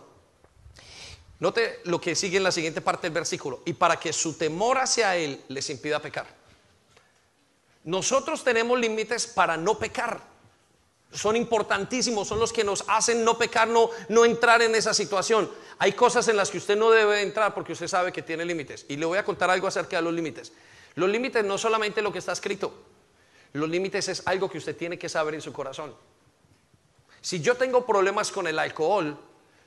Note 1.40 1.82
lo 1.86 2.00
que 2.00 2.16
sigue 2.16 2.38
en 2.38 2.44
la 2.44 2.52
siguiente 2.52 2.82
parte 2.82 3.08
del 3.08 3.14
versículo. 3.14 3.62
Y 3.66 3.74
para 3.74 3.98
que 4.00 4.14
su 4.14 4.38
temor 4.38 4.78
hacia 4.78 5.16
él 5.16 5.42
les 5.48 5.70
impida 5.70 6.00
pecar. 6.00 6.28
Nosotros 7.84 8.44
tenemos 8.44 8.80
límites 8.80 9.26
para 9.26 9.58
no 9.58 9.80
pecar. 9.80 10.31
Son 11.12 11.36
importantísimos, 11.36 12.28
son 12.28 12.40
los 12.40 12.54
que 12.54 12.64
nos 12.64 12.86
hacen 12.88 13.26
no 13.26 13.38
pecar, 13.38 13.68
no, 13.68 14.26
entrar 14.26 14.62
en 14.62 14.76
esa 14.76 14.94
situación. 14.94 15.52
Hay 15.78 15.92
cosas 15.94 16.28
en 16.30 16.38
las 16.38 16.50
que 16.50 16.58
usted 16.58 16.78
no 16.78 16.90
debe 16.90 17.22
entrar 17.22 17.54
porque 17.54 17.74
usted 17.74 17.88
sabe 17.88 18.14
que 18.14 18.22
tiene 18.22 18.46
límites. 18.46 18.86
Y 18.88 18.96
le 18.96 19.06
voy 19.06 19.18
a 19.18 19.26
contar 19.26 19.50
algo 19.50 19.68
acerca 19.68 19.98
de 19.98 20.04
los 20.04 20.14
límites. 20.14 20.54
Los 20.96 21.10
límites 21.10 21.44
no 21.44 21.58
solamente 21.58 22.02
lo 22.02 22.14
que 22.14 22.20
está 22.20 22.32
escrito. 22.32 22.74
Los 23.54 23.70
límites 23.70 24.08
es 24.08 24.24
algo 24.26 24.50
que 24.50 24.58
usted 24.58 24.76
tiene 24.76 24.98
que 24.98 25.10
saber 25.10 25.36
en 25.36 25.42
su 25.42 25.52
corazón. 25.52 25.94
Si 27.20 27.42
yo 27.42 27.56
tengo 27.56 27.86
problemas 27.86 28.32
con 28.32 28.48
el 28.48 28.58
alcohol, 28.58 29.18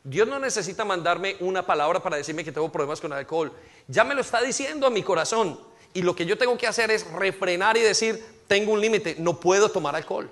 Dios 0.02 0.26
no 0.26 0.38
necesita 0.38 0.85
mandarme 0.85 1.37
una 1.40 1.64
palabra 1.66 2.02
para 2.02 2.16
decirme 2.16 2.44
que 2.44 2.52
tengo 2.52 2.72
problemas 2.72 3.00
con 3.00 3.12
el 3.12 3.18
alcohol. 3.18 3.52
Ya 3.87 4.04
me 4.04 4.14
lo 4.14 4.22
está 4.22 4.40
diciendo 4.40 4.87
a 4.87 4.90
mi 4.90 5.02
corazón. 5.02 5.59
Y 5.92 6.02
lo 6.02 6.16
que 6.16 6.26
yo 6.26 6.37
tengo 6.37 6.59
que 6.59 6.66
hacer 6.66 6.90
es 6.90 7.11
refrenar 7.12 7.76
y 7.76 7.80
decir, 7.80 8.24
tengo 8.48 8.72
un 8.72 8.80
límite, 8.80 9.16
no 9.18 9.38
puedo 9.38 9.70
tomar 9.70 9.94
alcohol. 9.94 10.30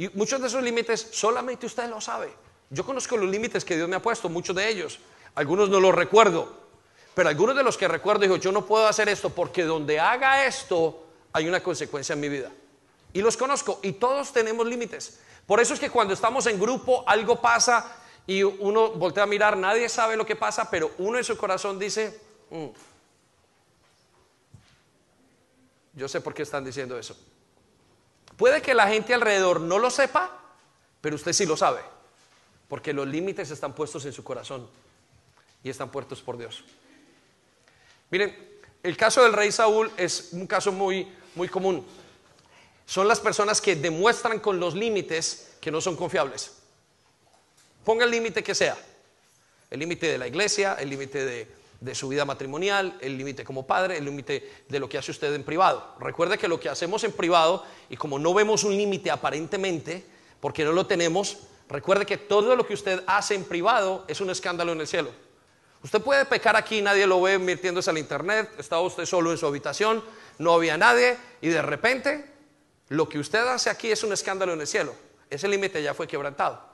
Y 0.00 0.08
muchos 0.14 0.40
de 0.40 0.46
esos 0.46 0.62
límites 0.62 1.08
solamente 1.12 1.66
usted 1.66 1.86
lo 1.90 2.00
sabe. 2.00 2.32
Yo 2.70 2.86
conozco 2.86 3.18
los 3.18 3.28
límites 3.28 3.66
que 3.66 3.76
Dios 3.76 3.86
me 3.86 3.96
ha 3.96 4.00
puesto, 4.00 4.30
muchos 4.30 4.56
de 4.56 4.66
ellos. 4.66 4.98
Algunos 5.34 5.68
no 5.68 5.78
los 5.78 5.94
recuerdo. 5.94 6.56
Pero 7.14 7.28
algunos 7.28 7.54
de 7.54 7.62
los 7.62 7.76
que 7.76 7.86
recuerdo 7.86 8.22
dijo, 8.22 8.36
yo 8.36 8.50
no 8.50 8.64
puedo 8.64 8.86
hacer 8.86 9.10
esto 9.10 9.28
porque 9.28 9.62
donde 9.62 10.00
haga 10.00 10.46
esto, 10.46 11.04
hay 11.34 11.46
una 11.46 11.62
consecuencia 11.62 12.14
en 12.14 12.20
mi 12.20 12.30
vida. 12.30 12.50
Y 13.12 13.20
los 13.20 13.36
conozco 13.36 13.78
y 13.82 13.92
todos 13.92 14.32
tenemos 14.32 14.66
límites. 14.66 15.20
Por 15.46 15.60
eso 15.60 15.74
es 15.74 15.80
que 15.80 15.90
cuando 15.90 16.14
estamos 16.14 16.46
en 16.46 16.58
grupo 16.58 17.04
algo 17.06 17.38
pasa 17.38 17.94
y 18.26 18.42
uno 18.42 18.92
voltea 18.92 19.24
a 19.24 19.26
mirar, 19.26 19.54
nadie 19.54 19.86
sabe 19.90 20.16
lo 20.16 20.24
que 20.24 20.34
pasa, 20.34 20.70
pero 20.70 20.92
uno 20.96 21.18
en 21.18 21.24
su 21.24 21.36
corazón 21.36 21.78
dice, 21.78 22.18
mm, 22.48 22.68
yo 25.92 26.08
sé 26.08 26.22
por 26.22 26.32
qué 26.32 26.40
están 26.40 26.64
diciendo 26.64 26.98
eso. 26.98 27.14
Puede 28.40 28.62
que 28.62 28.72
la 28.72 28.88
gente 28.88 29.12
alrededor 29.12 29.60
no 29.60 29.78
lo 29.78 29.90
sepa, 29.90 30.30
pero 31.02 31.14
usted 31.14 31.34
sí 31.34 31.44
lo 31.44 31.58
sabe, 31.58 31.82
porque 32.68 32.94
los 32.94 33.06
límites 33.06 33.50
están 33.50 33.74
puestos 33.74 34.06
en 34.06 34.14
su 34.14 34.24
corazón 34.24 34.66
y 35.62 35.68
están 35.68 35.90
puestos 35.90 36.22
por 36.22 36.38
Dios. 36.38 36.64
Miren, 38.08 38.34
el 38.82 38.96
caso 38.96 39.22
del 39.24 39.34
rey 39.34 39.52
Saúl 39.52 39.92
es 39.98 40.30
un 40.32 40.46
caso 40.46 40.72
muy, 40.72 41.06
muy 41.34 41.50
común. 41.50 41.86
Son 42.86 43.06
las 43.06 43.20
personas 43.20 43.60
que 43.60 43.76
demuestran 43.76 44.40
con 44.40 44.58
los 44.58 44.74
límites 44.74 45.56
que 45.60 45.70
no 45.70 45.82
son 45.82 45.94
confiables. 45.94 46.62
Ponga 47.84 48.06
el 48.06 48.10
límite 48.10 48.42
que 48.42 48.54
sea. 48.54 48.78
El 49.68 49.80
límite 49.80 50.06
de 50.06 50.16
la 50.16 50.26
iglesia, 50.26 50.78
el 50.80 50.88
límite 50.88 51.26
de, 51.26 51.46
de 51.80 51.94
su 51.94 52.08
vida 52.08 52.24
matrimonial, 52.24 52.98
el 53.00 53.16
límite 53.16 53.42
como 53.42 53.66
padre, 53.66 53.96
el 53.96 54.04
límite 54.04 54.64
de 54.68 54.78
lo 54.78 54.88
que 54.88 54.98
hace 54.98 55.10
usted 55.10 55.34
en 55.34 55.42
privado. 55.42 55.94
Recuerde 55.98 56.36
que 56.36 56.46
lo 56.46 56.60
que 56.60 56.68
hacemos 56.68 57.02
en 57.04 57.12
privado, 57.12 57.64
y 57.88 57.96
como 57.96 58.18
no 58.18 58.34
vemos 58.34 58.64
un 58.64 58.76
límite 58.76 59.10
aparentemente, 59.10 60.04
porque 60.40 60.64
no 60.64 60.72
lo 60.72 60.86
tenemos, 60.86 61.38
recuerde 61.68 62.04
que 62.04 62.18
todo 62.18 62.54
lo 62.54 62.66
que 62.66 62.74
usted 62.74 63.02
hace 63.06 63.34
en 63.34 63.44
privado 63.44 64.04
es 64.08 64.20
un 64.20 64.30
escándalo 64.30 64.72
en 64.72 64.80
el 64.80 64.86
cielo. 64.86 65.10
Usted 65.82 66.02
puede 66.02 66.26
pecar 66.26 66.56
aquí, 66.56 66.82
nadie 66.82 67.06
lo 67.06 67.22
ve 67.22 67.38
metiéndose 67.38 67.88
al 67.88 67.96
internet, 67.96 68.50
estaba 68.58 68.82
usted 68.82 69.06
solo 69.06 69.30
en 69.30 69.38
su 69.38 69.46
habitación, 69.46 70.04
no 70.38 70.52
había 70.52 70.76
nadie 70.76 71.16
y 71.40 71.48
de 71.48 71.62
repente 71.62 72.26
lo 72.88 73.08
que 73.08 73.18
usted 73.18 73.46
hace 73.46 73.70
aquí 73.70 73.90
es 73.90 74.04
un 74.04 74.12
escándalo 74.12 74.52
en 74.52 74.60
el 74.60 74.66
cielo. 74.66 74.94
Ese 75.30 75.48
límite 75.48 75.82
ya 75.82 75.94
fue 75.94 76.06
quebrantado. 76.06 76.68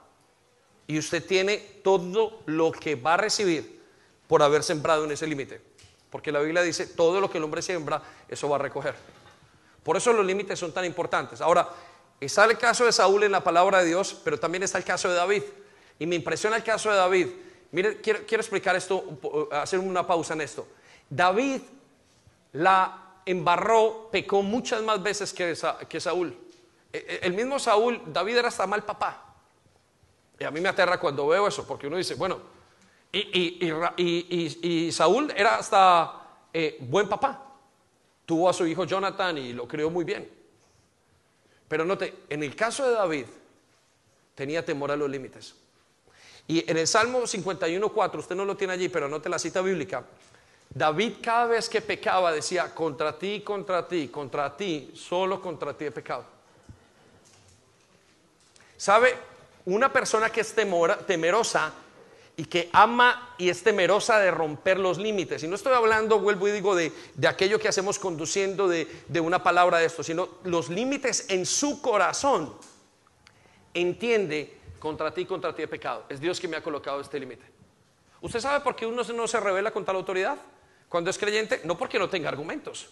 Y 0.87 0.97
usted 0.97 1.25
tiene 1.25 1.57
todo 1.83 2.41
lo 2.45 2.71
que 2.71 2.95
va 2.95 3.13
a 3.13 3.17
recibir 3.17 3.76
por 4.27 4.43
haber 4.43 4.63
sembrado 4.63 5.05
en 5.05 5.11
ese 5.11 5.27
límite. 5.27 5.61
Porque 6.09 6.31
la 6.31 6.39
Biblia 6.39 6.61
dice, 6.61 6.87
todo 6.87 7.19
lo 7.19 7.29
que 7.29 7.37
el 7.37 7.43
hombre 7.43 7.61
siembra, 7.61 8.01
eso 8.27 8.49
va 8.49 8.55
a 8.55 8.59
recoger. 8.59 8.95
Por 9.83 9.97
eso 9.97 10.13
los 10.13 10.25
límites 10.25 10.59
son 10.59 10.71
tan 10.71 10.85
importantes. 10.85 11.41
Ahora, 11.41 11.69
está 12.19 12.45
el 12.45 12.57
caso 12.57 12.85
de 12.85 12.91
Saúl 12.91 13.23
en 13.23 13.31
la 13.31 13.43
palabra 13.43 13.79
de 13.79 13.85
Dios, 13.85 14.19
pero 14.23 14.39
también 14.39 14.63
está 14.63 14.77
el 14.77 14.83
caso 14.83 15.09
de 15.09 15.15
David. 15.15 15.43
Y 15.99 16.05
me 16.05 16.15
impresiona 16.15 16.57
el 16.57 16.63
caso 16.63 16.89
de 16.89 16.97
David 16.97 17.27
Mire, 17.71 17.99
quiero, 17.99 18.21
explicar 18.41 18.75
esto, 18.75 19.03
hacer 19.51 19.79
una 19.79 20.05
pausa 20.07 20.33
en 20.33 20.41
esto. 20.41 20.67
David 21.09 21.61
la 22.53 23.21
embarró, 23.25 24.09
pecó 24.11 24.41
muchas 24.41 24.81
más 24.83 25.03
veces 25.03 25.33
que, 25.33 25.55
que 25.89 25.99
Saúl. 25.99 26.35
E, 26.93 26.97
e, 26.97 27.19
el 27.27 27.33
mismo 27.33 27.59
Saúl, 27.59 28.01
David 28.07 28.37
era 28.37 28.47
hasta 28.47 28.65
mal 28.65 28.83
papá. 28.83 29.35
Y 30.39 30.43
a 30.45 30.51
mí 30.51 30.61
me 30.61 30.69
aterra 30.69 30.99
cuando 30.99 31.27
veo 31.27 31.47
eso, 31.47 31.67
porque 31.67 31.87
uno 31.87 31.97
dice, 31.97 32.15
bueno, 32.15 32.39
y, 33.11 34.91
Saúl 34.91 35.31
era 35.35 35.55
hasta 35.55 36.13
eh, 36.53 36.77
buen 36.81 37.07
papá. 37.07 37.43
Tuvo 38.25 38.49
a 38.49 38.53
su 38.53 38.65
hijo 38.67 38.83
Jonathan 38.83 39.37
y 39.37 39.53
lo 39.53 39.67
crió 39.67 39.89
muy 39.89 40.03
bien. 40.03 40.29
Pero 41.67 41.85
note, 41.85 42.23
en 42.29 42.43
el 42.43 42.55
caso 42.55 42.87
de 42.87 42.93
David, 42.93 43.25
tenía 44.35 44.63
temor 44.63 44.91
a 44.91 44.95
los 44.95 45.09
límites. 45.09 45.55
Y 46.47 46.69
en 46.69 46.77
el 46.77 46.87
Salmo 46.87 47.21
51.4, 47.21 48.19
usted 48.19 48.35
no 48.35 48.45
lo 48.45 48.55
tiene 48.55 48.73
allí, 48.73 48.89
pero 48.89 49.07
note 49.07 49.27
la 49.27 49.39
cita 49.39 49.61
bíblica. 49.61 50.05
David 50.69 51.13
cada 51.21 51.47
vez 51.47 51.67
que 51.67 51.81
pecaba 51.81 52.31
decía, 52.31 52.73
contra 52.73 53.17
ti, 53.17 53.41
contra 53.41 53.87
ti, 53.87 54.07
contra 54.09 54.55
ti, 54.55 54.91
solo 54.93 55.41
contra 55.41 55.73
ti 55.73 55.85
he 55.85 55.91
pecado. 55.91 56.25
¿Sabe? 58.77 59.15
Una 59.65 59.91
persona 59.91 60.29
que 60.29 60.41
es 60.41 60.55
temerosa 61.05 61.73
y 62.39 62.45
que 62.45 62.69
ama 62.71 63.33
y 63.39 63.49
es 63.49 63.63
temerosa 63.63 64.19
de 64.19 64.29
romper 64.29 64.79
los 64.79 64.99
límites. 64.99 65.43
Y 65.43 65.47
no 65.47 65.55
estoy 65.55 65.73
hablando, 65.73 66.19
vuelvo 66.19 66.47
y 66.47 66.51
digo, 66.51 66.75
de, 66.75 66.93
aquello 67.27 67.59
que 67.59 67.67
hacemos 67.67 67.97
conduciendo 67.97 68.67
de, 68.67 68.87
de 69.07 69.19
una 69.19 69.41
palabra 69.41 69.79
de 69.79 69.87
esto, 69.87 70.03
sino 70.03 70.29
los 70.43 70.69
límites 70.69 71.25
en 71.29 71.47
su 71.47 71.81
corazón. 71.81 72.53
Entiende, 73.73 74.55
contra 74.77 75.11
ti, 75.11 75.25
contra 75.25 75.55
ti 75.55 75.63
he 75.63 75.67
pecado. 75.67 76.05
Es 76.09 76.21
Dios 76.21 76.39
que 76.39 76.47
me 76.47 76.57
ha 76.57 76.61
colocado 76.61 77.01
este 77.01 77.19
límite. 77.19 77.43
¿Usted 78.21 78.39
sabe 78.39 78.63
por 78.63 78.75
qué 78.75 78.85
uno 78.85 79.01
no 79.03 79.27
se 79.27 79.39
revela 79.39 79.71
contra 79.71 79.93
la 79.93 79.99
autoridad? 79.99 80.37
Cuando 80.89 81.09
es 81.09 81.17
creyente, 81.17 81.61
no 81.63 81.75
porque 81.75 81.97
no 81.97 82.07
tenga 82.07 82.29
argumentos. 82.29 82.87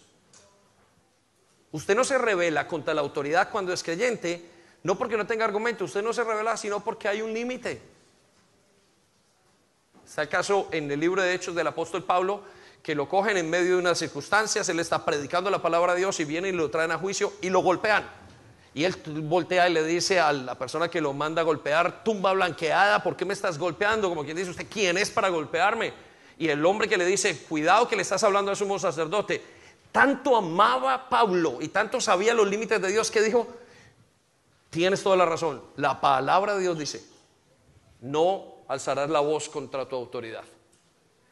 Usted 1.70 1.94
no 1.94 2.02
se 2.02 2.18
revela 2.18 2.66
contra 2.66 2.94
la 2.94 3.00
autoridad 3.00 3.48
cuando 3.50 3.72
es 3.72 3.84
creyente, 3.84 4.44
no 4.82 4.98
porque 4.98 5.16
no 5.16 5.24
tenga 5.24 5.44
argumentos. 5.44 5.90
Usted 5.90 6.02
no 6.02 6.12
se 6.12 6.24
revela, 6.24 6.56
sino 6.56 6.82
porque 6.82 7.06
hay 7.06 7.22
un 7.22 7.32
límite. 7.32 7.95
Está 10.06 10.22
el 10.22 10.28
caso 10.28 10.68
en 10.70 10.88
el 10.90 11.00
libro 11.00 11.20
de 11.20 11.34
Hechos 11.34 11.54
del 11.56 11.66
apóstol 11.66 12.04
Pablo, 12.04 12.40
que 12.80 12.94
lo 12.94 13.08
cogen 13.08 13.36
en 13.36 13.50
medio 13.50 13.72
de 13.72 13.80
unas 13.80 13.98
circunstancias, 13.98 14.68
él 14.68 14.78
está 14.78 15.04
predicando 15.04 15.50
la 15.50 15.60
palabra 15.60 15.94
de 15.94 15.98
Dios 15.98 16.20
y 16.20 16.24
vienen 16.24 16.54
y 16.54 16.56
lo 16.56 16.70
traen 16.70 16.92
a 16.92 16.98
juicio 16.98 17.32
y 17.42 17.50
lo 17.50 17.58
golpean. 17.58 18.08
Y 18.72 18.84
él 18.84 18.94
voltea 19.24 19.68
y 19.68 19.72
le 19.72 19.82
dice 19.82 20.20
a 20.20 20.32
la 20.32 20.54
persona 20.54 20.88
que 20.88 21.00
lo 21.00 21.12
manda 21.12 21.42
a 21.42 21.44
golpear, 21.44 22.04
tumba 22.04 22.32
blanqueada, 22.32 23.02
¿por 23.02 23.16
qué 23.16 23.24
me 23.24 23.34
estás 23.34 23.58
golpeando? 23.58 24.08
Como 24.08 24.22
quien 24.24 24.36
dice, 24.36 24.50
¿usted 24.50 24.66
quién 24.70 24.96
es 24.96 25.10
para 25.10 25.28
golpearme? 25.28 25.92
Y 26.38 26.48
el 26.48 26.64
hombre 26.64 26.88
que 26.88 26.96
le 26.96 27.04
dice, 27.04 27.36
cuidado 27.48 27.88
que 27.88 27.96
le 27.96 28.02
estás 28.02 28.22
hablando 28.22 28.52
a 28.52 28.54
sumo 28.54 28.78
sacerdote, 28.78 29.42
tanto 29.90 30.36
amaba 30.36 31.08
Pablo 31.08 31.58
y 31.60 31.68
tanto 31.68 32.00
sabía 32.00 32.32
los 32.32 32.46
límites 32.46 32.80
de 32.80 32.92
Dios 32.92 33.10
que 33.10 33.22
dijo, 33.22 33.48
tienes 34.70 35.02
toda 35.02 35.16
la 35.16 35.26
razón, 35.26 35.62
la 35.74 36.00
palabra 36.00 36.54
de 36.54 36.60
Dios 36.60 36.78
dice, 36.78 37.04
no 38.02 38.55
alzarás 38.68 39.10
la 39.10 39.20
voz 39.20 39.48
contra 39.48 39.88
tu 39.88 39.96
autoridad. 39.96 40.44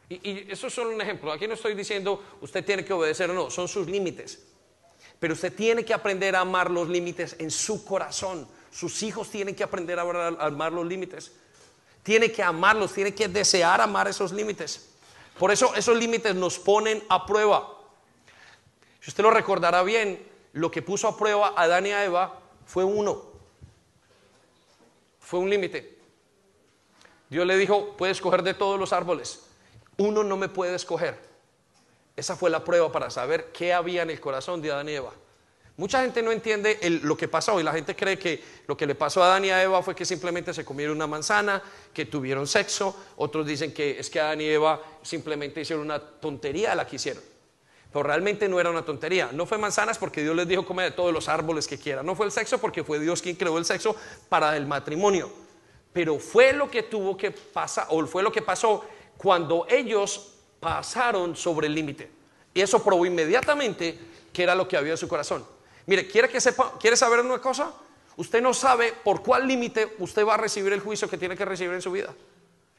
Y, 0.09 0.51
eso 0.51 0.67
es 0.67 0.73
solo 0.73 0.93
un 0.93 1.01
ejemplo. 1.01 1.31
Aquí 1.31 1.47
no 1.47 1.55
estoy 1.55 1.73
diciendo 1.73 2.23
usted 2.41 2.63
tiene 2.63 2.85
que 2.85 2.93
obedecer 2.93 3.29
o 3.29 3.33
no, 3.33 3.49
son 3.49 3.67
sus 3.67 3.87
límites. 3.87 4.47
Pero 5.19 5.33
usted 5.33 5.53
tiene 5.53 5.83
que 5.83 5.93
aprender 5.93 6.35
a 6.35 6.41
amar 6.41 6.69
los 6.69 6.87
límites 6.87 7.35
en 7.39 7.49
su 7.49 7.85
corazón. 7.85 8.47
Sus 8.71 9.01
hijos 9.03 9.29
tienen 9.29 9.55
que 9.55 9.63
aprender 9.63 9.99
a 9.99 10.01
amar 10.45 10.71
los 10.71 10.85
límites. 10.85 11.31
Tiene 12.03 12.31
que 12.31 12.43
amarlos, 12.43 12.93
tiene 12.93 13.15
que 13.15 13.27
desear 13.27 13.81
amar 13.81 14.07
esos 14.07 14.31
límites. 14.31 14.89
Por 15.39 15.51
eso 15.51 15.73
esos 15.75 15.97
límites 15.97 16.35
nos 16.35 16.59
ponen 16.59 17.03
a 17.09 17.25
prueba. 17.25 17.75
Si 18.99 19.09
usted 19.09 19.23
lo 19.23 19.31
recordará 19.31 19.83
bien, 19.83 20.25
lo 20.53 20.71
que 20.71 20.81
puso 20.81 21.07
a 21.07 21.17
prueba 21.17 21.53
a 21.55 21.63
Adán 21.63 21.87
y 21.87 21.91
a 21.91 22.05
Eva 22.05 22.39
fue 22.65 22.83
uno. 22.83 23.23
Fue 25.19 25.39
un 25.39 25.49
límite. 25.49 25.94
Dios 27.29 27.45
le 27.45 27.57
dijo, 27.57 27.95
puedes 27.97 28.17
escoger 28.17 28.43
de 28.43 28.53
todos 28.53 28.79
los 28.79 28.93
árboles. 28.93 29.41
Uno 29.97 30.23
no 30.23 30.37
me 30.37 30.49
puede 30.49 30.75
escoger. 30.75 31.17
Esa 32.15 32.35
fue 32.35 32.49
la 32.49 32.63
prueba 32.63 32.91
para 32.91 33.09
saber 33.09 33.51
qué 33.51 33.73
había 33.73 34.03
en 34.03 34.09
el 34.09 34.19
corazón 34.19 34.61
de 34.61 34.71
Adán 34.71 34.89
y 34.89 34.93
Eva. 34.93 35.11
Mucha 35.77 36.01
gente 36.01 36.21
no 36.21 36.31
entiende 36.31 36.79
lo 37.03 37.17
que 37.17 37.27
pasó 37.27 37.59
y 37.59 37.63
la 37.63 37.73
gente 37.73 37.95
cree 37.95 38.17
que 38.17 38.41
lo 38.67 38.77
que 38.77 38.85
le 38.85 38.95
pasó 38.95 39.21
a 39.21 39.27
Adán 39.27 39.43
y 39.43 39.49
a 39.49 39.61
Eva 39.61 39.83
fue 39.83 39.93
que 39.93 40.05
simplemente 40.05 40.53
se 40.53 40.63
comieron 40.63 40.95
una 40.95 41.07
manzana, 41.07 41.61
que 41.93 42.05
tuvieron 42.05 42.47
sexo. 42.47 42.95
Otros 43.17 43.45
dicen 43.45 43.73
que 43.73 43.99
es 43.99 44.09
que 44.09 44.21
Adán 44.21 44.39
y 44.39 44.45
Eva 44.45 44.81
simplemente 45.01 45.59
hicieron 45.59 45.83
una 45.83 45.99
tontería 45.99 46.73
la 46.75 46.87
que 46.87 46.95
hicieron. 46.95 47.23
Pero 47.91 48.03
realmente 48.03 48.47
no 48.47 48.59
era 48.59 48.69
una 48.69 48.85
tontería. 48.85 49.31
No 49.33 49.45
fue 49.45 49.57
manzanas 49.57 49.97
porque 49.97 50.21
Dios 50.21 50.35
les 50.35 50.47
dijo 50.47 50.65
comer 50.65 50.91
de 50.91 50.95
todos 50.95 51.11
los 51.11 51.27
árboles 51.27 51.67
que 51.67 51.77
quieran. 51.77 52.05
No 52.05 52.15
fue 52.15 52.25
el 52.25 52.31
sexo 52.31 52.59
porque 52.59 52.85
fue 52.85 52.99
Dios 52.99 53.21
quien 53.21 53.35
creó 53.35 53.57
el 53.57 53.65
sexo 53.65 53.97
para 54.29 54.55
el 54.55 54.65
matrimonio 54.65 55.44
pero 55.95 56.19
fue 56.19 56.51
lo 56.51 56.69
que 56.69 56.83
tuvo 56.83 57.15
que 57.15 57.31
pasar, 57.31 57.87
o 57.89 58.05
fue 58.05 58.21
lo 58.21 58.29
que 58.29 58.41
pasó 58.41 58.83
cuando 59.15 59.65
ellos 59.69 60.33
pasaron 60.59 61.37
sobre 61.37 61.67
el 61.67 61.73
límite. 61.73 62.11
Y 62.53 62.59
eso 62.59 62.83
probó 62.83 63.05
inmediatamente 63.05 63.97
que 64.33 64.43
era 64.43 64.55
lo 64.55 64.67
que 64.67 64.75
había 64.75 64.91
en 64.91 64.97
su 64.97 65.07
corazón. 65.07 65.47
Mire, 65.85 66.05
¿quiere, 66.05 66.27
que 66.27 66.41
sepa, 66.41 66.73
¿quiere 66.81 66.97
saber 66.97 67.21
una 67.21 67.39
cosa? 67.39 67.71
Usted 68.17 68.41
no 68.41 68.53
sabe 68.53 68.91
por 69.05 69.23
cuál 69.23 69.47
límite 69.47 69.95
usted 69.99 70.27
va 70.27 70.33
a 70.33 70.37
recibir 70.37 70.73
el 70.73 70.81
juicio 70.81 71.09
que 71.09 71.17
tiene 71.17 71.37
que 71.37 71.45
recibir 71.45 71.73
en 71.73 71.81
su 71.81 71.93
vida. 71.93 72.13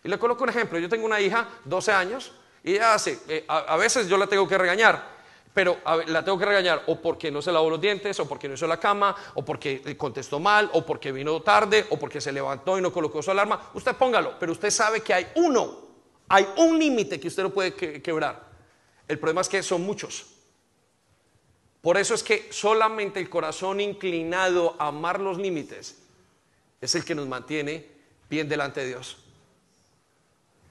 Y 0.04 0.08
le 0.08 0.18
coloco 0.18 0.44
un 0.44 0.50
ejemplo. 0.50 0.78
Yo 0.78 0.90
tengo 0.90 1.06
una 1.06 1.18
hija, 1.18 1.48
12 1.64 1.92
años, 1.92 2.32
y 2.62 2.74
ella 2.74 2.92
hace, 2.92 3.18
eh, 3.28 3.46
a 3.48 3.78
veces 3.78 4.08
yo 4.08 4.18
la 4.18 4.26
tengo 4.26 4.46
que 4.46 4.58
regañar 4.58 5.15
pero 5.56 5.78
la 6.08 6.22
tengo 6.22 6.38
que 6.38 6.44
regañar 6.44 6.82
o 6.86 7.00
porque 7.00 7.30
no 7.30 7.40
se 7.40 7.50
lavó 7.50 7.70
los 7.70 7.80
dientes, 7.80 8.20
o 8.20 8.28
porque 8.28 8.46
no 8.46 8.52
hizo 8.52 8.66
la 8.66 8.78
cama, 8.78 9.16
o 9.32 9.42
porque 9.42 9.96
contestó 9.96 10.38
mal, 10.38 10.68
o 10.74 10.84
porque 10.84 11.12
vino 11.12 11.40
tarde, 11.40 11.86
o 11.88 11.98
porque 11.98 12.20
se 12.20 12.30
levantó 12.30 12.76
y 12.76 12.82
no 12.82 12.92
colocó 12.92 13.22
su 13.22 13.30
alarma. 13.30 13.70
Usted 13.72 13.96
póngalo, 13.96 14.38
pero 14.38 14.52
usted 14.52 14.68
sabe 14.68 15.00
que 15.00 15.14
hay 15.14 15.28
uno, 15.36 15.78
hay 16.28 16.46
un 16.58 16.78
límite 16.78 17.18
que 17.18 17.28
usted 17.28 17.42
no 17.42 17.54
puede 17.54 17.72
quebrar. 17.72 18.50
El 19.08 19.18
problema 19.18 19.40
es 19.40 19.48
que 19.48 19.62
son 19.62 19.80
muchos. 19.80 20.26
Por 21.80 21.96
eso 21.96 22.12
es 22.12 22.22
que 22.22 22.48
solamente 22.50 23.18
el 23.18 23.30
corazón 23.30 23.80
inclinado 23.80 24.76
a 24.78 24.88
amar 24.88 25.20
los 25.20 25.38
límites 25.38 25.96
es 26.82 26.94
el 26.96 27.02
que 27.02 27.14
nos 27.14 27.26
mantiene 27.28 27.86
bien 28.28 28.46
delante 28.46 28.82
de 28.82 28.88
Dios. 28.88 29.25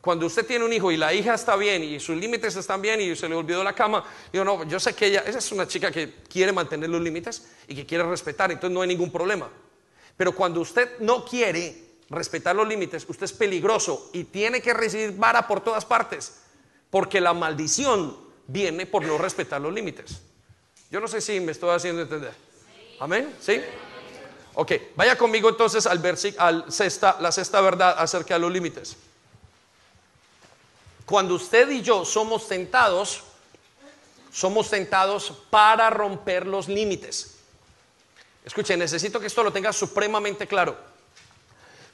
Cuando 0.06 0.28
usted 0.28 0.46
tiene 0.46 0.64
un 0.64 0.72
hijo 0.72 0.92
y 0.92 0.98
la 0.98 1.12
hija 1.16 1.34
está 1.34 1.56
bien 1.56 1.84
y 1.84 2.00
sus 2.00 2.16
límites 2.16 2.56
están 2.56 2.80
bien 2.80 3.02
y 3.02 3.16
se 3.16 3.28
le 3.28 3.34
olvidó 3.34 3.64
la 3.64 3.74
cama, 3.74 4.06
yo 4.32 4.46
no, 4.46 4.64
yo 4.66 4.80
sé 4.80 4.94
que 4.94 5.08
ella, 5.08 5.24
esa 5.26 5.40
es 5.40 5.52
una 5.52 5.68
chica 5.68 5.92
que 5.92 6.18
quiere 6.30 6.52
mantener 6.52 6.92
los 6.92 7.02
límites 7.02 7.48
y 7.68 7.74
que 7.74 7.88
quiere 7.88 8.04
respetar, 8.04 8.52
entonces 8.52 8.72
no 8.72 8.84
hay 8.84 8.88
ningún 8.88 9.12
problema. 9.12 9.50
Pero 10.16 10.36
cuando 10.36 10.62
usted 10.62 11.00
no 11.00 11.26
quiere 11.26 11.76
respetar 12.12 12.56
los 12.56 12.68
límites, 12.68 13.04
usted 13.10 13.24
es 13.24 13.34
peligroso 13.34 14.12
y 14.14 14.26
tiene 14.26 14.62
que 14.62 14.76
recibir 14.76 15.18
vara 15.18 15.48
por 15.48 15.62
todas 15.62 15.86
partes, 15.86 16.36
porque 16.92 17.20
la 17.20 17.34
maldición 17.34 18.16
viene 18.46 18.86
por 18.86 19.04
no 19.04 19.18
respetar 19.18 19.60
los 19.60 19.74
límites. 19.74 20.22
Yo 20.92 21.00
no 21.00 21.08
sé 21.08 21.20
si 21.20 21.40
me 21.40 21.52
estoy 21.52 21.72
haciendo 21.72 22.04
entender. 22.04 22.36
Amén. 23.00 23.34
¿Sí? 23.42 23.60
Ok, 24.54 24.72
vaya 24.96 25.18
conmigo 25.18 25.50
entonces 25.50 25.88
al 25.88 26.00
al 26.38 26.72
sexta, 26.72 27.18
la 27.20 27.32
sexta 27.32 27.60
verdad 27.60 27.96
acerca 27.98 28.36
de 28.36 28.42
los 28.42 28.52
límites. 28.54 28.98
Cuando 31.06 31.36
usted 31.36 31.70
y 31.70 31.82
yo 31.82 32.04
somos 32.04 32.48
tentados, 32.48 33.24
somos 34.32 34.70
tentados 34.70 35.32
para 35.50 35.90
romper 35.90 36.48
los 36.48 36.68
límites. 36.68 37.36
Escuche, 38.44 38.76
necesito 38.76 39.20
que 39.20 39.28
esto 39.28 39.44
lo 39.44 39.54
tenga 39.54 39.72
supremamente 39.72 40.48
claro. 40.48 40.78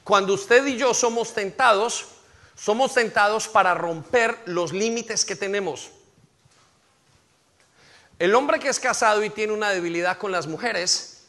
Cuando 0.04 0.34
usted 0.34 0.66
y 0.66 0.76
yo 0.76 0.92
somos 0.94 1.32
tentados, 1.34 2.06
somos 2.56 2.94
tentados 2.94 3.48
para 3.48 3.74
romper 3.74 4.38
los 4.46 4.72
límites 4.72 5.24
que 5.24 5.36
tenemos. 5.36 5.90
El 8.18 8.34
hombre 8.34 8.58
que 8.58 8.68
es 8.68 8.80
casado 8.80 9.24
y 9.24 9.30
tiene 9.30 9.52
una 9.52 9.70
debilidad 9.70 10.18
con 10.18 10.32
las 10.32 10.46
mujeres 10.46 11.24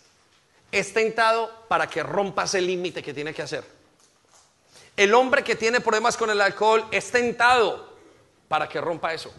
es 0.72 0.94
tentado 0.94 1.52
para 1.68 1.88
que 1.88 2.02
rompas 2.02 2.54
el 2.56 2.68
límite 2.68 3.04
que 3.04 3.14
tiene 3.14 3.34
que 3.34 3.42
hacer. 3.42 3.64
El 4.96 5.14
hombre 5.14 5.44
que 5.44 5.56
tiene 5.56 5.82
problemas 5.82 6.18
con 6.18 6.30
el 6.30 6.40
alcohol 6.40 6.86
es 6.92 7.10
tentado 7.10 7.94
para 8.48 8.70
que 8.70 8.80
rompa 8.80 9.14
eso. 9.14 9.34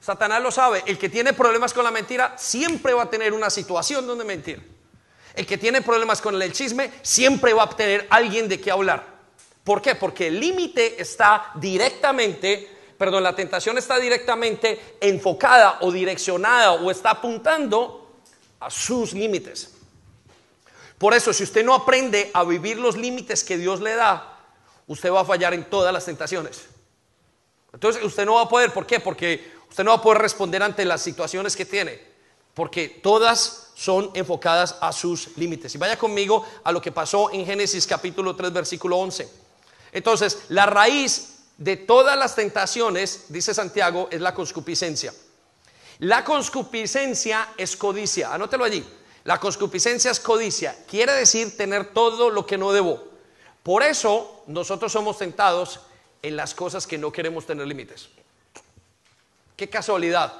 Satanás 0.00 0.42
lo 0.42 0.50
sabe, 0.50 0.82
el 0.86 0.98
que 0.98 1.08
tiene 1.08 1.32
problemas 1.32 1.72
con 1.72 1.84
la 1.84 1.90
mentira 1.90 2.34
siempre 2.36 2.94
va 2.94 3.04
a 3.04 3.10
tener 3.10 3.32
una 3.32 3.50
situación 3.50 4.06
donde 4.06 4.24
mentir. 4.24 4.80
El 5.34 5.46
que 5.46 5.58
tiene 5.58 5.82
problemas 5.82 6.20
con 6.20 6.40
el 6.40 6.52
chisme 6.52 6.90
siempre 7.02 7.52
va 7.52 7.64
a 7.64 7.70
tener 7.70 8.06
alguien 8.10 8.48
de 8.48 8.60
qué 8.60 8.70
hablar. 8.70 9.20
¿Por 9.62 9.80
qué? 9.80 9.94
Porque 9.94 10.28
el 10.28 10.40
límite 10.40 11.00
está 11.00 11.52
directamente, 11.54 12.68
perdón, 12.98 13.22
la 13.22 13.36
tentación 13.36 13.78
está 13.78 13.98
directamente 13.98 14.96
enfocada 15.00 15.78
o 15.82 15.92
direccionada 15.92 16.72
o 16.72 16.90
está 16.90 17.10
apuntando 17.10 18.22
a 18.58 18.70
sus 18.70 19.12
límites. 19.12 19.74
Por 20.98 21.14
eso, 21.14 21.32
si 21.32 21.44
usted 21.44 21.64
no 21.64 21.74
aprende 21.74 22.30
a 22.34 22.42
vivir 22.44 22.78
los 22.78 22.96
límites 22.96 23.44
que 23.44 23.56
Dios 23.56 23.80
le 23.80 23.94
da, 23.94 24.29
usted 24.90 25.12
va 25.12 25.20
a 25.20 25.24
fallar 25.24 25.54
en 25.54 25.70
todas 25.70 25.94
las 25.94 26.04
tentaciones. 26.04 26.62
Entonces 27.72 28.02
usted 28.02 28.26
no 28.26 28.34
va 28.34 28.42
a 28.42 28.48
poder, 28.48 28.72
¿por 28.72 28.86
qué? 28.86 28.98
Porque 28.98 29.52
usted 29.68 29.84
no 29.84 29.92
va 29.92 29.98
a 29.98 30.02
poder 30.02 30.20
responder 30.20 30.64
ante 30.64 30.84
las 30.84 31.00
situaciones 31.00 31.54
que 31.54 31.64
tiene, 31.64 32.02
porque 32.54 32.88
todas 32.88 33.68
son 33.76 34.10
enfocadas 34.14 34.76
a 34.80 34.92
sus 34.92 35.36
límites. 35.36 35.72
Y 35.76 35.78
vaya 35.78 35.96
conmigo 35.96 36.44
a 36.64 36.72
lo 36.72 36.82
que 36.82 36.90
pasó 36.90 37.30
en 37.30 37.46
Génesis 37.46 37.86
capítulo 37.86 38.34
3, 38.34 38.52
versículo 38.52 38.96
11. 38.96 39.28
Entonces, 39.92 40.40
la 40.48 40.66
raíz 40.66 41.36
de 41.56 41.76
todas 41.76 42.18
las 42.18 42.34
tentaciones, 42.34 43.26
dice 43.28 43.54
Santiago, 43.54 44.08
es 44.10 44.20
la 44.20 44.34
concupiscencia. 44.34 45.14
La 46.00 46.24
concupiscencia 46.24 47.50
es 47.56 47.76
codicia, 47.76 48.34
anótelo 48.34 48.64
allí. 48.64 48.84
La 49.22 49.38
concupiscencia 49.38 50.10
es 50.10 50.18
codicia, 50.18 50.76
quiere 50.88 51.12
decir 51.12 51.56
tener 51.56 51.92
todo 51.92 52.28
lo 52.28 52.44
que 52.44 52.58
no 52.58 52.72
debo. 52.72 53.09
Por 53.62 53.82
eso 53.82 54.42
nosotros 54.46 54.90
somos 54.92 55.18
tentados 55.18 55.80
en 56.22 56.36
las 56.36 56.54
cosas 56.54 56.86
que 56.86 56.98
no 56.98 57.12
queremos 57.12 57.46
tener 57.46 57.66
límites. 57.66 58.08
Qué 59.56 59.68
casualidad. 59.68 60.32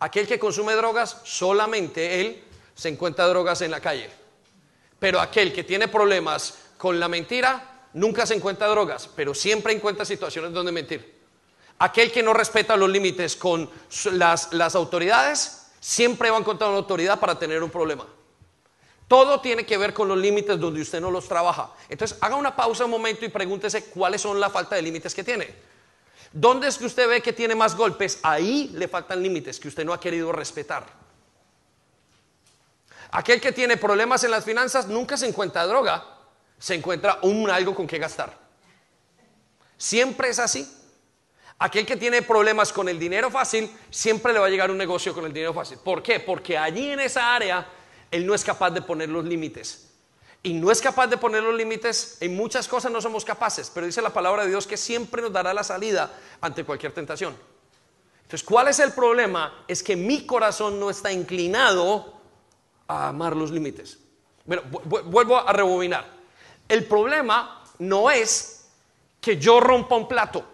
Aquel 0.00 0.26
que 0.26 0.38
consume 0.38 0.74
drogas, 0.74 1.20
solamente 1.24 2.20
él 2.20 2.42
se 2.74 2.88
encuentra 2.88 3.26
drogas 3.26 3.60
en 3.62 3.70
la 3.70 3.80
calle. 3.80 4.10
Pero 4.98 5.20
aquel 5.20 5.52
que 5.52 5.64
tiene 5.64 5.88
problemas 5.88 6.58
con 6.76 6.98
la 6.98 7.08
mentira, 7.08 7.88
nunca 7.92 8.26
se 8.26 8.34
encuentra 8.34 8.66
drogas, 8.66 9.08
pero 9.14 9.34
siempre 9.34 9.72
encuentra 9.72 10.04
situaciones 10.04 10.52
donde 10.52 10.72
mentir. 10.72 11.14
Aquel 11.78 12.12
que 12.12 12.22
no 12.22 12.32
respeta 12.32 12.76
los 12.76 12.88
límites 12.88 13.36
con 13.36 13.70
las, 14.12 14.52
las 14.52 14.74
autoridades, 14.74 15.68
siempre 15.80 16.30
va 16.30 16.36
a 16.36 16.40
encontrar 16.40 16.70
una 16.70 16.78
autoridad 16.78 17.20
para 17.20 17.38
tener 17.38 17.62
un 17.62 17.70
problema. 17.70 18.06
Todo 19.14 19.40
tiene 19.40 19.64
que 19.64 19.78
ver 19.78 19.94
con 19.94 20.08
los 20.08 20.18
límites 20.18 20.58
donde 20.58 20.80
usted 20.80 21.00
no 21.00 21.08
los 21.08 21.28
trabaja. 21.28 21.70
Entonces, 21.88 22.18
haga 22.20 22.34
una 22.34 22.56
pausa 22.56 22.84
un 22.84 22.90
momento 22.90 23.24
y 23.24 23.28
pregúntese 23.28 23.84
cuáles 23.84 24.20
son 24.20 24.40
la 24.40 24.50
falta 24.50 24.74
de 24.74 24.82
límites 24.82 25.14
que 25.14 25.22
tiene. 25.22 25.54
¿Dónde 26.32 26.66
es 26.66 26.76
que 26.76 26.86
usted 26.86 27.08
ve 27.08 27.22
que 27.22 27.32
tiene 27.32 27.54
más 27.54 27.76
golpes? 27.76 28.18
Ahí 28.24 28.72
le 28.74 28.88
faltan 28.88 29.22
límites 29.22 29.60
que 29.60 29.68
usted 29.68 29.84
no 29.84 29.92
ha 29.92 30.00
querido 30.00 30.32
respetar. 30.32 30.84
Aquel 33.12 33.40
que 33.40 33.52
tiene 33.52 33.76
problemas 33.76 34.24
en 34.24 34.32
las 34.32 34.44
finanzas 34.44 34.88
nunca 34.88 35.16
se 35.16 35.28
encuentra 35.28 35.64
droga, 35.64 36.04
se 36.58 36.74
encuentra 36.74 37.20
un 37.22 37.48
algo 37.48 37.72
con 37.72 37.86
que 37.86 37.98
gastar. 37.98 38.36
Siempre 39.78 40.30
es 40.30 40.40
así. 40.40 40.68
Aquel 41.60 41.86
que 41.86 41.96
tiene 41.96 42.22
problemas 42.22 42.72
con 42.72 42.88
el 42.88 42.98
dinero 42.98 43.30
fácil, 43.30 43.70
siempre 43.90 44.32
le 44.32 44.40
va 44.40 44.46
a 44.46 44.50
llegar 44.50 44.72
un 44.72 44.78
negocio 44.78 45.14
con 45.14 45.24
el 45.24 45.32
dinero 45.32 45.54
fácil. 45.54 45.78
¿Por 45.78 46.02
qué? 46.02 46.18
Porque 46.18 46.58
allí 46.58 46.90
en 46.90 46.98
esa 46.98 47.32
área 47.32 47.64
él 48.10 48.26
no 48.26 48.34
es 48.34 48.44
capaz 48.44 48.70
de 48.70 48.82
poner 48.82 49.08
los 49.08 49.24
límites. 49.24 49.90
Y 50.42 50.52
no 50.52 50.70
es 50.70 50.80
capaz 50.82 51.06
de 51.06 51.16
poner 51.16 51.42
los 51.42 51.54
límites, 51.54 52.18
en 52.20 52.36
muchas 52.36 52.68
cosas 52.68 52.92
no 52.92 53.00
somos 53.00 53.24
capaces, 53.24 53.70
pero 53.72 53.86
dice 53.86 54.02
la 54.02 54.12
palabra 54.12 54.42
de 54.42 54.50
Dios 54.50 54.66
que 54.66 54.76
siempre 54.76 55.22
nos 55.22 55.32
dará 55.32 55.54
la 55.54 55.64
salida 55.64 56.12
ante 56.40 56.64
cualquier 56.64 56.92
tentación. 56.92 57.34
Entonces, 58.24 58.42
¿cuál 58.42 58.68
es 58.68 58.78
el 58.78 58.92
problema? 58.92 59.64
Es 59.66 59.82
que 59.82 59.96
mi 59.96 60.26
corazón 60.26 60.78
no 60.78 60.90
está 60.90 61.10
inclinado 61.10 62.20
a 62.86 63.08
amar 63.08 63.34
los 63.34 63.50
límites. 63.50 63.98
Bueno, 64.44 64.62
vuelvo 64.66 65.38
a 65.38 65.50
rebobinar. 65.52 66.06
El 66.68 66.84
problema 66.84 67.64
no 67.78 68.10
es 68.10 68.68
que 69.20 69.38
yo 69.38 69.60
rompa 69.60 69.96
un 69.96 70.06
plato. 70.06 70.44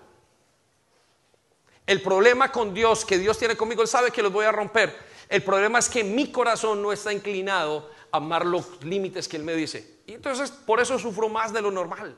El 1.84 2.00
problema 2.02 2.52
con 2.52 2.72
Dios, 2.72 3.04
que 3.04 3.18
Dios 3.18 3.36
tiene 3.38 3.56
conmigo, 3.56 3.82
Él 3.82 3.88
sabe 3.88 4.12
que 4.12 4.22
los 4.22 4.32
voy 4.32 4.44
a 4.44 4.52
romper. 4.52 5.09
El 5.30 5.44
problema 5.44 5.78
es 5.78 5.88
que 5.88 6.02
mi 6.02 6.32
corazón 6.32 6.82
no 6.82 6.92
está 6.92 7.12
inclinado 7.12 7.88
a 8.10 8.16
amar 8.16 8.44
los 8.44 8.82
límites 8.82 9.28
que 9.28 9.36
Él 9.36 9.44
me 9.44 9.54
dice. 9.54 10.00
Y 10.06 10.14
entonces 10.14 10.50
por 10.50 10.80
eso 10.80 10.98
sufro 10.98 11.28
más 11.28 11.52
de 11.52 11.62
lo 11.62 11.70
normal. 11.70 12.16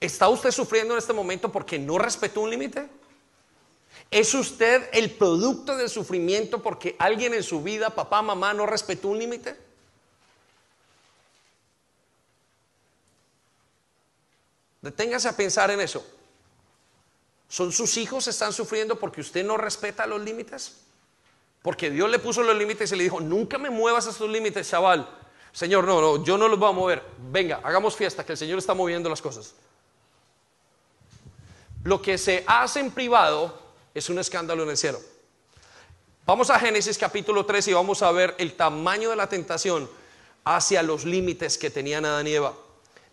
¿Está 0.00 0.28
usted 0.28 0.52
sufriendo 0.52 0.94
en 0.94 0.98
este 0.98 1.12
momento 1.12 1.50
porque 1.50 1.76
no 1.76 1.98
respetó 1.98 2.42
un 2.42 2.50
límite? 2.50 2.88
¿Es 4.12 4.32
usted 4.32 4.88
el 4.92 5.10
producto 5.10 5.76
del 5.76 5.90
sufrimiento 5.90 6.62
porque 6.62 6.94
alguien 7.00 7.34
en 7.34 7.42
su 7.42 7.64
vida, 7.64 7.90
papá, 7.90 8.22
mamá, 8.22 8.54
no 8.54 8.64
respetó 8.64 9.08
un 9.08 9.18
límite? 9.18 9.56
Deténgase 14.80 15.26
a 15.26 15.36
pensar 15.36 15.72
en 15.72 15.80
eso. 15.80 16.06
¿Son 17.48 17.72
sus 17.72 17.96
hijos 17.96 18.28
están 18.28 18.52
sufriendo 18.52 19.00
porque 19.00 19.20
usted 19.20 19.44
no 19.44 19.56
respeta 19.56 20.06
los 20.06 20.20
límites? 20.20 20.84
Porque 21.68 21.90
Dios 21.90 22.08
le 22.08 22.18
puso 22.18 22.42
los 22.42 22.56
límites 22.56 22.90
y 22.92 22.96
le 22.96 23.04
dijo, 23.04 23.20
nunca 23.20 23.58
me 23.58 23.68
muevas 23.68 24.06
a 24.06 24.10
estos 24.10 24.30
límites, 24.30 24.70
chaval. 24.70 25.06
Señor, 25.52 25.84
no, 25.84 26.00
no, 26.00 26.24
yo 26.24 26.38
no 26.38 26.48
los 26.48 26.58
voy 26.58 26.70
a 26.70 26.72
mover. 26.72 27.02
Venga, 27.30 27.60
hagamos 27.62 27.94
fiesta, 27.94 28.24
que 28.24 28.32
el 28.32 28.38
Señor 28.38 28.58
está 28.58 28.72
moviendo 28.72 29.10
las 29.10 29.20
cosas. 29.20 29.54
Lo 31.84 32.00
que 32.00 32.16
se 32.16 32.42
hace 32.46 32.80
en 32.80 32.90
privado 32.90 33.60
es 33.92 34.08
un 34.08 34.18
escándalo 34.18 34.62
en 34.62 34.70
el 34.70 34.78
cielo. 34.78 34.98
Vamos 36.24 36.48
a 36.48 36.58
Génesis 36.58 36.96
capítulo 36.96 37.44
3 37.44 37.68
y 37.68 37.74
vamos 37.74 38.00
a 38.00 38.12
ver 38.12 38.34
el 38.38 38.54
tamaño 38.54 39.10
de 39.10 39.16
la 39.16 39.28
tentación 39.28 39.90
hacia 40.44 40.82
los 40.82 41.04
límites 41.04 41.58
que 41.58 41.68
tenían 41.68 42.06
Adán 42.06 42.28
y 42.28 42.32
Eva. 42.32 42.54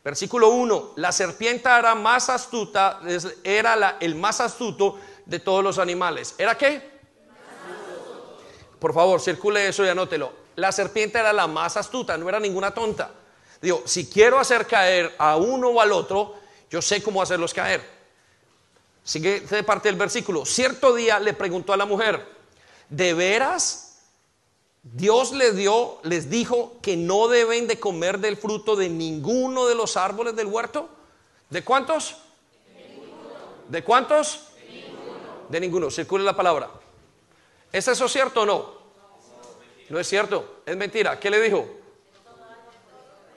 Versículo 0.02 0.52
1, 0.52 0.94
la 0.96 1.12
serpiente 1.12 1.68
era 1.68 1.94
más 1.94 2.30
astuta, 2.30 3.02
era 3.44 3.98
el 4.00 4.16
más 4.16 4.40
astuto 4.40 4.98
de 5.26 5.42
todos 5.42 5.62
los 5.62 5.78
animales. 5.78 6.36
¿Era 6.38 6.58
qué? 6.58 6.95
Por 8.86 8.94
favor, 8.94 9.20
circule 9.20 9.68
eso 9.68 9.84
y 9.84 9.90
anótelo. 9.90 10.32
La 10.58 10.72
serpiente 10.72 11.18
era 11.18 11.34
la 11.34 11.48
más 11.48 11.76
astuta, 11.76 12.20
no 12.20 12.30
era 12.30 12.40
ninguna 12.40 12.72
tonta. 12.72 13.10
Digo, 13.60 13.82
si 13.84 14.06
quiero 14.06 14.38
hacer 14.38 14.68
caer 14.68 15.16
a 15.18 15.38
uno 15.38 15.70
o 15.70 15.82
al 15.82 15.92
otro, 15.92 16.36
yo 16.70 16.84
sé 16.84 17.02
cómo 17.02 17.20
hacerlos 17.20 17.52
caer. 17.52 17.84
Sigue 19.04 19.40
de 19.40 19.64
parte 19.64 19.90
del 19.90 19.98
versículo. 19.98 20.46
Cierto 20.46 20.94
día 20.94 21.20
le 21.20 21.34
preguntó 21.34 21.74
a 21.74 21.78
la 21.78 21.88
mujer, 21.88 22.28
¿de 22.88 23.16
veras 23.16 24.04
Dios 24.84 25.32
les 25.32 25.56
dio, 25.56 25.98
les 26.04 26.30
dijo 26.30 26.78
que 26.84 26.96
no 26.96 27.28
deben 27.28 27.66
de 27.66 27.80
comer 27.80 28.20
del 28.20 28.38
fruto 28.38 28.76
de 28.76 28.88
ninguno 28.88 29.66
de 29.66 29.74
los 29.74 29.98
árboles 29.98 30.36
del 30.36 30.46
huerto? 30.46 30.90
¿De 31.50 31.64
cuántos? 31.64 32.18
De, 33.68 33.84
cuántos? 33.84 34.50
De 34.56 34.72
ninguno. 34.72 35.48
De 35.50 35.60
ninguno. 35.60 35.90
Circule 35.90 36.24
la 36.24 36.36
palabra. 36.36 36.70
¿Es 37.76 37.90
eso 37.90 38.08
cierto 38.08 38.44
o 38.44 38.46
no? 38.46 38.74
No 39.90 40.00
es 40.00 40.08
cierto, 40.08 40.62
es 40.66 40.78
mentira. 40.78 41.20
¿Qué 41.20 41.30
le 41.30 41.42
dijo? 41.42 41.68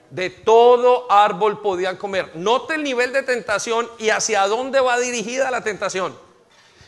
De 0.09 0.29
todo 0.29 1.11
árbol 1.11 1.61
podían 1.61 1.97
comer. 1.97 2.37
Note 2.37 2.75
el 2.75 2.83
nivel 2.83 3.11
de 3.11 3.23
tentación 3.23 3.89
y 3.97 4.11
hacia 4.11 4.47
dónde 4.47 4.79
va 4.79 4.97
dirigida 4.97 5.51
la 5.51 5.61
tentación. 5.61 6.17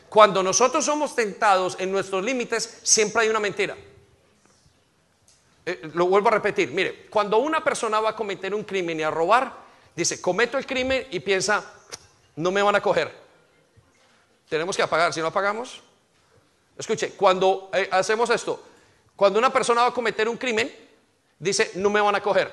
Cuando 0.08 0.41
nosotros 0.41 0.86
somos 0.86 1.14
tentados 1.14 1.76
en 1.78 1.91
nuestros 1.91 2.24
límites, 2.24 2.80
siempre 2.84 3.24
hay 3.24 3.28
una 3.28 3.41
mentira. 3.41 3.76
Eh, 5.66 5.91
lo 5.93 6.06
vuelvo 6.06 6.30
a 6.30 6.32
repetir. 6.32 6.72
Mire, 6.72 7.08
cuando 7.10 7.39
una 7.39 7.62
persona 7.62 7.99
va 7.99 8.12
a 8.12 8.16
cometer 8.16 8.56
un 8.56 8.64
crimen 8.64 8.97
y 9.02 9.04
a 9.04 9.12
robar, 9.12 9.52
dice, 9.93 10.22
cometo 10.22 10.58
el 10.58 10.66
crimen 10.66 11.06
y 11.12 11.20
piensa, 11.20 11.66
no 12.38 12.49
me 12.49 12.62
van 12.62 12.78
a 12.78 12.82
coger. 12.82 13.12
Tenemos 14.47 14.78
que 14.78 14.84
apagar. 14.84 15.12
Si 15.14 15.20
no 15.20 15.28
apagamos, 15.28 15.82
Escuche, 16.82 17.11
cuando 17.11 17.69
eh, 17.73 17.88
hacemos 17.91 18.27
esto, 18.32 18.59
cuando 19.15 19.38
una 19.38 19.53
persona 19.53 19.82
va 19.84 19.89
a 19.89 19.93
cometer 19.93 20.27
un 20.27 20.36
crimen, 20.36 20.73
dice, 21.38 21.73
no 21.75 21.91
me 21.91 22.01
van 22.01 22.15
a 22.15 22.21
coger. 22.21 22.51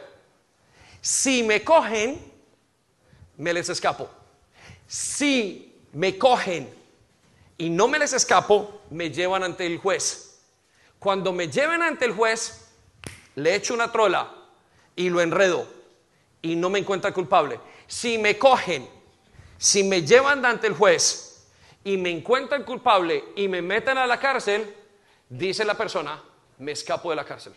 Si 1.00 1.42
me 1.42 1.64
cogen, 1.64 2.30
me 3.38 3.54
les 3.54 3.70
escapo. 3.70 4.10
Si 4.86 5.74
me 5.94 6.18
cogen 6.18 6.68
y 7.56 7.70
no 7.70 7.88
me 7.88 7.98
les 7.98 8.12
escapo, 8.12 8.82
me 8.90 9.10
llevan 9.10 9.44
ante 9.44 9.64
el 9.64 9.78
juez. 9.78 10.40
Cuando 10.98 11.32
me 11.32 11.48
lleven 11.48 11.80
ante 11.80 12.04
el 12.04 12.12
juez, 12.12 12.68
le 13.34 13.54
echo 13.54 13.72
una 13.72 13.90
trola 13.90 14.30
y 14.94 15.08
lo 15.08 15.22
enredo 15.22 15.66
y 16.42 16.54
no 16.54 16.68
me 16.68 16.80
encuentra 16.80 17.14
culpable. 17.14 17.58
Si 17.86 18.18
me 18.18 18.36
cogen, 18.36 18.86
si 19.56 19.84
me 19.84 20.02
llevan 20.02 20.44
ante 20.44 20.66
el 20.66 20.74
juez, 20.74 21.27
y 21.88 21.96
me 21.96 22.10
encuentran 22.10 22.64
culpable 22.64 23.32
y 23.34 23.48
me 23.48 23.62
meten 23.62 23.96
a 23.96 24.06
la 24.06 24.20
cárcel, 24.20 24.74
dice 25.26 25.64
la 25.64 25.72
persona, 25.72 26.22
me 26.58 26.72
escapo 26.72 27.08
de 27.08 27.16
la 27.16 27.24
cárcel. 27.24 27.54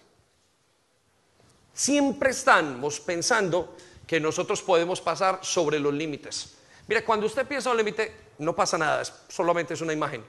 Siempre 1.74 2.30
estamos 2.30 3.02
pensando 3.02 3.76
que 4.08 4.22
nosotros 4.22 4.62
podemos 4.62 5.02
pasar 5.02 5.40
sobre 5.42 5.80
los 5.80 5.94
límites. 5.94 6.56
Mira, 6.88 7.04
cuando 7.04 7.26
usted 7.26 7.46
piensa 7.46 7.68
en 7.68 7.72
un 7.74 7.78
límite, 7.80 8.16
no 8.38 8.56
pasa 8.56 8.78
nada, 8.78 9.04
solamente 9.28 9.74
es 9.74 9.82
una 9.82 9.92
imagen, 9.92 10.24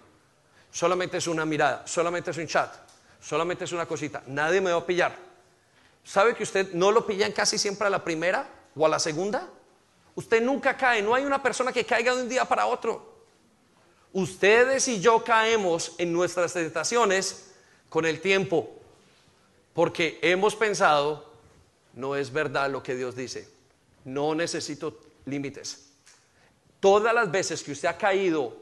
solamente 0.72 1.18
es 1.18 1.28
una 1.28 1.44
mirada, 1.44 1.86
solamente 1.86 2.32
es 2.32 2.38
un 2.38 2.48
chat, 2.48 2.74
solamente 3.20 3.66
es 3.66 3.72
una 3.72 3.86
cosita, 3.86 4.24
nadie 4.26 4.61
me 4.61 4.72
va 4.72 4.78
a 4.78 4.86
pillar. 4.86 5.14
¿Sabe 6.03 6.34
que 6.34 6.42
usted 6.42 6.72
no 6.72 6.90
lo 6.90 7.07
pillan 7.07 7.30
casi 7.30 7.57
siempre 7.57 7.86
a 7.86 7.90
la 7.90 8.03
primera 8.03 8.48
o 8.74 8.84
a 8.84 8.88
la 8.88 8.98
segunda? 8.98 9.48
Usted 10.16 10.42
nunca 10.42 10.76
cae, 10.76 11.03
no 11.03 11.14
hay 11.14 11.24
una 11.24 11.40
persona 11.40 11.72
que 11.72 11.86
caiga 11.86 12.16
de 12.16 12.22
un 12.22 12.28
día 12.28 12.44
para 12.44 12.66
otro. 12.66 13.12
Ustedes 14.13 14.89
y 14.89 15.01
yo 15.01 15.25
caemos 15.25 15.95
en 15.99 16.13
nuestras 16.13 16.53
tentaciones 16.53 17.53
con 17.89 18.05
el 18.05 18.21
tiempo, 18.21 18.71
porque 19.75 20.19
hemos 20.23 20.55
pensado, 20.55 21.33
no 21.95 22.17
es 22.17 22.33
verdad 22.33 22.71
lo 22.71 22.83
que 22.83 22.95
Dios 22.95 23.17
dice, 23.17 23.49
no 24.05 24.35
necesito 24.35 24.99
límites. 25.25 25.91
Todas 26.81 27.15
las 27.15 27.31
veces 27.31 27.63
que 27.63 27.73
usted 27.73 27.89
ha 27.89 27.97
caído 27.97 28.57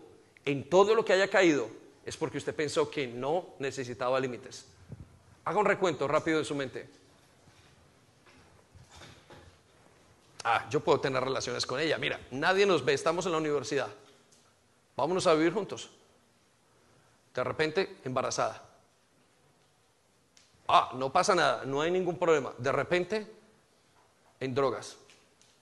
en 0.44 0.68
todo 0.68 0.94
lo 0.94 1.04
que 1.04 1.12
haya 1.12 1.28
caído, 1.28 1.68
es 2.04 2.16
porque 2.16 2.38
usted 2.38 2.54
pensó 2.54 2.90
que 2.90 3.06
no 3.06 3.54
necesitaba 3.58 4.20
límites. 4.20 4.66
Haga 5.44 5.58
un 5.58 5.66
recuento 5.66 6.06
rápido 6.06 6.38
de 6.38 6.44
su 6.44 6.54
mente. 6.54 6.88
Ah, 10.44 10.66
yo 10.70 10.80
puedo 10.80 11.00
tener 11.00 11.22
relaciones 11.22 11.66
con 11.66 11.80
ella. 11.80 11.98
Mira, 11.98 12.20
nadie 12.30 12.66
nos 12.66 12.84
ve, 12.84 12.94
estamos 12.94 13.26
en 13.26 13.32
la 13.32 13.38
universidad. 13.38 13.88
Vámonos 15.00 15.26
a 15.26 15.32
vivir 15.32 15.54
juntos. 15.54 15.88
De 17.34 17.42
repente, 17.42 17.96
embarazada. 18.04 18.62
Ah, 20.68 20.92
no 20.94 21.10
pasa 21.10 21.34
nada, 21.34 21.64
no 21.64 21.80
hay 21.80 21.90
ningún 21.90 22.18
problema. 22.18 22.52
De 22.58 22.70
repente, 22.70 23.26
en 24.38 24.54
drogas. 24.54 24.98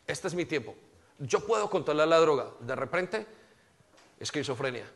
Este 0.08 0.26
es 0.26 0.34
mi 0.34 0.44
tiempo. 0.44 0.74
Yo 1.20 1.46
puedo 1.46 1.70
controlar 1.70 2.08
la 2.08 2.18
droga. 2.18 2.50
De 2.58 2.74
repente, 2.74 3.26
esquizofrenia. 4.18 4.90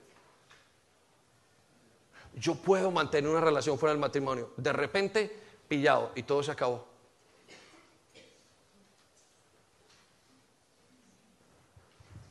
Yo 2.34 2.56
puedo 2.56 2.90
mantener 2.90 3.30
una 3.30 3.40
relación 3.40 3.78
fuera 3.78 3.92
del 3.92 4.00
matrimonio. 4.00 4.50
De 4.56 4.72
repente, 4.72 5.40
pillado 5.68 6.10
y 6.16 6.24
todo 6.24 6.42
se 6.42 6.50
acabó. 6.50 6.84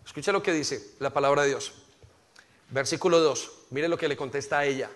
Escucha 0.06 0.34
lo 0.34 0.44
que 0.44 0.52
dice 0.52 0.96
la 1.00 1.10
palabra 1.10 1.44
de 1.44 1.50
Dios. 1.50 1.74
Versículo 2.72 3.20
2. 3.20 3.52
Mire 3.72 3.88
lo 3.88 3.98
que 3.98 4.08
le 4.08 4.18
contesta 4.18 4.60
a 4.60 4.66
ella. 4.66 4.90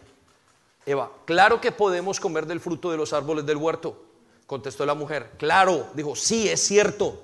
Eva, 0.86 1.12
claro 1.26 1.60
que 1.60 1.72
podemos 1.72 2.20
comer 2.20 2.46
del 2.46 2.62
fruto 2.62 2.90
de 2.90 2.98
los 2.98 3.14
árboles 3.14 3.46
del 3.46 3.58
huerto. 3.58 4.02
Contestó 4.48 4.86
la 4.86 4.94
mujer. 4.94 5.32
Claro, 5.38 5.88
dijo, 5.94 6.16
sí, 6.16 6.48
es 6.48 6.62
cierto. 6.62 7.22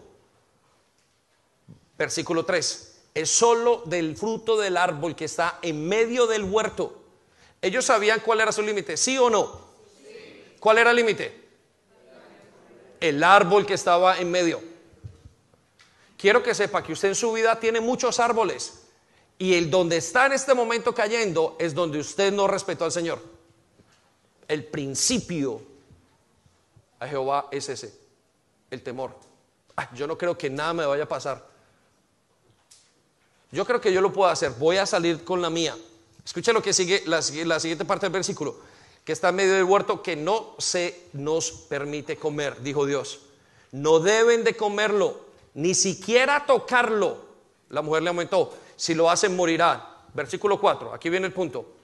Versículo 1.97 2.43
3. 2.43 3.01
Es 3.13 3.29
solo 3.29 3.83
del 3.85 4.17
fruto 4.17 4.57
del 4.57 4.77
árbol 4.77 5.15
que 5.15 5.25
está 5.25 5.59
en 5.61 5.87
medio 5.87 6.27
del 6.27 6.43
huerto. 6.43 7.01
Ellos 7.61 7.85
sabían 7.85 8.19
cuál 8.21 8.41
era 8.41 8.51
su 8.51 8.61
límite, 8.61 8.97
¿sí 8.97 9.17
o 9.17 9.29
no? 9.29 9.71
¿Cuál 10.59 10.79
era 10.79 10.89
el 10.89 10.95
límite? 10.95 11.39
El 12.99 13.23
árbol 13.23 13.65
que 13.65 13.75
estaba 13.75 14.19
en 14.19 14.31
medio. 14.31 14.61
Quiero 16.17 16.43
que 16.43 16.53
sepa 16.53 16.83
que 16.83 16.93
usted 16.93 17.09
en 17.09 17.15
su 17.15 17.31
vida 17.31 17.59
tiene 17.59 17.79
muchos 17.79 18.19
árboles 18.19 18.80
y 19.41 19.55
el 19.55 19.71
donde 19.71 19.97
está 19.97 20.27
en 20.27 20.33
este 20.33 20.53
momento 20.53 20.93
cayendo 20.93 21.55
es 21.57 21.73
donde 21.73 21.97
usted 21.97 22.31
no 22.31 22.47
respetó 22.47 22.85
al 22.85 22.91
Señor. 22.91 23.19
El 24.47 24.65
principio 24.65 25.59
a 26.99 27.07
Jehová 27.07 27.47
es 27.49 27.67
ese, 27.67 27.91
el 28.69 28.83
temor. 28.83 29.15
yo 29.95 30.05
no 30.05 30.15
creo 30.15 30.37
que 30.37 30.47
nada 30.51 30.73
me 30.73 30.85
vaya 30.85 31.05
a 31.05 31.07
pasar. 31.07 31.43
Yo 33.51 33.65
creo 33.65 33.81
que 33.81 33.91
yo 33.91 33.99
lo 33.99 34.13
puedo 34.13 34.29
hacer. 34.29 34.51
Voy 34.59 34.77
a 34.77 34.85
salir 34.85 35.23
con 35.23 35.41
la 35.41 35.49
mía. 35.49 35.75
Escucha 36.23 36.53
lo 36.53 36.61
que 36.61 36.71
sigue 36.71 37.01
la, 37.07 37.19
la 37.45 37.59
siguiente 37.59 37.83
parte 37.83 38.05
del 38.05 38.13
versículo, 38.13 38.57
que 39.03 39.11
está 39.11 39.29
en 39.29 39.37
medio 39.37 39.53
del 39.55 39.63
huerto, 39.63 40.03
que 40.03 40.15
no 40.15 40.53
se 40.59 41.07
nos 41.13 41.51
permite 41.51 42.15
comer, 42.15 42.61
dijo 42.61 42.85
Dios. 42.85 43.21
No 43.71 44.01
deben 44.01 44.43
de 44.43 44.55
comerlo, 44.55 45.19
ni 45.55 45.73
siquiera 45.73 46.45
tocarlo. 46.45 47.31
La 47.69 47.81
mujer 47.81 48.03
le 48.03 48.09
aumentó, 48.09 48.53
si 48.81 48.95
lo 48.95 49.11
hacen 49.11 49.35
morirá. 49.35 49.95
Versículo 50.11 50.59
4, 50.59 50.91
aquí 50.91 51.07
viene 51.07 51.27
el 51.27 51.33
punto. 51.33 51.75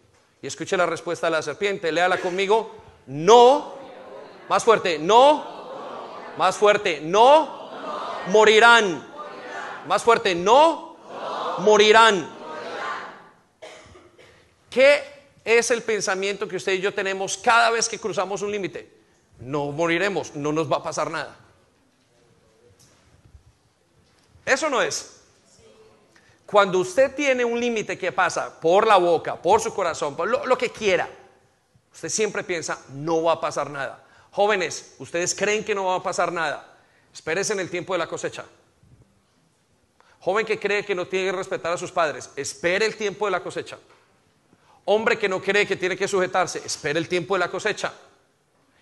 Y 0.41 0.47
escuche 0.47 0.75
la 0.75 0.87
respuesta 0.87 1.27
de 1.27 1.31
la 1.31 1.43
serpiente, 1.43 1.91
léala 1.91 2.17
conmigo. 2.17 2.71
No, 3.05 3.75
más 4.49 4.63
fuerte, 4.63 4.97
no, 4.97 5.45
más 6.39 6.57
fuerte, 6.57 6.99
no, 6.99 7.69
morirán. 8.29 9.13
Más 9.87 10.01
fuerte, 10.01 10.33
no, 10.33 10.97
morirán. 11.59 12.35
¿Qué 14.67 15.03
es 15.45 15.69
el 15.69 15.83
pensamiento 15.83 16.47
que 16.47 16.55
usted 16.55 16.73
y 16.73 16.81
yo 16.81 16.95
tenemos 16.95 17.37
cada 17.37 17.69
vez 17.69 17.87
que 17.87 17.99
cruzamos 17.99 18.41
un 18.41 18.51
límite? 18.51 18.91
No 19.39 19.65
moriremos, 19.65 20.35
no 20.35 20.51
nos 20.51 20.69
va 20.69 20.77
a 20.77 20.83
pasar 20.83 21.11
nada. 21.11 21.37
Eso 24.43 24.67
no 24.71 24.81
es. 24.81 25.16
Cuando 26.47 26.79
usted 26.79 27.13
tiene 27.13 27.43
un 27.43 27.59
límite 27.59 27.97
que 27.97 28.13
pasa 28.13 28.57
por 28.57 28.87
la 28.87 28.95
boca, 28.95 29.35
por 29.35 29.59
su 29.59 29.73
corazón, 29.73 30.15
por 30.15 30.47
lo, 30.47 30.57
que 30.57 30.69
quiera, 30.71 31.09
usted 31.93 32.07
siempre 32.07 32.41
piensa, 32.41 32.79
no 32.93 33.23
va 33.23 33.33
a 33.33 33.41
pasar 33.41 33.69
nada. 33.69 34.01
Jóvenes, 34.31 34.95
ustedes 34.97 35.35
creen 35.35 35.65
que 35.65 35.75
no 35.75 35.87
va 35.87 35.95
a 35.95 36.03
pasar 36.03 36.31
nada. 36.31 36.77
Espérense 37.13 37.51
en 37.51 37.59
el 37.59 37.69
tiempo 37.69 37.93
de 37.93 37.99
la 37.99 38.07
cosecha. 38.07 38.45
Joven 40.21 40.45
que 40.45 40.57
cree 40.57 40.85
que 40.85 40.95
no 40.95 41.05
tiene 41.05 41.31
que 41.31 41.37
respetar 41.37 41.73
a 41.73 41.77
sus 41.77 41.91
padres, 41.91 42.29
espere 42.37 42.85
el 42.85 42.95
tiempo 42.95 43.25
de 43.25 43.31
la 43.31 43.43
cosecha. 43.43 43.77
Hombre 44.85 45.19
que 45.19 45.27
no 45.27 45.41
cree 45.41 45.67
que 45.67 45.75
tiene 45.75 45.97
que 45.97 46.07
sujetarse, 46.07 46.61
espere 46.65 46.97
el 46.97 47.09
tiempo 47.09 47.35
de 47.35 47.39
la 47.39 47.51
cosecha. 47.51 47.91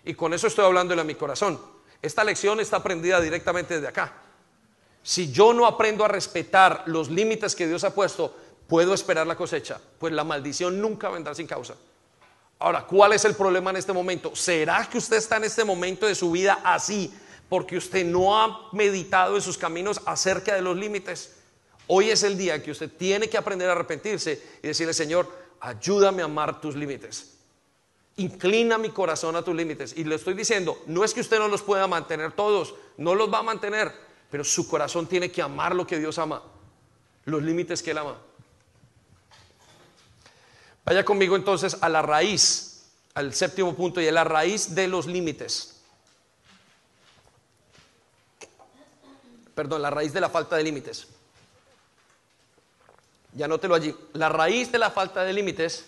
Y 0.04 0.14
con 0.14 0.32
eso 0.32 0.46
estoy 0.46 0.64
hablando 0.64 0.94
a 0.94 1.02
mi 1.02 1.16
corazón. 1.16 1.60
Esta 2.00 2.22
lección 2.22 2.60
está 2.60 2.76
aprendida 2.76 3.20
directamente 3.20 3.74
desde 3.74 3.88
acá. 3.88 4.12
Si 5.06 5.30
yo 5.30 5.52
no 5.52 5.66
aprendo 5.66 6.04
a 6.04 6.08
respetar 6.08 6.82
los 6.86 7.08
límites 7.08 7.54
que 7.54 7.68
Dios 7.68 7.84
ha 7.84 7.94
puesto, 7.94 8.34
puedo 8.66 8.92
esperar 8.92 9.24
la 9.24 9.36
cosecha, 9.36 9.80
pues 10.00 10.12
la 10.12 10.24
maldición 10.24 10.80
nunca 10.80 11.08
vendrá 11.10 11.32
sin 11.32 11.46
causa. 11.46 11.76
Ahora, 12.58 12.84
¿cuál 12.88 13.12
es 13.12 13.24
el 13.24 13.36
problema 13.36 13.70
en 13.70 13.76
este 13.76 13.92
momento? 13.92 14.34
¿Será 14.34 14.84
que 14.90 14.98
usted 14.98 15.18
está 15.18 15.36
en 15.36 15.44
este 15.44 15.62
momento 15.62 16.06
de 16.06 16.16
su 16.16 16.32
vida 16.32 16.58
así 16.64 17.14
porque 17.48 17.76
usted 17.76 18.04
no 18.04 18.36
ha 18.36 18.68
meditado 18.72 19.36
en 19.36 19.42
sus 19.42 19.56
caminos 19.56 20.00
acerca 20.06 20.56
de 20.56 20.62
los 20.62 20.76
límites? 20.76 21.36
Hoy 21.86 22.10
es 22.10 22.24
el 22.24 22.36
día 22.36 22.60
que 22.60 22.72
usted 22.72 22.90
tiene 22.90 23.28
que 23.28 23.38
aprender 23.38 23.68
a 23.68 23.72
arrepentirse 23.74 24.42
y 24.60 24.66
decirle, 24.66 24.92
Señor, 24.92 25.30
ayúdame 25.60 26.22
a 26.22 26.24
amar 26.24 26.60
tus 26.60 26.74
límites. 26.74 27.36
Inclina 28.16 28.76
mi 28.76 28.90
corazón 28.90 29.36
a 29.36 29.42
tus 29.42 29.54
límites. 29.54 29.96
Y 29.96 30.02
le 30.02 30.16
estoy 30.16 30.34
diciendo, 30.34 30.82
no 30.88 31.04
es 31.04 31.14
que 31.14 31.20
usted 31.20 31.38
no 31.38 31.46
los 31.46 31.62
pueda 31.62 31.86
mantener 31.86 32.32
todos, 32.32 32.74
no 32.96 33.14
los 33.14 33.32
va 33.32 33.38
a 33.38 33.44
mantener, 33.44 34.05
pero 34.30 34.44
su 34.44 34.68
corazón 34.68 35.06
tiene 35.06 35.30
que 35.30 35.42
amar 35.42 35.74
lo 35.74 35.86
que 35.86 35.98
Dios 35.98 36.18
ama, 36.18 36.42
los 37.24 37.42
límites 37.42 37.82
que 37.82 37.90
Él 37.92 37.98
ama. 37.98 38.16
Vaya 40.84 41.04
conmigo 41.04 41.36
entonces 41.36 41.76
a 41.80 41.88
la 41.88 42.02
raíz, 42.02 42.88
al 43.14 43.34
séptimo 43.34 43.74
punto, 43.74 44.00
y 44.00 44.08
a 44.08 44.12
la 44.12 44.24
raíz 44.24 44.74
de 44.74 44.88
los 44.88 45.06
límites. 45.06 45.80
Perdón, 49.54 49.82
la 49.82 49.90
raíz 49.90 50.12
de 50.12 50.20
la 50.20 50.28
falta 50.28 50.56
de 50.56 50.62
límites 50.62 51.08
ya 53.36 53.44
anótelo 53.44 53.74
allí, 53.74 53.94
la 54.14 54.30
raíz 54.30 54.72
de 54.72 54.78
la 54.78 54.90
falta 54.90 55.22
de 55.22 55.32
límites, 55.32 55.84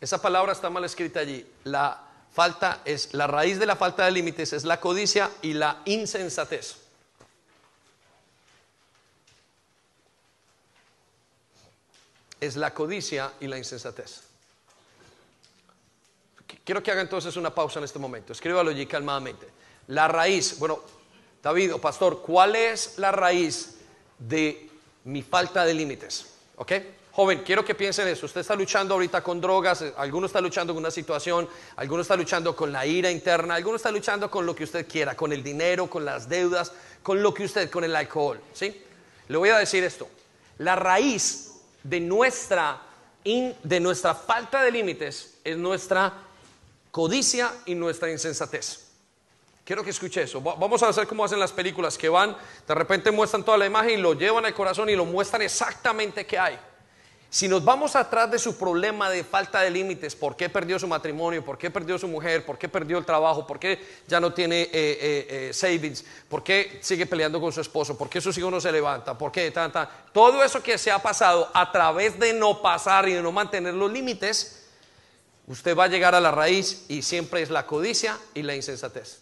esa 0.00 0.22
palabra 0.22 0.52
está 0.52 0.70
mal 0.70 0.84
escrita 0.84 1.20
allí, 1.20 1.44
la 1.64 2.00
falta 2.36 2.82
es, 2.84 3.12
la 3.14 3.26
raíz 3.26 3.58
de 3.58 3.66
la 3.66 3.74
falta 3.74 4.04
de 4.04 4.12
límites 4.12 4.52
es 4.52 4.64
la 4.64 4.78
codicia 4.78 5.30
y 5.42 5.54
la 5.54 5.82
insensatez. 5.86 6.76
Es 12.40 12.54
la 12.54 12.72
codicia 12.72 13.32
y 13.40 13.48
la 13.48 13.58
insensatez. 13.58 14.20
Quiero 16.64 16.80
que 16.82 16.92
haga 16.92 17.00
entonces 17.00 17.36
una 17.36 17.52
pausa 17.52 17.80
en 17.80 17.86
este 17.86 17.98
momento. 17.98 18.32
Escríbalo 18.32 18.70
allí 18.70 18.86
calmadamente. 18.86 19.48
La 19.88 20.06
raíz, 20.06 20.58
bueno, 20.60 20.80
David 21.42 21.74
o 21.74 21.80
pastor, 21.80 22.22
¿cuál 22.22 22.54
es 22.54 22.98
la 22.98 23.10
raíz 23.10 23.76
de 24.18 24.66
mi 25.06 25.22
falta 25.22 25.64
de 25.64 25.74
límites. 25.74 26.26
¿Ok? 26.56 26.72
Joven, 27.16 27.44
quiero 27.46 27.64
que 27.64 27.74
piensen 27.74 28.06
eso. 28.08 28.26
Usted 28.26 28.42
está 28.42 28.54
luchando 28.54 28.92
ahorita 28.92 29.22
con 29.22 29.40
drogas, 29.40 29.82
alguno 29.96 30.26
está 30.26 30.38
luchando 30.38 30.74
con 30.74 30.82
una 30.82 30.90
situación, 30.90 31.48
alguno 31.76 32.02
está 32.02 32.14
luchando 32.14 32.54
con 32.54 32.70
la 32.70 32.84
ira 32.84 33.10
interna, 33.10 33.54
alguno 33.54 33.76
está 33.76 33.90
luchando 33.90 34.30
con 34.30 34.44
lo 34.44 34.54
que 34.54 34.64
usted 34.64 34.86
quiera, 34.86 35.16
con 35.16 35.32
el 35.32 35.42
dinero, 35.42 35.88
con 35.88 36.04
las 36.04 36.28
deudas, 36.28 36.72
con 37.02 37.22
lo 37.22 37.32
que 37.32 37.44
usted, 37.44 37.70
con 37.70 37.84
el 37.84 37.96
alcohol. 37.96 38.38
¿Sí? 38.52 38.82
Le 39.28 39.36
voy 39.38 39.48
a 39.48 39.56
decir 39.56 39.82
esto. 39.82 40.06
La 40.58 40.76
raíz 40.76 41.52
de 41.82 42.00
nuestra, 42.00 42.82
de 43.24 43.80
nuestra 43.80 44.14
falta 44.14 44.62
de 44.62 44.70
límites 44.70 45.38
es 45.42 45.56
nuestra 45.56 46.12
codicia 46.90 47.50
y 47.64 47.74
nuestra 47.74 48.10
insensatez. 48.10 48.88
Quiero 49.64 49.82
que 49.82 49.88
escuche 49.88 50.20
eso. 50.20 50.42
Vamos 50.42 50.82
a 50.82 50.90
hacer 50.90 51.06
como 51.06 51.24
hacen 51.24 51.40
las 51.40 51.52
películas, 51.52 51.96
que 51.96 52.10
van, 52.10 52.36
de 52.68 52.74
repente 52.74 53.10
muestran 53.10 53.42
toda 53.42 53.56
la 53.56 53.64
imagen 53.64 53.92
y 53.92 54.02
lo 54.02 54.12
llevan 54.12 54.44
al 54.44 54.52
corazón 54.52 54.90
y 54.90 54.96
lo 54.96 55.06
muestran 55.06 55.40
exactamente 55.40 56.26
qué 56.26 56.38
hay. 56.38 56.58
Si 57.36 57.48
nos 57.48 57.62
vamos 57.62 57.94
atrás 57.96 58.30
de 58.30 58.38
su 58.38 58.56
problema 58.56 59.10
de 59.10 59.22
falta 59.22 59.60
de 59.60 59.68
límites, 59.68 60.16
por 60.16 60.34
qué 60.36 60.48
perdió 60.48 60.78
su 60.78 60.88
matrimonio, 60.88 61.44
por 61.44 61.58
qué 61.58 61.70
perdió 61.70 61.98
su 61.98 62.08
mujer, 62.08 62.46
por 62.46 62.56
qué 62.56 62.66
perdió 62.66 62.96
el 62.96 63.04
trabajo, 63.04 63.46
por 63.46 63.58
qué 63.58 63.78
ya 64.08 64.18
no 64.18 64.32
tiene 64.32 64.62
eh, 64.62 64.70
eh, 64.72 65.26
eh, 65.28 65.50
savings, 65.52 66.02
por 66.30 66.42
qué 66.42 66.78
sigue 66.80 67.04
peleando 67.04 67.38
con 67.38 67.52
su 67.52 67.60
esposo, 67.60 67.98
por 67.98 68.08
qué 68.08 68.22
sus 68.22 68.38
hijos 68.38 68.50
no 68.50 68.58
se 68.58 68.72
levantan, 68.72 69.18
por 69.18 69.30
qué 69.30 69.50
tanta, 69.50 69.86
todo 70.14 70.42
eso 70.42 70.62
que 70.62 70.78
se 70.78 70.90
ha 70.90 70.98
pasado 70.98 71.50
a 71.52 71.70
través 71.70 72.18
de 72.18 72.32
no 72.32 72.62
pasar 72.62 73.06
y 73.06 73.12
de 73.12 73.20
no 73.20 73.32
mantener 73.32 73.74
los 73.74 73.92
límites, 73.92 74.64
usted 75.46 75.76
va 75.76 75.84
a 75.84 75.88
llegar 75.88 76.14
a 76.14 76.22
la 76.22 76.30
raíz 76.30 76.86
y 76.88 77.02
siempre 77.02 77.42
es 77.42 77.50
la 77.50 77.66
codicia 77.66 78.18
y 78.32 78.44
la 78.44 78.56
insensatez. 78.56 79.18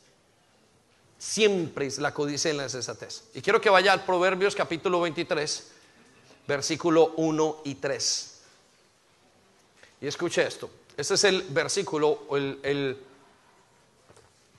Siempre 1.19 1.87
es 1.87 1.99
la 1.99 2.15
codicia 2.15 2.53
y 2.53 2.57
la 2.57 2.63
insensatez. 2.63 3.25
Y 3.35 3.43
quiero 3.43 3.61
que 3.61 3.71
vaya 3.71 3.93
al 3.93 4.05
Proverbios 4.05 4.55
capítulo 4.55 5.01
23, 5.01 5.74
versículo 6.47 7.15
1 7.17 7.63
y 7.65 7.75
3. 7.77 8.41
Y 10.01 10.07
escuche 10.07 10.47
esto. 10.47 10.71
Este 10.97 11.15
es 11.15 11.25
el 11.25 11.43
versículo, 11.43 12.27
el, 12.33 12.99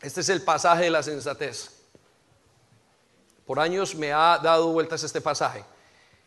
este 0.01 0.21
es 0.21 0.29
el 0.29 0.41
pasaje 0.41 0.85
de 0.85 0.89
la 0.89 1.03
sensatez. 1.03 1.69
Por 3.45 3.59
años 3.59 3.95
me 3.95 4.11
ha 4.11 4.39
dado 4.39 4.67
vueltas 4.67 5.03
este 5.03 5.21
pasaje. 5.21 5.63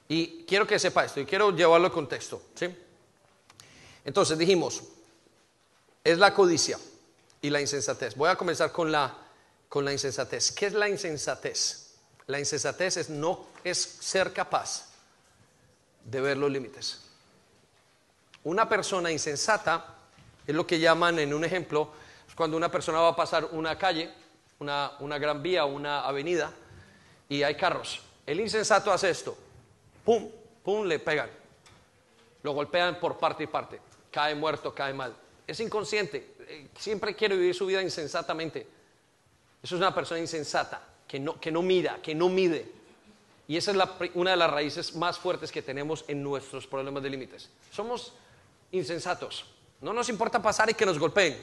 Y 0.09 0.45
quiero 0.45 0.67
que 0.67 0.79
sepa 0.79 1.05
esto 1.05 1.21
y 1.21 1.27
quiero 1.27 1.51
llevarlo 1.51 1.87
al 1.87 1.93
contexto. 1.93 2.41
¿sí? 2.55 2.75
Entonces 4.05 4.39
dijimos, 4.39 4.83
es 6.03 6.17
la 6.17 6.33
codicia 6.33 6.79
y 7.43 7.51
la 7.51 7.61
insensatez. 7.61 8.15
Voy 8.15 8.31
a 8.31 8.37
comenzar 8.37 8.73
con 8.73 8.91
la, 8.91 9.15
con 9.69 9.85
la 9.85 9.93
insensatez. 9.93 10.53
¿Qué 10.53 10.67
es 10.67 10.73
la 10.73 10.89
insensatez? 10.89 11.89
La 12.27 12.39
insensatez 12.39 12.97
es 12.97 13.11
no 13.11 13.47
es 13.65 13.79
ser 13.79 14.33
capaz 14.33 14.88
de 16.11 16.21
ver 16.21 16.37
los 16.37 16.51
límites. 16.51 17.01
Una 18.45 18.69
persona 18.69 19.11
insensata 19.11 19.95
es 20.47 20.55
lo 20.55 20.67
que 20.67 20.79
llaman 20.79 21.19
en 21.19 21.35
un 21.35 21.45
ejemplo, 21.45 21.91
cuando 22.35 22.57
una 22.57 22.71
persona 22.71 23.01
va 23.01 23.09
a 23.09 23.17
pasar 23.17 23.47
una 23.53 23.77
calle, 23.77 24.11
una, 24.61 24.93
una 25.01 25.19
gran 25.19 25.43
vía, 25.43 25.65
una 25.65 26.01
avenida, 26.01 26.53
y 27.29 27.43
hay 27.43 27.55
carros. 27.57 28.01
El 28.27 28.41
insensato 28.41 28.93
hace 28.93 29.11
esto, 29.11 29.37
pum, 30.05 30.31
pum, 30.63 30.87
le 30.87 30.99
pegan, 30.99 31.29
lo 32.43 32.53
golpean 32.53 32.99
por 32.99 33.19
parte 33.19 33.45
y 33.45 33.47
parte, 33.47 33.81
cae 34.11 34.35
muerto, 34.35 34.75
cae 34.75 34.95
mal. 34.95 35.15
Es 35.47 35.61
inconsciente, 35.61 36.35
eh, 36.41 36.69
siempre 36.79 37.15
quiere 37.15 37.37
vivir 37.37 37.55
su 37.55 37.67
vida 37.67 37.83
insensatamente. 37.83 38.67
Eso 39.63 39.75
es 39.75 39.81
una 39.81 39.95
persona 39.95 40.21
insensata, 40.21 40.81
que 41.07 41.19
no, 41.19 41.39
que 41.41 41.51
no 41.51 41.63
mira, 41.63 41.99
que 42.03 42.15
no 42.15 42.29
mide. 42.29 42.78
Y 43.49 43.57
esa 43.57 43.71
es 43.71 43.79
una 44.15 44.33
de 44.33 44.37
las 44.37 44.51
raíces 44.51 44.95
más 44.95 45.19
fuertes 45.19 45.51
que 45.51 45.63
tenemos 45.63 46.05
en 46.07 46.23
nuestros 46.23 46.67
problemas 46.67 47.03
de 47.03 47.09
límites. 47.09 47.49
Somos 47.73 48.13
insensatos. 48.73 49.47
No 49.81 49.95
nos 49.95 50.11
importa 50.11 50.43
pasar 50.43 50.69
y 50.69 50.75
que 50.75 50.85
nos 50.85 50.99
golpeen. 50.99 51.41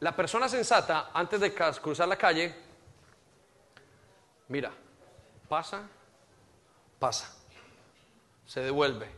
La 0.00 0.14
persona 0.14 0.48
sensata, 0.48 1.10
antes 1.14 1.40
de 1.40 1.54
cruzar 1.54 2.08
la 2.08 2.16
calle, 2.16 2.52
mira, 4.48 4.72
pasa, 5.48 5.88
pasa, 6.98 7.32
se 8.44 8.60
devuelve, 8.60 9.08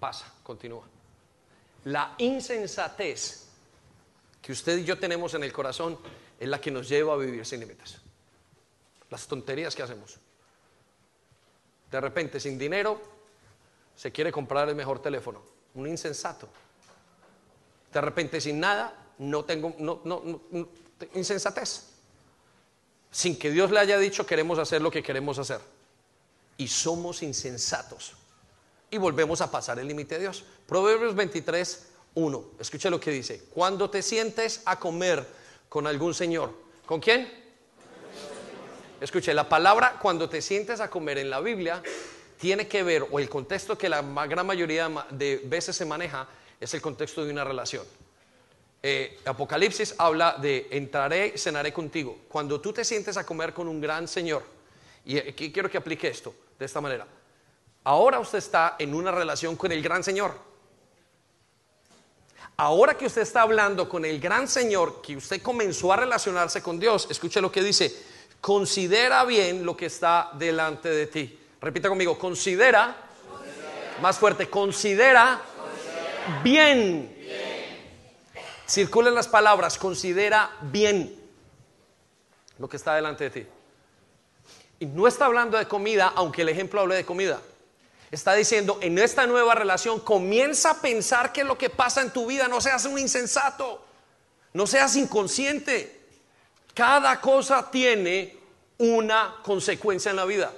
pasa, 0.00 0.32
continúa. 0.42 0.84
La 1.84 2.14
insensatez 2.16 3.48
que 4.40 4.52
usted 4.52 4.78
y 4.78 4.84
yo 4.84 4.98
tenemos 4.98 5.34
en 5.34 5.44
el 5.44 5.52
corazón 5.52 5.98
es 6.40 6.48
la 6.48 6.58
que 6.58 6.70
nos 6.70 6.88
lleva 6.88 7.12
a 7.12 7.16
vivir 7.16 7.44
sin 7.44 7.60
límites. 7.60 8.05
Las 9.10 9.26
tonterías 9.26 9.74
que 9.74 9.82
hacemos. 9.82 10.18
De 11.90 12.00
repente, 12.00 12.40
sin 12.40 12.58
dinero, 12.58 13.00
se 13.96 14.12
quiere 14.12 14.32
comprar 14.32 14.68
el 14.68 14.74
mejor 14.74 15.00
teléfono. 15.00 15.42
Un 15.74 15.86
insensato. 15.86 16.48
De 17.92 18.00
repente, 18.00 18.40
sin 18.40 18.60
nada, 18.60 19.06
no 19.18 19.44
tengo, 19.44 19.74
no, 19.78 20.72
insensatez. 21.14 21.84
Sin 23.10 23.38
que 23.38 23.50
Dios 23.50 23.70
le 23.70 23.80
haya 23.80 23.98
dicho, 23.98 24.26
queremos 24.26 24.58
hacer 24.58 24.82
lo 24.82 24.90
que 24.90 25.02
queremos 25.02 25.38
hacer. 25.38 25.60
Y 26.58 26.68
somos 26.68 27.22
insensatos. 27.22 28.14
Y 28.90 28.98
volvemos 28.98 29.40
a 29.40 29.50
pasar 29.50 29.78
el 29.78 29.88
límite 29.88 30.16
de 30.16 30.22
Dios. 30.22 30.44
Proverbios 30.66 31.14
23, 31.14 31.86
1. 32.14 32.44
Escucha 32.58 32.90
lo 32.90 33.00
que 33.00 33.10
dice. 33.10 33.44
Cuando 33.54 33.88
te 33.88 34.02
sientes 34.02 34.62
a 34.64 34.78
comer 34.78 35.26
con 35.68 35.86
algún 35.86 36.14
señor, 36.14 36.52
¿con 36.84 37.00
quién? 37.00 37.45
Escuche, 39.00 39.34
la 39.34 39.48
palabra 39.48 39.98
cuando 40.00 40.28
te 40.28 40.40
sientes 40.40 40.80
a 40.80 40.88
comer 40.88 41.18
en 41.18 41.28
la 41.28 41.40
Biblia 41.40 41.82
tiene 42.38 42.66
que 42.66 42.82
ver, 42.82 43.06
o 43.10 43.18
el 43.18 43.28
contexto 43.28 43.76
que 43.76 43.88
la 43.88 44.02
gran 44.26 44.46
mayoría 44.46 44.90
de 45.10 45.42
veces 45.44 45.76
se 45.76 45.84
maneja, 45.84 46.26
es 46.58 46.72
el 46.72 46.80
contexto 46.80 47.24
de 47.24 47.32
una 47.32 47.44
relación. 47.44 47.84
Eh, 48.82 49.18
Apocalipsis 49.24 49.94
habla 49.98 50.36
de 50.40 50.68
entraré, 50.70 51.36
cenaré 51.36 51.72
contigo. 51.72 52.20
Cuando 52.28 52.60
tú 52.60 52.72
te 52.72 52.84
sientes 52.84 53.16
a 53.16 53.26
comer 53.26 53.52
con 53.52 53.68
un 53.68 53.80
gran 53.80 54.08
Señor, 54.08 54.42
y 55.04 55.18
aquí 55.18 55.52
quiero 55.52 55.70
que 55.70 55.78
aplique 55.78 56.08
esto 56.08 56.34
de 56.58 56.64
esta 56.64 56.80
manera. 56.80 57.06
Ahora 57.84 58.18
usted 58.18 58.38
está 58.38 58.76
en 58.78 58.94
una 58.94 59.12
relación 59.12 59.56
con 59.56 59.72
el 59.72 59.82
gran 59.82 60.02
Señor. 60.02 60.32
Ahora 62.56 62.96
que 62.96 63.06
usted 63.06 63.22
está 63.22 63.42
hablando 63.42 63.88
con 63.88 64.04
el 64.04 64.18
gran 64.18 64.48
Señor, 64.48 65.02
que 65.02 65.16
usted 65.16 65.42
comenzó 65.42 65.92
a 65.92 65.96
relacionarse 65.96 66.62
con 66.62 66.80
Dios, 66.80 67.06
escuche 67.10 67.40
lo 67.40 67.52
que 67.52 67.62
dice, 67.62 67.94
considera 68.46 69.24
bien 69.24 69.66
lo 69.66 69.76
que 69.76 69.86
está 69.86 70.30
delante 70.34 70.88
de 70.88 71.08
ti. 71.08 71.36
Repita 71.60 71.88
conmigo, 71.88 72.16
considera, 72.16 72.96
más 74.00 74.20
fuerte, 74.20 74.48
considera, 74.48 75.40
bien. 76.44 77.12
Circulen 78.64 79.16
las 79.16 79.26
palabras, 79.26 79.76
considera 79.76 80.48
bien 80.62 81.12
lo 82.60 82.68
que 82.68 82.76
está 82.76 82.94
delante 82.94 83.24
de 83.24 83.30
ti. 83.30 83.46
Y 84.78 84.86
no 84.86 85.08
está 85.08 85.24
hablando 85.24 85.58
de 85.58 85.66
comida, 85.66 86.12
aunque 86.14 86.42
el 86.42 86.48
ejemplo 86.48 86.82
hable 86.82 86.94
de 86.94 87.04
comida. 87.04 87.40
Está 88.12 88.34
diciendo, 88.34 88.78
en 88.80 88.96
esta 89.00 89.26
nueva 89.26 89.56
relación 89.56 89.98
comienza 89.98 90.70
a 90.70 90.80
pensar 90.80 91.32
que 91.32 91.42
lo 91.42 91.58
que 91.58 91.68
pasa 91.68 92.00
en 92.00 92.12
tu 92.12 92.26
vida 92.26 92.46
no 92.46 92.60
seas 92.60 92.84
un 92.84 92.96
insensato, 92.96 93.84
no 94.52 94.68
seas 94.68 94.94
inconsciente. 94.94 95.95
Cada 96.76 97.18
cosa 97.22 97.70
tiene 97.70 98.36
una 98.76 99.36
consecuencia 99.42 100.10
en 100.10 100.16
la 100.16 100.26
vida. 100.26 100.52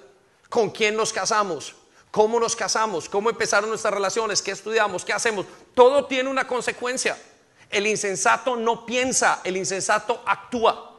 ¿Con 0.49 0.71
quién 0.71 0.97
nos 0.97 1.13
casamos? 1.13 1.77
¿Cómo 2.11 2.41
nos 2.41 2.57
casamos? 2.57 3.09
¿Cómo 3.09 3.31
empezaron 3.31 3.69
nuestras 3.71 3.95
relaciones? 3.95 4.43
¿Qué 4.43 4.51
estudiamos? 4.51 5.05
¿Qué 5.05 5.13
hacemos? 5.13 5.47
Todo 5.75 6.07
tiene 6.07 6.29
una 6.29 6.45
consecuencia. 6.45 7.17
El 7.71 7.87
insensato 7.87 8.57
no 8.57 8.85
piensa, 8.85 9.43
el 9.45 9.57
insensato 9.57 10.21
actúa. 10.27 10.99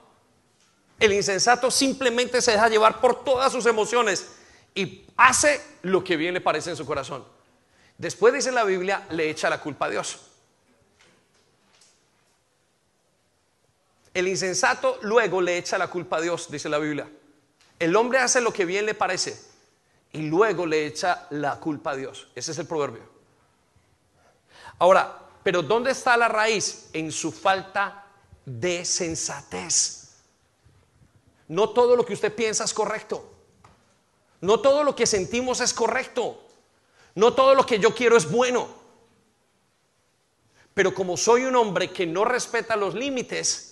El 0.97 1.11
insensato 1.11 1.69
simplemente 1.69 2.41
se 2.41 2.53
deja 2.53 2.69
llevar 2.69 3.01
por 3.01 3.25
todas 3.25 3.51
sus 3.51 3.65
emociones 3.65 4.25
y 4.73 5.03
hace 5.17 5.61
lo 5.81 6.01
que 6.01 6.15
bien 6.15 6.33
le 6.33 6.39
parece 6.39 6.69
en 6.69 6.77
su 6.77 6.85
corazón. 6.85 7.25
Después 7.97 8.33
dice 8.33 8.53
la 8.53 8.63
Biblia, 8.63 9.05
le 9.09 9.29
echa 9.29 9.49
la 9.49 9.59
culpa 9.59 9.87
a 9.87 9.89
Dios. 9.89 10.28
El 14.13 14.27
insensato 14.27 14.97
luego 15.01 15.41
le 15.41 15.57
echa 15.57 15.77
la 15.77 15.87
culpa 15.87 16.17
a 16.17 16.21
Dios, 16.21 16.49
dice 16.49 16.69
la 16.69 16.79
Biblia. 16.79 17.09
El 17.77 17.95
hombre 17.95 18.19
hace 18.19 18.41
lo 18.41 18.51
que 18.51 18.65
bien 18.65 18.85
le 18.85 18.93
parece 18.93 19.39
y 20.11 20.23
luego 20.23 20.65
le 20.65 20.85
echa 20.85 21.27
la 21.29 21.59
culpa 21.59 21.91
a 21.91 21.95
Dios. 21.95 22.27
Ese 22.35 22.51
es 22.51 22.57
el 22.59 22.67
proverbio. 22.67 23.03
Ahora, 24.79 25.19
pero 25.43 25.61
¿dónde 25.61 25.91
está 25.91 26.17
la 26.17 26.27
raíz? 26.27 26.89
En 26.93 27.11
su 27.11 27.31
falta 27.31 28.05
de 28.45 28.83
sensatez. 28.83 30.17
No 31.47 31.69
todo 31.69 31.95
lo 31.95 32.05
que 32.05 32.13
usted 32.13 32.33
piensa 32.33 32.63
es 32.63 32.73
correcto. 32.73 33.31
No 34.41 34.59
todo 34.61 34.83
lo 34.83 34.95
que 34.95 35.05
sentimos 35.05 35.61
es 35.61 35.73
correcto. 35.73 36.45
No 37.15 37.33
todo 37.33 37.55
lo 37.55 37.65
que 37.65 37.79
yo 37.79 37.93
quiero 37.93 38.17
es 38.17 38.29
bueno. 38.29 38.67
Pero 40.73 40.93
como 40.93 41.17
soy 41.17 41.43
un 41.43 41.55
hombre 41.55 41.91
que 41.91 42.05
no 42.05 42.23
respeta 42.23 42.75
los 42.75 42.93
límites, 42.93 43.68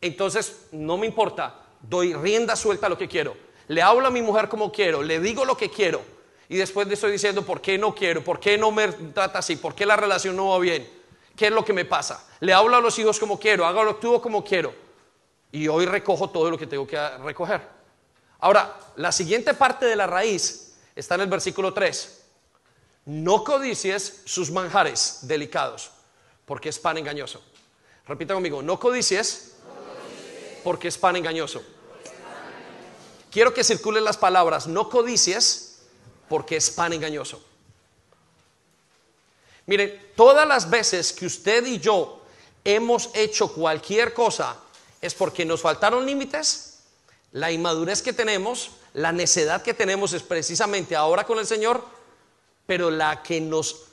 entonces 0.00 0.68
no 0.72 0.96
me 0.96 1.06
importa, 1.06 1.62
doy 1.80 2.14
rienda 2.14 2.56
suelta 2.56 2.86
a 2.86 2.90
lo 2.90 2.98
que 2.98 3.08
quiero. 3.08 3.36
Le 3.68 3.82
hablo 3.82 4.06
a 4.06 4.10
mi 4.10 4.22
mujer 4.22 4.48
como 4.48 4.72
quiero, 4.72 5.02
le 5.02 5.20
digo 5.20 5.44
lo 5.44 5.56
que 5.56 5.70
quiero. 5.70 6.00
Y 6.48 6.56
después 6.56 6.86
le 6.86 6.94
estoy 6.94 7.12
diciendo 7.12 7.44
por 7.44 7.60
qué 7.60 7.76
no 7.76 7.94
quiero, 7.94 8.24
por 8.24 8.40
qué 8.40 8.56
no 8.56 8.70
me 8.70 8.88
trata 8.88 9.40
así, 9.40 9.56
por 9.56 9.74
qué 9.74 9.84
la 9.84 9.96
relación 9.96 10.34
no 10.34 10.48
va 10.48 10.58
bien, 10.58 10.88
qué 11.36 11.46
es 11.46 11.52
lo 11.52 11.64
que 11.64 11.74
me 11.74 11.84
pasa. 11.84 12.26
Le 12.40 12.52
hablo 12.54 12.76
a 12.76 12.80
los 12.80 12.98
hijos 12.98 13.18
como 13.18 13.38
quiero, 13.38 13.66
hago 13.66 13.84
lo 13.84 13.90
actúo 13.90 14.22
como 14.22 14.42
quiero. 14.42 14.72
Y 15.52 15.68
hoy 15.68 15.86
recojo 15.86 16.30
todo 16.30 16.50
lo 16.50 16.58
que 16.58 16.66
tengo 16.66 16.86
que 16.86 16.98
recoger. 17.18 17.60
Ahora, 18.40 18.78
la 18.96 19.12
siguiente 19.12 19.54
parte 19.54 19.86
de 19.86 19.96
la 19.96 20.06
raíz 20.06 20.78
está 20.94 21.16
en 21.16 21.22
el 21.22 21.28
versículo 21.28 21.74
3. 21.74 22.24
No 23.06 23.44
codicies 23.44 24.22
sus 24.24 24.50
manjares 24.50 25.20
delicados, 25.22 25.90
porque 26.44 26.68
es 26.68 26.78
pan 26.78 26.98
engañoso. 26.98 27.42
Repita 28.06 28.34
conmigo, 28.34 28.62
no 28.62 28.78
codicies 28.78 29.47
porque 30.62 30.88
es 30.88 30.98
pan 30.98 31.16
engañoso. 31.16 31.62
Quiero 33.30 33.52
que 33.52 33.64
circulen 33.64 34.04
las 34.04 34.16
palabras, 34.16 34.66
no 34.66 34.88
codicies, 34.88 35.80
porque 36.28 36.56
es 36.56 36.70
pan 36.70 36.92
engañoso. 36.92 37.42
Mire, 39.66 40.12
todas 40.16 40.48
las 40.48 40.70
veces 40.70 41.12
que 41.12 41.26
usted 41.26 41.66
y 41.66 41.78
yo 41.78 42.22
hemos 42.64 43.10
hecho 43.14 43.52
cualquier 43.52 44.14
cosa 44.14 44.56
es 45.00 45.14
porque 45.14 45.44
nos 45.44 45.60
faltaron 45.60 46.06
límites, 46.06 46.80
la 47.32 47.52
inmadurez 47.52 48.02
que 48.02 48.12
tenemos, 48.12 48.70
la 48.94 49.12
necedad 49.12 49.62
que 49.62 49.74
tenemos 49.74 50.12
es 50.14 50.22
precisamente 50.22 50.96
ahora 50.96 51.24
con 51.24 51.38
el 51.38 51.46
Señor, 51.46 51.84
pero 52.66 52.90
la 52.90 53.22
que 53.22 53.40
nos 53.40 53.84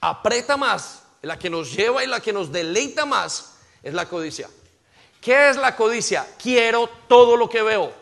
aprieta 0.00 0.56
más, 0.56 1.02
la 1.22 1.38
que 1.38 1.48
nos 1.48 1.72
lleva 1.72 2.02
y 2.02 2.08
la 2.08 2.20
que 2.20 2.32
nos 2.32 2.50
deleita 2.50 3.06
más 3.06 3.52
es 3.82 3.94
la 3.94 4.08
codicia. 4.08 4.50
¿Qué 5.22 5.50
es 5.50 5.56
la 5.56 5.76
codicia? 5.76 6.26
Quiero 6.36 6.90
todo 7.06 7.36
lo 7.36 7.48
que 7.48 7.62
veo. 7.62 7.92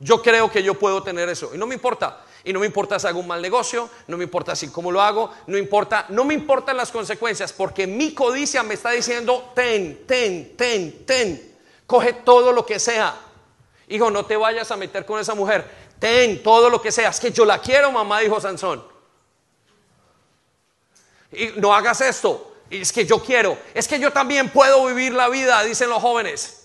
Yo 0.00 0.20
creo 0.20 0.50
que 0.50 0.62
yo 0.62 0.74
puedo 0.74 1.00
tener 1.02 1.28
eso. 1.28 1.54
Y 1.54 1.58
no 1.58 1.66
me 1.66 1.76
importa. 1.76 2.24
Y 2.42 2.52
no 2.52 2.58
me 2.60 2.66
importa 2.66 2.98
si 2.98 3.06
hago 3.06 3.20
un 3.20 3.26
mal 3.26 3.40
negocio, 3.40 3.88
no 4.08 4.16
me 4.16 4.24
importa 4.24 4.54
si 4.54 4.68
cómo 4.68 4.92
lo 4.92 5.00
hago, 5.00 5.32
no 5.46 5.58
importa, 5.58 6.06
no 6.10 6.24
me 6.24 6.32
importan 6.32 6.76
las 6.76 6.92
consecuencias, 6.92 7.52
porque 7.52 7.88
mi 7.88 8.14
codicia 8.14 8.62
me 8.62 8.74
está 8.74 8.90
diciendo, 8.90 9.50
ten, 9.52 10.06
ten, 10.06 10.56
ten, 10.56 11.04
ten, 11.04 11.56
coge 11.86 12.12
todo 12.12 12.52
lo 12.52 12.64
que 12.64 12.78
sea. 12.78 13.16
Hijo, 13.88 14.12
no 14.12 14.26
te 14.26 14.36
vayas 14.36 14.70
a 14.70 14.76
meter 14.76 15.04
con 15.04 15.18
esa 15.18 15.34
mujer, 15.34 15.68
ten 15.98 16.40
todo 16.40 16.70
lo 16.70 16.80
que 16.80 16.92
sea. 16.92 17.10
Es 17.10 17.18
que 17.18 17.32
yo 17.32 17.44
la 17.44 17.60
quiero, 17.60 17.90
mamá, 17.90 18.20
dijo 18.20 18.40
Sansón. 18.40 18.84
Y 21.32 21.48
no 21.56 21.74
hagas 21.74 22.00
esto, 22.00 22.55
es 22.70 22.92
que 22.92 23.06
yo 23.06 23.22
quiero, 23.22 23.58
es 23.74 23.86
que 23.86 23.98
yo 23.98 24.12
también 24.12 24.50
puedo 24.50 24.86
vivir 24.86 25.12
la 25.12 25.28
vida, 25.28 25.62
dicen 25.62 25.88
los 25.88 26.02
jóvenes. 26.02 26.62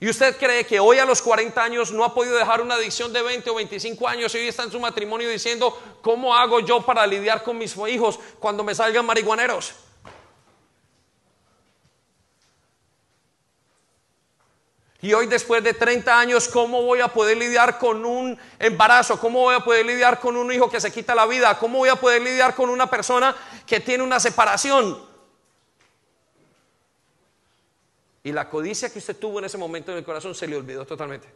¿Y 0.00 0.08
usted 0.08 0.36
cree 0.36 0.64
que 0.64 0.78
hoy 0.78 0.98
a 0.98 1.04
los 1.04 1.20
40 1.20 1.60
años 1.60 1.90
no 1.90 2.04
ha 2.04 2.14
podido 2.14 2.36
dejar 2.36 2.60
una 2.60 2.74
adicción 2.74 3.12
de 3.12 3.20
20 3.20 3.50
o 3.50 3.54
25 3.56 4.06
años 4.06 4.32
y 4.34 4.38
hoy 4.38 4.48
está 4.48 4.62
en 4.62 4.70
su 4.70 4.78
matrimonio 4.78 5.28
diciendo, 5.28 5.76
¿cómo 6.02 6.36
hago 6.36 6.60
yo 6.60 6.82
para 6.82 7.04
lidiar 7.04 7.42
con 7.42 7.58
mis 7.58 7.76
hijos 7.88 8.18
cuando 8.38 8.62
me 8.62 8.76
salgan 8.76 9.04
marihuaneros? 9.04 9.74
Y 15.00 15.12
hoy 15.12 15.26
después 15.26 15.62
de 15.62 15.74
30 15.74 16.18
años, 16.18 16.48
¿cómo 16.48 16.82
voy 16.82 17.00
a 17.00 17.08
poder 17.08 17.36
lidiar 17.36 17.78
con 17.78 18.04
un 18.04 18.36
embarazo? 18.58 19.18
¿Cómo 19.20 19.40
voy 19.40 19.54
a 19.54 19.60
poder 19.60 19.86
lidiar 19.86 20.18
con 20.18 20.36
un 20.36 20.50
hijo 20.52 20.68
que 20.68 20.80
se 20.80 20.90
quita 20.90 21.14
la 21.14 21.24
vida? 21.26 21.56
¿Cómo 21.58 21.78
voy 21.78 21.88
a 21.88 21.96
poder 21.96 22.20
lidiar 22.20 22.54
con 22.56 22.68
una 22.68 22.90
persona 22.90 23.36
que 23.64 23.78
tiene 23.78 24.02
una 24.02 24.18
separación? 24.18 25.06
Y 28.24 28.32
la 28.32 28.50
codicia 28.50 28.92
que 28.92 28.98
usted 28.98 29.16
tuvo 29.16 29.38
en 29.38 29.44
ese 29.44 29.56
momento 29.56 29.92
en 29.92 29.98
el 29.98 30.04
corazón 30.04 30.34
se 30.34 30.48
le 30.48 30.56
olvidó 30.56 30.84
totalmente. 30.84 31.32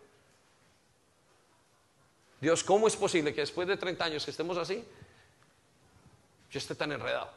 Dios, 2.40 2.64
¿cómo 2.64 2.88
es 2.88 2.96
posible 2.96 3.32
que 3.32 3.42
después 3.42 3.68
de 3.68 3.76
30 3.76 4.04
años 4.04 4.24
que 4.24 4.32
estemos 4.32 4.58
así, 4.58 4.84
yo 6.50 6.58
esté 6.58 6.74
tan 6.74 6.90
enredado? 6.90 7.30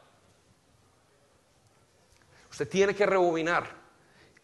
Usted 2.50 2.68
tiene 2.68 2.96
que 2.96 3.06
rebobinar 3.06 3.85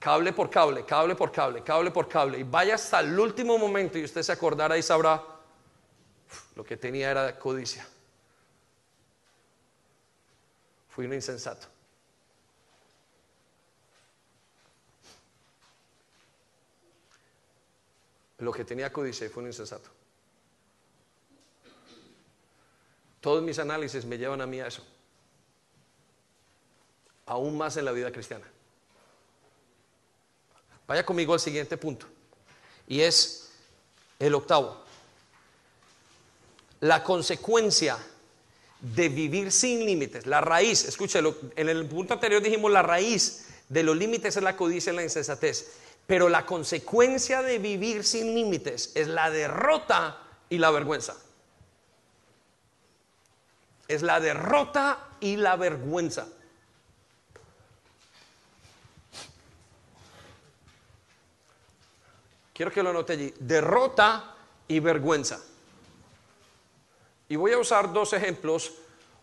cable 0.03 0.33
por 0.33 0.51
cable, 0.51 0.85
cable 0.85 1.15
por 1.15 1.31
cable, 1.31 1.63
cable 1.63 1.91
por 1.93 2.09
cable, 2.09 2.39
y 2.39 2.43
vaya 2.43 2.75
hasta 2.75 2.99
el 3.01 3.19
último 3.19 3.57
momento 3.57 3.99
y 3.99 4.05
usted 4.05 4.23
se 4.23 4.33
acordará 4.33 4.77
y 4.77 4.83
sabrá, 4.83 5.23
lo 6.57 6.65
que 6.65 6.77
tenía 6.77 7.11
era 7.11 7.39
codicia. 7.39 7.87
Fui 10.89 11.07
un 11.07 11.15
insensato. 11.15 11.69
lo 18.39 18.51
que 18.51 18.65
tenía 18.65 18.93
codicia 18.93 19.31
fue 19.31 19.41
un 19.45 19.51
insensato. 19.51 19.89
Todos 23.21 23.41
mis 23.41 23.57
análisis 23.61 24.05
me 24.05 24.19
llevan 24.19 24.41
a 24.41 24.47
mí 24.47 24.59
a 24.59 24.67
eso. 24.67 24.85
Aún 27.27 27.57
más 27.57 27.77
en 27.77 27.85
la 27.85 27.93
vida 27.93 28.11
cristiana. 28.11 28.45
Vaya 30.87 31.05
conmigo 31.05 31.35
al 31.35 31.41
siguiente 31.41 31.77
punto. 31.77 32.07
Y 32.87 33.01
es 33.01 33.51
el 34.19 34.35
octavo. 34.35 34.85
La 36.81 37.03
consecuencia 37.03 37.97
de 38.81 39.09
vivir 39.09 39.53
sin 39.53 39.87
límites, 39.87 40.27
la 40.27 40.41
raíz, 40.41 40.85
escúchelo, 40.85 41.37
en 41.55 41.69
el 41.69 41.87
punto 41.87 42.15
anterior 42.15 42.43
dijimos 42.43 42.73
la 42.73 42.83
raíz 42.83 43.47
de 43.69 43.83
los 43.83 43.97
límites 43.97 44.37
es 44.37 44.43
la 44.43 44.57
codicia 44.57 44.93
y 44.93 44.97
la 44.97 45.03
insensatez. 45.03 45.73
Pero 46.07 46.29
la 46.29 46.45
consecuencia 46.45 47.43
de 47.43 47.59
vivir 47.59 48.05
sin 48.05 48.35
límites 48.35 48.93
es 48.95 49.09
la 49.09 49.31
derrota 49.31 50.21
y 50.51 50.59
la 50.59 50.71
vergüenza. 50.71 51.17
Es 53.89 54.03
la 54.03 54.21
derrota 54.21 54.99
y 55.21 55.37
la 55.37 55.57
vergüenza. 55.57 56.27
Quiero 62.63 62.73
que 62.73 62.83
lo 62.85 62.93
note 62.93 63.15
allí. 63.15 63.35
Derrota 63.41 64.37
y 64.69 64.79
vergüenza. 64.79 65.43
Y 67.29 67.35
voy 67.35 67.51
a 67.51 67.59
usar 67.59 67.93
dos 67.93 68.13
ejemplos 68.13 68.75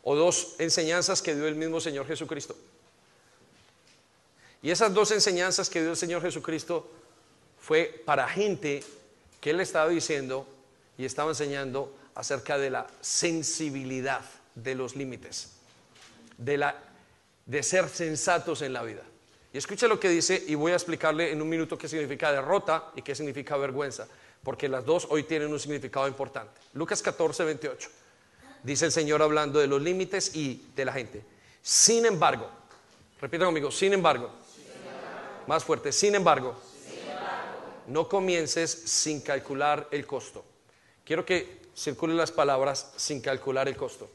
o 0.03 0.13
dos 0.13 0.55
enseñanzas 0.57 1.21
que 1.21 1.33
dio 1.33 1.47
el 1.47 1.55
mismo 1.55 1.79
Señor 1.79 2.05
Jesucristo. 2.05 2.53
Y 4.61 4.71
esas 4.71 4.93
dos 4.93 5.11
enseñanzas 5.11 5.69
que 5.69 5.79
dio 5.79 5.91
el 5.91 5.95
Señor 5.95 6.21
Jesucristo 6.21 6.91
fue 7.61 8.03
para 8.05 8.27
gente 8.27 8.83
que 9.39 9.51
Él 9.51 9.61
estaba 9.61 9.87
diciendo 9.87 10.45
y 10.97 11.05
estaba 11.05 11.31
enseñando 11.31 11.95
acerca 12.15 12.57
de 12.57 12.71
la 12.71 12.87
sensibilidad 12.99 14.25
de 14.53 14.75
los 14.75 14.97
límites, 14.97 15.51
de, 16.37 16.57
la, 16.57 16.75
de 17.45 17.63
ser 17.63 17.87
sensatos 17.87 18.61
en 18.63 18.73
la 18.73 18.83
vida. 18.83 19.03
Y 19.51 19.57
escuche 19.57 19.87
lo 19.87 19.99
que 19.99 20.09
dice 20.09 20.43
y 20.47 20.55
voy 20.55 20.71
a 20.71 20.75
explicarle 20.75 21.31
en 21.31 21.41
un 21.41 21.49
minuto 21.49 21.77
qué 21.77 21.87
significa 21.87 22.31
derrota 22.31 22.91
y 22.95 23.01
qué 23.01 23.15
significa 23.15 23.57
vergüenza, 23.57 24.07
porque 24.43 24.69
las 24.69 24.85
dos 24.85 25.07
hoy 25.09 25.23
tienen 25.23 25.51
un 25.51 25.59
significado 25.59 26.07
importante. 26.07 26.61
Lucas 26.73 27.01
14, 27.01 27.45
28. 27.45 27.89
Dice 28.63 28.85
el 28.85 28.91
Señor 28.91 29.21
hablando 29.21 29.59
de 29.59 29.67
los 29.67 29.81
límites 29.81 30.35
y 30.35 30.67
de 30.75 30.85
la 30.85 30.93
gente. 30.93 31.23
Sin 31.61 32.05
embargo, 32.05 32.49
repita 33.19 33.45
conmigo, 33.45 33.71
sin 33.71 33.93
embargo, 33.93 34.29
más 35.47 35.63
fuerte. 35.63 35.91
Sin 35.91 36.13
embargo, 36.13 36.55
no 37.87 38.07
comiences 38.07 38.71
sin 38.71 39.21
calcular 39.21 39.87
el 39.89 40.05
costo. 40.05 40.45
Quiero 41.03 41.25
que 41.25 41.59
circulen 41.75 42.17
las 42.17 42.31
palabras 42.31 42.93
sin 42.97 43.19
calcular 43.19 43.67
el 43.67 43.75
costo. 43.75 44.09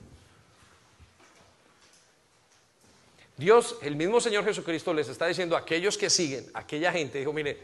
Dios, 3.36 3.76
el 3.82 3.96
mismo 3.96 4.20
Señor 4.20 4.44
Jesucristo 4.44 4.94
les 4.94 5.08
está 5.08 5.26
diciendo 5.26 5.56
a 5.56 5.60
aquellos 5.60 5.98
que 5.98 6.08
siguen, 6.08 6.48
a 6.54 6.60
aquella 6.60 6.92
gente, 6.92 7.18
dijo, 7.18 7.32
mire, 7.32 7.58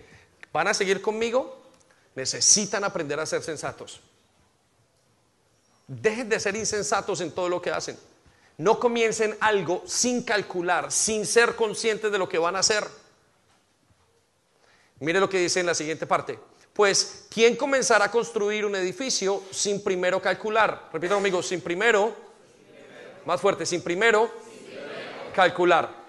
van 0.52 0.68
a 0.68 0.74
seguir 0.74 1.00
conmigo, 1.00 1.62
necesitan 2.14 2.82
aprender 2.82 3.20
a 3.20 3.26
ser 3.26 3.42
sensatos. 3.42 4.00
Dejen 5.86 6.28
de 6.28 6.40
ser 6.40 6.56
insensatos 6.56 7.20
en 7.20 7.32
todo 7.32 7.48
lo 7.48 7.62
que 7.62 7.70
hacen. 7.70 7.96
No 8.58 8.78
comiencen 8.78 9.36
algo 9.40 9.82
sin 9.86 10.22
calcular, 10.22 10.92
sin 10.92 11.24
ser 11.24 11.56
conscientes 11.56 12.12
de 12.12 12.18
lo 12.18 12.28
que 12.28 12.38
van 12.38 12.56
a 12.56 12.60
hacer. 12.60 12.86
Mire 14.98 15.18
lo 15.18 15.30
que 15.30 15.38
dice 15.38 15.60
en 15.60 15.66
la 15.66 15.74
siguiente 15.74 16.06
parte. 16.06 16.38
Pues, 16.72 17.26
¿quién 17.30 17.56
comenzará 17.56 18.06
a 18.06 18.10
construir 18.10 18.64
un 18.64 18.76
edificio 18.76 19.42
sin 19.50 19.82
primero 19.82 20.20
calcular? 20.20 20.90
Repita 20.92 21.14
conmigo, 21.14 21.42
sin 21.42 21.60
primero, 21.60 22.14
más 23.24 23.40
fuerte, 23.40 23.66
sin 23.66 23.82
primero, 23.82 24.30
calcular. 25.34 26.00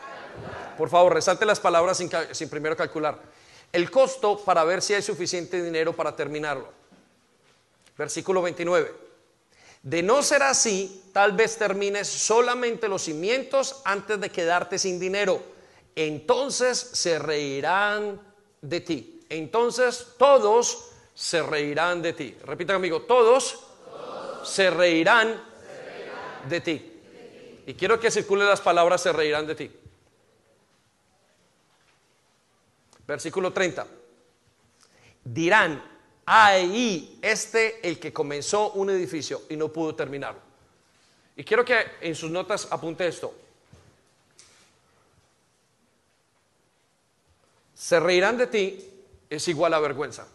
Por 0.77 0.89
favor, 0.89 1.13
resalte 1.13 1.45
las 1.45 1.59
palabras 1.59 1.97
sin, 1.97 2.49
primero 2.49 2.75
calcular. 2.75 3.19
El 3.71 3.89
costo 3.89 4.37
para 4.43 4.63
ver 4.63 4.81
si 4.81 4.93
hay 4.93 5.01
suficiente 5.01 5.61
dinero 5.61 5.93
para 5.93 6.15
terminarlo. 6.15 6.69
Versículo 7.97 8.41
29. 8.41 8.93
De 9.83 10.03
no 10.03 10.21
ser 10.21 10.43
así, 10.43 11.03
tal 11.13 11.31
vez 11.33 11.57
termines 11.57 12.07
solamente 12.07 12.87
los 12.87 13.03
cimientos 13.03 13.81
antes 13.85 14.19
de 14.19 14.29
quedarte 14.29 14.77
sin 14.77 14.99
dinero. 14.99 15.41
Entonces 15.95 16.77
se 16.79 17.19
reirán 17.19 18.19
de 18.61 18.81
ti. 18.81 19.21
Entonces 19.29 20.07
todos 20.17 20.91
se 21.13 21.43
reirán 21.43 22.01
de 22.01 22.13
ti. 22.13 22.37
Repita 22.43 22.73
conmigo, 22.73 23.03
todos, 23.03 23.59
se, 24.43 24.69
reirán 24.69 25.41
de 26.49 26.61
ti. 26.61 26.90
Y 27.65 27.73
quiero 27.73 27.99
que 27.99 28.11
circule 28.11 28.45
las 28.45 28.61
palabras, 28.61 29.01
se 29.01 29.13
reirán 29.13 29.47
de 29.47 29.55
ti. 29.55 29.71
Versículo 33.07 33.51
30. 33.53 33.87
Dirán, 35.23 35.83
ahí 36.25 37.19
este 37.21 37.87
el 37.87 37.99
que 37.99 38.11
comenzó 38.11 38.71
un 38.71 38.89
edificio 38.89 39.43
y 39.49 39.55
no 39.55 39.69
pudo 39.69 39.95
terminarlo. 39.95 40.41
Y 41.35 41.43
quiero 41.43 41.63
que 41.63 41.75
en 42.01 42.15
sus 42.15 42.31
notas 42.31 42.67
apunte 42.71 43.07
esto. 43.07 43.33
se 47.81 47.99
reirán 47.99 48.37
de 48.37 48.45
ti 48.45 48.89
es 49.27 49.47
igual 49.47 49.73
a 49.73 49.79
vergüenza. 49.79 50.27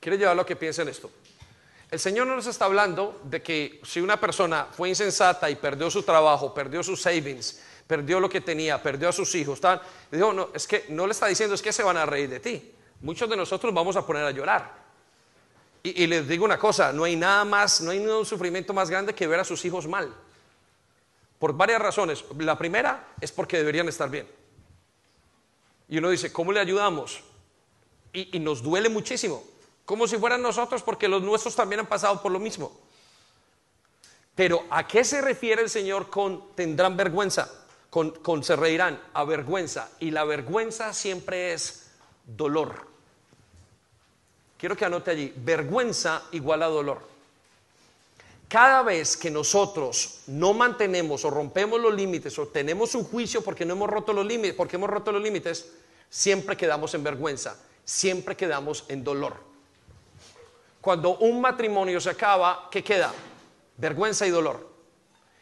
Quiero 0.00 0.18
llevarlo 0.18 0.42
a 0.42 0.46
que 0.46 0.56
piensen 0.56 0.88
esto. 0.88 1.08
El 1.90 1.98
Señor 1.98 2.26
no 2.26 2.36
nos 2.36 2.46
está 2.46 2.66
hablando 2.66 3.20
de 3.24 3.42
que 3.42 3.80
si 3.82 4.00
una 4.00 4.20
persona 4.20 4.66
fue 4.70 4.90
insensata 4.90 5.48
y 5.48 5.56
perdió 5.56 5.90
su 5.90 6.02
trabajo, 6.02 6.52
perdió 6.52 6.82
sus 6.82 7.00
savings, 7.00 7.60
perdió 7.86 8.20
lo 8.20 8.28
que 8.28 8.42
tenía, 8.42 8.82
perdió 8.82 9.08
a 9.08 9.12
sus 9.12 9.34
hijos, 9.34 9.60
no, 10.10 10.50
es 10.52 10.66
que 10.66 10.84
no 10.90 11.06
le 11.06 11.12
está 11.12 11.26
diciendo 11.26 11.54
es 11.54 11.62
que 11.62 11.72
se 11.72 11.82
van 11.82 11.96
a 11.96 12.04
reír 12.04 12.28
de 12.28 12.40
ti. 12.40 12.72
Muchos 13.00 13.30
de 13.30 13.36
nosotros 13.36 13.72
vamos 13.72 13.96
a 13.96 14.04
poner 14.04 14.24
a 14.24 14.30
llorar. 14.30 14.76
Y, 15.82 16.06
les 16.06 16.28
digo 16.28 16.44
una 16.44 16.58
cosa, 16.58 16.92
no 16.92 17.04
hay 17.04 17.16
nada 17.16 17.44
más, 17.44 17.80
no 17.80 17.92
hay 17.92 17.98
un 17.98 18.26
sufrimiento 18.26 18.74
más 18.74 18.90
grande 18.90 19.14
que 19.14 19.26
ver 19.26 19.40
a 19.40 19.44
sus 19.44 19.64
hijos 19.64 19.86
mal. 19.86 20.12
Por 21.38 21.56
varias 21.56 21.80
razones. 21.80 22.24
La 22.36 22.58
primera 22.58 23.14
es 23.20 23.32
porque 23.32 23.56
deberían 23.56 23.88
estar 23.88 24.10
bien. 24.10 24.28
Y 25.88 25.98
uno 25.98 26.10
dice, 26.10 26.32
¿cómo 26.32 26.52
le 26.52 26.60
ayudamos? 26.60 27.22
Y 28.12 28.38
nos 28.40 28.62
duele 28.62 28.88
muchísimo, 28.88 29.44
como 29.88 30.06
si 30.06 30.18
fueran 30.18 30.42
nosotros, 30.42 30.82
porque 30.82 31.08
los 31.08 31.22
nuestros 31.22 31.56
también 31.56 31.80
han 31.80 31.86
pasado 31.86 32.20
por 32.20 32.30
lo 32.30 32.38
mismo. 32.38 32.78
Pero 34.34 34.66
¿a 34.68 34.86
qué 34.86 35.02
se 35.02 35.22
refiere 35.22 35.62
el 35.62 35.70
Señor 35.70 36.10
con 36.10 36.54
tendrán 36.54 36.94
vergüenza? 36.94 37.50
Con, 37.88 38.44
se 38.44 38.54
reirán, 38.54 39.00
a 39.14 39.24
vergüenza. 39.24 39.88
Y 39.98 40.10
la 40.10 40.24
vergüenza 40.24 40.92
siempre 40.92 41.54
es 41.54 41.86
dolor. 42.26 42.86
Quiero 44.58 44.76
que 44.76 44.84
anote 44.84 45.10
allí, 45.10 45.32
vergüenza 45.34 46.22
igual 46.32 46.64
a 46.64 46.66
dolor. 46.66 47.00
Cada 48.46 48.82
vez 48.82 49.16
que 49.16 49.30
nosotros 49.30 50.20
no 50.26 50.52
mantenemos 50.52 51.24
o 51.24 51.30
rompemos 51.30 51.80
los 51.80 51.94
límites 51.94 52.38
o 52.38 52.48
tenemos 52.48 52.94
un 52.94 53.04
juicio 53.04 53.40
porque 53.40 53.64
no 53.64 53.72
hemos 53.72 53.88
roto 53.88 54.12
los 54.12 54.26
límites, 54.26 54.54
porque 54.54 54.76
hemos 54.76 54.90
roto 54.90 55.12
los 55.12 55.22
límites, 55.22 55.72
siempre 56.10 56.58
quedamos 56.58 56.92
en 56.92 57.04
vergüenza, 57.04 57.56
siempre 57.86 58.36
quedamos 58.36 58.84
en 58.88 59.02
dolor. 59.02 59.47
Cuando 60.80 61.16
un 61.18 61.40
matrimonio 61.40 62.00
se 62.00 62.10
acaba, 62.10 62.68
¿qué 62.70 62.84
queda? 62.84 63.12
Vergüenza 63.76 64.26
y 64.26 64.30
dolor. 64.30 64.68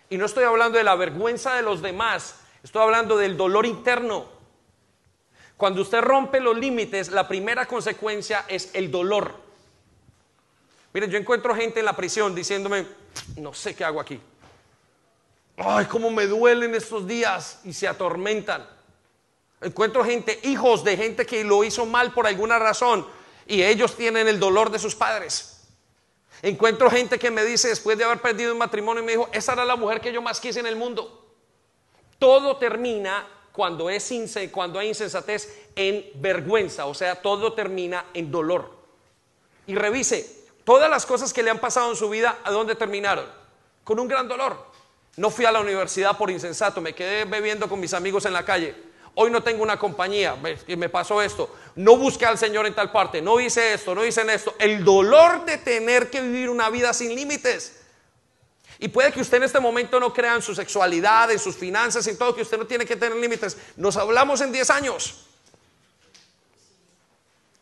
Y 0.08 0.16
no 0.16 0.26
estoy 0.26 0.44
hablando 0.44 0.78
de 0.78 0.84
la 0.84 0.94
vergüenza 0.94 1.54
de 1.54 1.62
los 1.62 1.82
demás, 1.82 2.40
estoy 2.62 2.82
hablando 2.82 3.16
del 3.16 3.36
dolor 3.36 3.66
interno. 3.66 4.26
Cuando 5.56 5.82
usted 5.82 6.00
rompe 6.00 6.40
los 6.40 6.56
límites, 6.56 7.10
la 7.10 7.26
primera 7.26 7.66
consecuencia 7.66 8.44
es 8.48 8.70
el 8.74 8.90
dolor. 8.90 9.34
Miren, 10.92 11.10
yo 11.10 11.18
encuentro 11.18 11.54
gente 11.54 11.80
en 11.80 11.86
la 11.86 11.96
prisión 11.96 12.34
diciéndome, 12.34 12.86
no 13.36 13.52
sé 13.52 13.74
qué 13.74 13.84
hago 13.84 14.00
aquí. 14.00 14.20
Ay, 15.56 15.86
cómo 15.86 16.10
me 16.10 16.26
duelen 16.26 16.74
estos 16.74 17.06
días 17.06 17.60
y 17.64 17.72
se 17.72 17.88
atormentan. 17.88 18.66
Encuentro 19.60 20.04
gente, 20.04 20.38
hijos 20.44 20.84
de 20.84 20.96
gente 20.96 21.24
que 21.24 21.42
lo 21.42 21.64
hizo 21.64 21.86
mal 21.86 22.12
por 22.12 22.26
alguna 22.26 22.58
razón 22.58 23.06
y 23.46 23.62
ellos 23.62 23.96
tienen 23.96 24.28
el 24.28 24.40
dolor 24.40 24.70
de 24.70 24.78
sus 24.78 24.94
padres. 24.94 25.68
Encuentro 26.42 26.90
gente 26.90 27.18
que 27.18 27.30
me 27.30 27.44
dice 27.44 27.68
después 27.68 27.96
de 27.96 28.04
haber 28.04 28.20
perdido 28.20 28.52
un 28.52 28.58
matrimonio 28.58 29.02
y 29.02 29.06
me 29.06 29.12
dijo, 29.12 29.28
esa 29.32 29.54
era 29.54 29.64
la 29.64 29.76
mujer 29.76 30.00
que 30.00 30.12
yo 30.12 30.20
más 30.20 30.40
quise 30.40 30.60
en 30.60 30.66
el 30.66 30.76
mundo. 30.76 31.24
Todo 32.18 32.56
termina 32.56 33.26
cuando, 33.52 33.88
es 33.88 34.12
cuando 34.52 34.78
hay 34.78 34.88
insensatez 34.88 35.68
en 35.74 36.10
vergüenza, 36.14 36.86
o 36.86 36.94
sea, 36.94 37.20
todo 37.22 37.52
termina 37.54 38.06
en 38.12 38.30
dolor. 38.30 38.76
Y 39.66 39.74
revise, 39.74 40.36
Todas 40.66 40.90
las 40.90 41.06
cosas 41.06 41.32
que 41.32 41.44
le 41.44 41.50
han 41.50 41.60
pasado 41.60 41.90
en 41.90 41.96
su 41.96 42.10
vida, 42.10 42.40
¿a 42.42 42.50
dónde 42.50 42.74
terminaron? 42.74 43.24
Con 43.84 44.00
un 44.00 44.08
gran 44.08 44.26
dolor. 44.26 44.66
No 45.16 45.30
fui 45.30 45.44
a 45.44 45.52
la 45.52 45.60
universidad 45.60 46.18
por 46.18 46.28
insensato, 46.28 46.80
me 46.80 46.92
quedé 46.92 47.24
bebiendo 47.24 47.68
con 47.68 47.78
mis 47.78 47.94
amigos 47.94 48.24
en 48.24 48.32
la 48.32 48.44
calle. 48.44 48.74
Hoy 49.18 49.30
no 49.30 49.42
tengo 49.42 49.62
una 49.62 49.78
compañía, 49.78 50.36
me 50.36 50.88
pasó 50.90 51.22
esto. 51.22 51.56
No 51.74 51.96
busqué 51.96 52.26
al 52.26 52.36
Señor 52.36 52.66
en 52.66 52.74
tal 52.74 52.92
parte, 52.92 53.22
no 53.22 53.40
hice 53.40 53.72
esto, 53.72 53.94
no 53.94 54.04
hice 54.04 54.22
esto. 54.30 54.54
El 54.58 54.84
dolor 54.84 55.46
de 55.46 55.56
tener 55.56 56.10
que 56.10 56.20
vivir 56.20 56.50
una 56.50 56.68
vida 56.68 56.92
sin 56.92 57.14
límites. 57.14 57.80
Y 58.78 58.88
puede 58.88 59.10
que 59.12 59.22
usted 59.22 59.38
en 59.38 59.44
este 59.44 59.58
momento 59.58 59.98
no 59.98 60.12
crea 60.12 60.34
en 60.34 60.42
su 60.42 60.54
sexualidad, 60.54 61.30
en 61.30 61.38
sus 61.38 61.56
finanzas, 61.56 62.06
en 62.06 62.18
todo, 62.18 62.34
que 62.34 62.42
usted 62.42 62.58
no 62.58 62.66
tiene 62.66 62.84
que 62.84 62.94
tener 62.94 63.16
límites. 63.16 63.56
Nos 63.76 63.96
hablamos 63.96 64.42
en 64.42 64.52
10 64.52 64.68
años. 64.68 65.24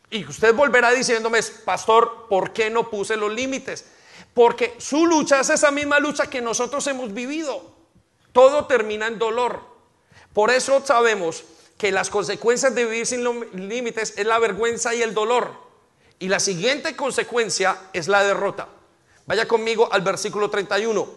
Y 0.09 0.25
usted 0.25 0.53
volverá 0.53 0.91
diciéndome, 0.91 1.41
pastor, 1.63 2.27
¿por 2.27 2.51
qué 2.51 2.69
no 2.69 2.89
puse 2.89 3.15
los 3.15 3.31
límites? 3.31 3.85
Porque 4.33 4.75
su 4.77 5.05
lucha 5.05 5.39
es 5.39 5.49
esa 5.51 5.71
misma 5.71 6.01
lucha 6.01 6.29
que 6.29 6.41
nosotros 6.41 6.85
hemos 6.87 7.13
vivido. 7.13 7.73
Todo 8.33 8.65
termina 8.65 9.07
en 9.07 9.17
dolor. 9.17 9.74
Por 10.35 10.51
eso 10.51 10.83
sabemos 10.85 11.45
que 11.77 11.93
las 11.93 12.09
consecuencias 12.09 12.75
de 12.75 12.83
vivir 12.83 13.07
sin 13.07 13.23
límites 13.53 14.13
es 14.17 14.25
la 14.25 14.37
vergüenza 14.37 14.93
y 14.93 15.01
el 15.01 15.13
dolor. 15.13 15.49
Y 16.19 16.27
la 16.27 16.41
siguiente 16.41 16.93
consecuencia 16.97 17.77
es 17.93 18.09
la 18.09 18.21
derrota. 18.21 18.67
Vaya 19.25 19.47
conmigo 19.47 19.87
al 19.89 20.01
versículo 20.01 20.49
31. 20.49 21.07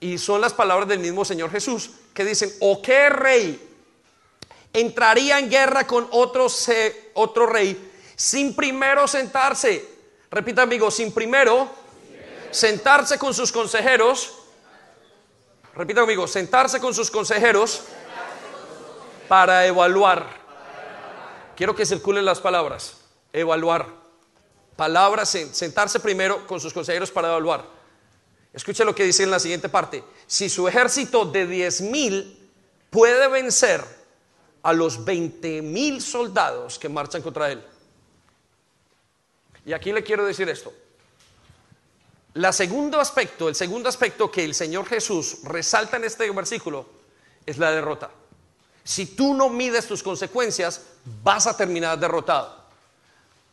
Y 0.00 0.18
son 0.18 0.42
las 0.42 0.52
palabras 0.52 0.86
del 0.86 0.98
mismo 0.98 1.24
Señor 1.24 1.50
Jesús 1.50 1.92
que 2.12 2.26
dicen, 2.26 2.52
¿o 2.60 2.82
qué 2.82 3.08
rey 3.08 3.70
entraría 4.74 5.38
en 5.38 5.48
guerra 5.48 5.86
con 5.86 6.06
otro, 6.10 6.46
rey 7.46 7.90
sin 8.14 8.54
primero 8.54 9.08
sentarse. 9.08 9.88
Repita 10.30 10.62
amigo, 10.62 10.90
sin 10.90 11.10
primero 11.12 11.70
sentarse 12.50 13.18
con 13.18 13.32
sus 13.32 13.50
consejeros. 13.50 14.34
Repita 15.74 16.02
amigo, 16.02 16.26
sentarse 16.26 16.80
con 16.80 16.92
sus 16.92 17.10
consejeros 17.10 17.84
para 19.28 19.66
evaluar. 19.66 20.26
Quiero 21.56 21.74
que 21.74 21.86
circulen 21.86 22.24
las 22.24 22.40
palabras. 22.40 22.98
Evaluar. 23.32 23.86
Palabras, 24.76 25.28
sentarse 25.52 26.00
primero 26.00 26.46
con 26.46 26.60
sus 26.60 26.72
consejeros 26.72 27.10
para 27.10 27.28
evaluar. 27.28 27.64
Escuche 28.52 28.84
lo 28.84 28.94
que 28.94 29.04
dice 29.04 29.22
en 29.22 29.30
la 29.30 29.38
siguiente 29.38 29.68
parte. 29.68 30.02
Si 30.26 30.48
su 30.48 30.68
ejército 30.68 31.24
de 31.24 31.46
10 31.46 31.80
mil 31.82 32.50
puede 32.90 33.28
vencer 33.28 33.84
a 34.62 34.72
los 34.72 35.04
20 35.04 35.62
mil 35.62 36.00
soldados 36.00 36.78
que 36.78 36.88
marchan 36.88 37.22
contra 37.22 37.50
él. 37.50 37.64
Y 39.64 39.72
aquí 39.72 39.92
le 39.92 40.02
quiero 40.02 40.24
decir 40.26 40.48
esto. 40.48 40.72
La 42.34 42.52
segundo 42.52 42.98
aspecto, 42.98 43.48
el 43.48 43.54
segundo 43.54 43.88
aspecto 43.88 44.30
que 44.30 44.44
el 44.44 44.54
Señor 44.54 44.86
Jesús 44.86 45.40
resalta 45.44 45.96
en 45.96 46.04
este 46.04 46.30
versículo 46.30 46.86
es 47.44 47.58
la 47.58 47.70
derrota. 47.70 48.10
Si 48.84 49.06
tú 49.06 49.34
no 49.34 49.48
mides 49.48 49.86
tus 49.86 50.02
consecuencias, 50.02 50.82
vas 51.22 51.46
a 51.46 51.56
terminar 51.56 51.98
derrotado. 51.98 52.62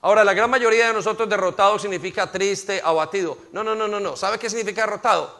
Ahora, 0.02 0.24
la 0.24 0.34
gran 0.34 0.50
mayoría 0.50 0.88
de 0.88 0.94
nosotros 0.94 1.28
derrotado 1.28 1.78
significa 1.78 2.32
triste, 2.32 2.82
abatido. 2.84 3.38
No, 3.52 3.64
no, 3.64 3.76
no, 3.76 3.88
no, 3.88 4.00
no. 4.00 4.16
¿Sabe 4.16 4.40
qué 4.40 4.50
significa 4.50 4.82
derrotado? 4.82 5.38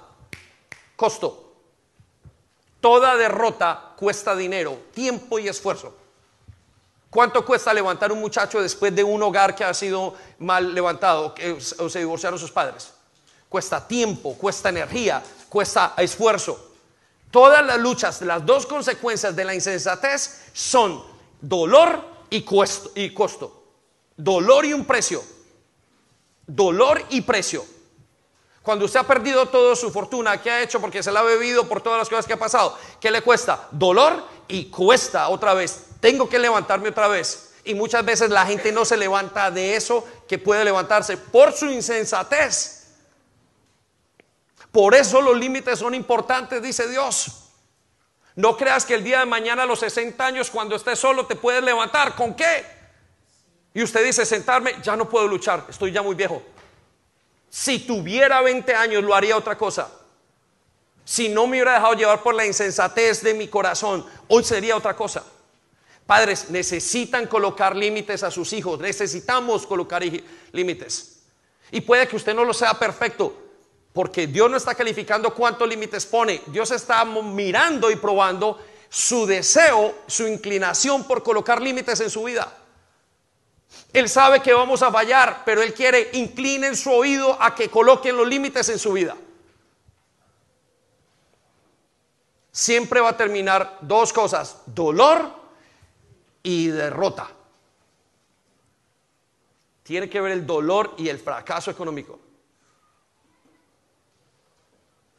Costo. 0.96 1.54
Toda 2.82 3.16
derrota 3.16 3.94
cuesta 3.96 4.36
dinero, 4.36 4.78
tiempo 4.94 5.40
y 5.40 5.48
esfuerzo. 5.48 5.96
¿Cuánto 7.10 7.44
cuesta 7.44 7.74
levantar 7.74 8.12
un 8.12 8.20
muchacho 8.20 8.62
después 8.62 8.96
de 8.96 9.04
un 9.04 9.22
hogar 9.24 9.56
que 9.56 9.64
ha 9.64 9.74
sido 9.74 10.14
mal 10.38 10.74
levantado 10.76 11.34
o 11.80 11.90
se 11.90 12.00
divorciaron 12.00 12.38
sus 12.38 12.52
padres? 12.52 12.92
Cuesta 13.50 13.86
tiempo, 13.86 14.36
cuesta 14.38 14.70
energía, 14.70 15.24
cuesta 15.50 15.96
esfuerzo. 15.98 16.69
Todas 17.32 17.66
las 17.66 17.80
luchas, 17.80 18.22
las 18.22 18.46
dos 18.46 18.66
consecuencias 18.66 19.36
de 19.36 19.46
la 19.46 19.54
insensatez 19.54 20.46
son 20.54 21.04
dolor 21.42 22.04
y 22.30 22.42
costo. 22.44 23.64
Dolor 24.16 24.66
y 24.66 24.74
un 24.74 24.86
precio. 24.86 25.24
Dolor 26.46 27.04
y 27.10 27.22
precio. 27.22 27.64
Cuando 28.64 28.86
usted 28.86 29.00
ha 29.00 29.08
perdido 29.08 29.46
toda 29.48 29.76
su 29.76 29.92
fortuna, 29.92 30.42
¿qué 30.42 30.52
ha 30.52 30.62
hecho? 30.62 30.82
Porque 30.82 31.02
se 31.02 31.12
la 31.12 31.22
ha 31.22 31.24
bebido 31.24 31.68
por 31.68 31.82
todas 31.82 32.00
las 32.00 32.10
cosas 32.10 32.26
que 32.26 32.34
ha 32.34 32.40
pasado. 32.40 32.78
¿Qué 33.00 33.10
le 33.12 33.22
cuesta? 33.22 33.68
Dolor 33.72 34.24
y 34.48 34.66
cuesta 34.66 35.30
otra 35.30 35.54
vez 35.54 35.90
tengo 36.00 36.30
que 36.30 36.40
levantarme 36.40 36.90
otra 36.90 37.08
vez. 37.08 37.52
Y 37.64 37.74
muchas 37.74 38.06
veces 38.06 38.30
la 38.30 38.46
gente 38.46 38.72
no 38.72 38.86
se 38.86 38.98
levanta 38.98 39.52
de 39.52 39.76
eso 39.76 40.06
que 40.28 40.38
puede 40.38 40.64
levantarse 40.64 41.18
por 41.18 41.52
su 41.52 41.66
insensatez. 41.68 42.79
Por 44.72 44.96
eso 44.96 45.22
los 45.22 45.38
límites 45.38 45.80
son 45.80 45.96
importantes, 45.96 46.62
dice 46.62 46.88
Dios. 46.88 47.46
No 48.36 48.56
creas 48.56 48.86
que 48.86 48.94
el 48.94 49.04
día 49.04 49.20
de 49.20 49.26
mañana 49.26 49.64
a 49.64 49.66
los 49.66 49.80
60 49.80 50.26
años, 50.26 50.50
cuando 50.50 50.76
estés 50.76 51.00
solo, 51.00 51.26
te 51.26 51.36
puedes 51.36 51.64
levantar. 51.64 52.16
¿Con 52.16 52.36
qué? 52.36 52.66
Y 53.74 53.84
usted 53.84 54.04
dice, 54.04 54.26
sentarme, 54.26 54.76
ya 54.82 54.96
no 54.96 55.10
puedo 55.10 55.28
luchar, 55.28 55.66
estoy 55.70 55.92
ya 55.92 56.02
muy 56.02 56.16
viejo. 56.16 56.42
Si 57.50 57.80
tuviera 57.80 58.42
20 58.42 58.74
años, 58.76 59.04
lo 59.04 59.16
haría 59.16 59.36
otra 59.36 59.58
cosa. 59.58 59.92
Si 61.04 61.30
no 61.30 61.48
me 61.48 61.58
hubiera 61.58 61.74
dejado 61.74 61.94
llevar 61.96 62.22
por 62.22 62.36
la 62.36 62.46
insensatez 62.46 63.24
de 63.24 63.34
mi 63.34 63.48
corazón, 63.48 64.06
hoy 64.28 64.44
sería 64.44 64.78
otra 64.78 64.96
cosa. 64.96 65.24
Padres 66.06 66.50
necesitan 66.50 67.28
colocar 67.28 67.76
límites 67.76 68.24
a 68.24 68.32
sus 68.32 68.54
hijos, 68.54 68.80
necesitamos 68.80 69.66
colocar 69.66 70.04
límites. 70.52 71.24
Y 71.72 71.82
puede 71.82 72.08
que 72.08 72.16
usted 72.16 72.34
no 72.34 72.46
lo 72.46 72.54
sea 72.54 72.78
perfecto, 72.78 73.49
porque 73.94 74.28
Dios 74.28 74.50
no 74.50 74.58
está 74.58 74.76
calificando 74.76 75.34
cuántos 75.34 75.68
límites 75.68 76.06
pone, 76.06 76.42
Dios 76.48 76.72
está 76.72 77.04
mirando 77.06 77.90
y 77.90 77.96
probando 77.96 78.60
su 78.90 79.26
deseo, 79.26 79.96
su 80.08 80.28
inclinación 80.28 81.06
por 81.06 81.24
colocar 81.24 81.62
límites 81.62 82.00
en 82.00 82.10
su 82.10 82.24
vida. 82.24 82.56
Él 83.94 84.10
sabe 84.10 84.42
que 84.42 84.54
vamos 84.54 84.82
a 84.84 84.92
fallar, 84.92 85.44
pero 85.46 85.62
Él 85.62 85.74
quiere 85.74 86.10
inclinen 86.14 86.76
su 86.76 86.92
oído 86.92 87.42
a 87.42 87.56
que 87.56 87.70
coloquen 87.70 88.18
los 88.18 88.28
límites 88.28 88.70
en 88.70 88.80
su 88.80 88.94
vida. 88.94 89.16
Siempre 92.52 93.00
va 93.00 93.10
a 93.10 93.18
terminar 93.18 93.78
dos 93.82 94.12
cosas, 94.12 94.62
dolor 94.66 95.34
y 96.44 96.68
derrota. 96.68 97.30
Tiene 99.84 100.10
que 100.10 100.22
ver 100.22 100.34
el 100.34 100.46
dolor 100.46 100.94
y 100.98 101.10
el 101.10 101.18
fracaso 101.18 101.72
económico. 101.72 102.20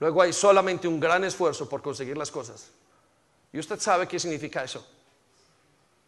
Luego 0.00 0.22
hay 0.22 0.32
solamente 0.32 0.88
un 0.88 0.98
gran 0.98 1.22
esfuerzo 1.24 1.68
por 1.68 1.82
conseguir 1.82 2.16
las 2.16 2.30
cosas. 2.30 2.70
Y 3.52 3.58
usted 3.58 3.78
sabe 3.78 4.08
qué 4.08 4.18
significa 4.18 4.64
eso. 4.64 4.86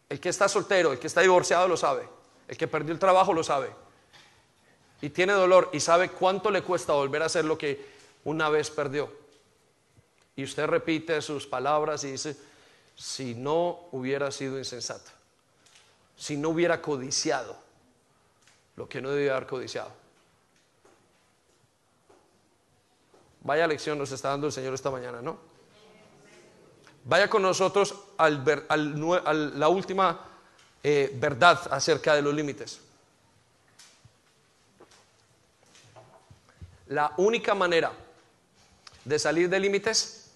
El 0.09 0.19
que 0.19 0.29
está 0.29 0.49
soltero, 0.49 0.91
el 0.91 0.99
que 0.99 1.07
está 1.07 1.21
divorciado 1.21 1.67
lo 1.67 1.77
sabe. 1.77 2.09
El 2.47 2.57
que 2.57 2.67
perdió 2.67 2.91
el 2.91 2.99
trabajo 2.99 3.33
lo 3.33 3.43
sabe. 3.43 3.69
Y 5.01 5.09
tiene 5.09 5.33
dolor 5.33 5.69
y 5.73 5.79
sabe 5.79 6.09
cuánto 6.09 6.49
le 6.49 6.63
cuesta 6.63 6.93
volver 6.93 7.21
a 7.21 7.27
hacer 7.27 7.45
lo 7.45 7.57
que 7.57 7.93
una 8.23 8.49
vez 8.49 8.69
perdió. 8.71 9.11
Y 10.35 10.43
usted 10.43 10.65
repite 10.65 11.21
sus 11.21 11.45
palabras 11.45 12.03
y 12.03 12.11
dice, 12.11 12.35
si 12.95 13.35
no 13.35 13.87
hubiera 13.91 14.31
sido 14.31 14.57
insensato, 14.57 15.11
si 16.15 16.37
no 16.37 16.49
hubiera 16.49 16.81
codiciado 16.81 17.55
lo 18.75 18.89
que 18.89 19.01
no 19.01 19.11
debía 19.11 19.35
haber 19.35 19.47
codiciado. 19.47 20.02
Vaya 23.43 23.67
lección 23.67 23.97
nos 23.97 24.11
está 24.11 24.29
dando 24.29 24.47
el 24.47 24.53
Señor 24.53 24.73
esta 24.73 24.89
mañana, 24.89 25.21
¿no? 25.21 25.37
Vaya 27.05 27.29
con 27.29 27.41
nosotros 27.41 27.93
al, 28.17 28.43
la 29.59 29.67
última 29.67 30.21
eh, 30.81 31.11
verdad 31.15 31.59
acerca 31.69 32.15
de 32.15 32.21
los 32.21 32.33
límites. 32.33 32.79
La 36.87 37.13
única 37.17 37.53
manera 37.53 37.91
de 39.03 39.19
salir 39.19 39.49
de 39.49 39.59
límites 39.59 40.31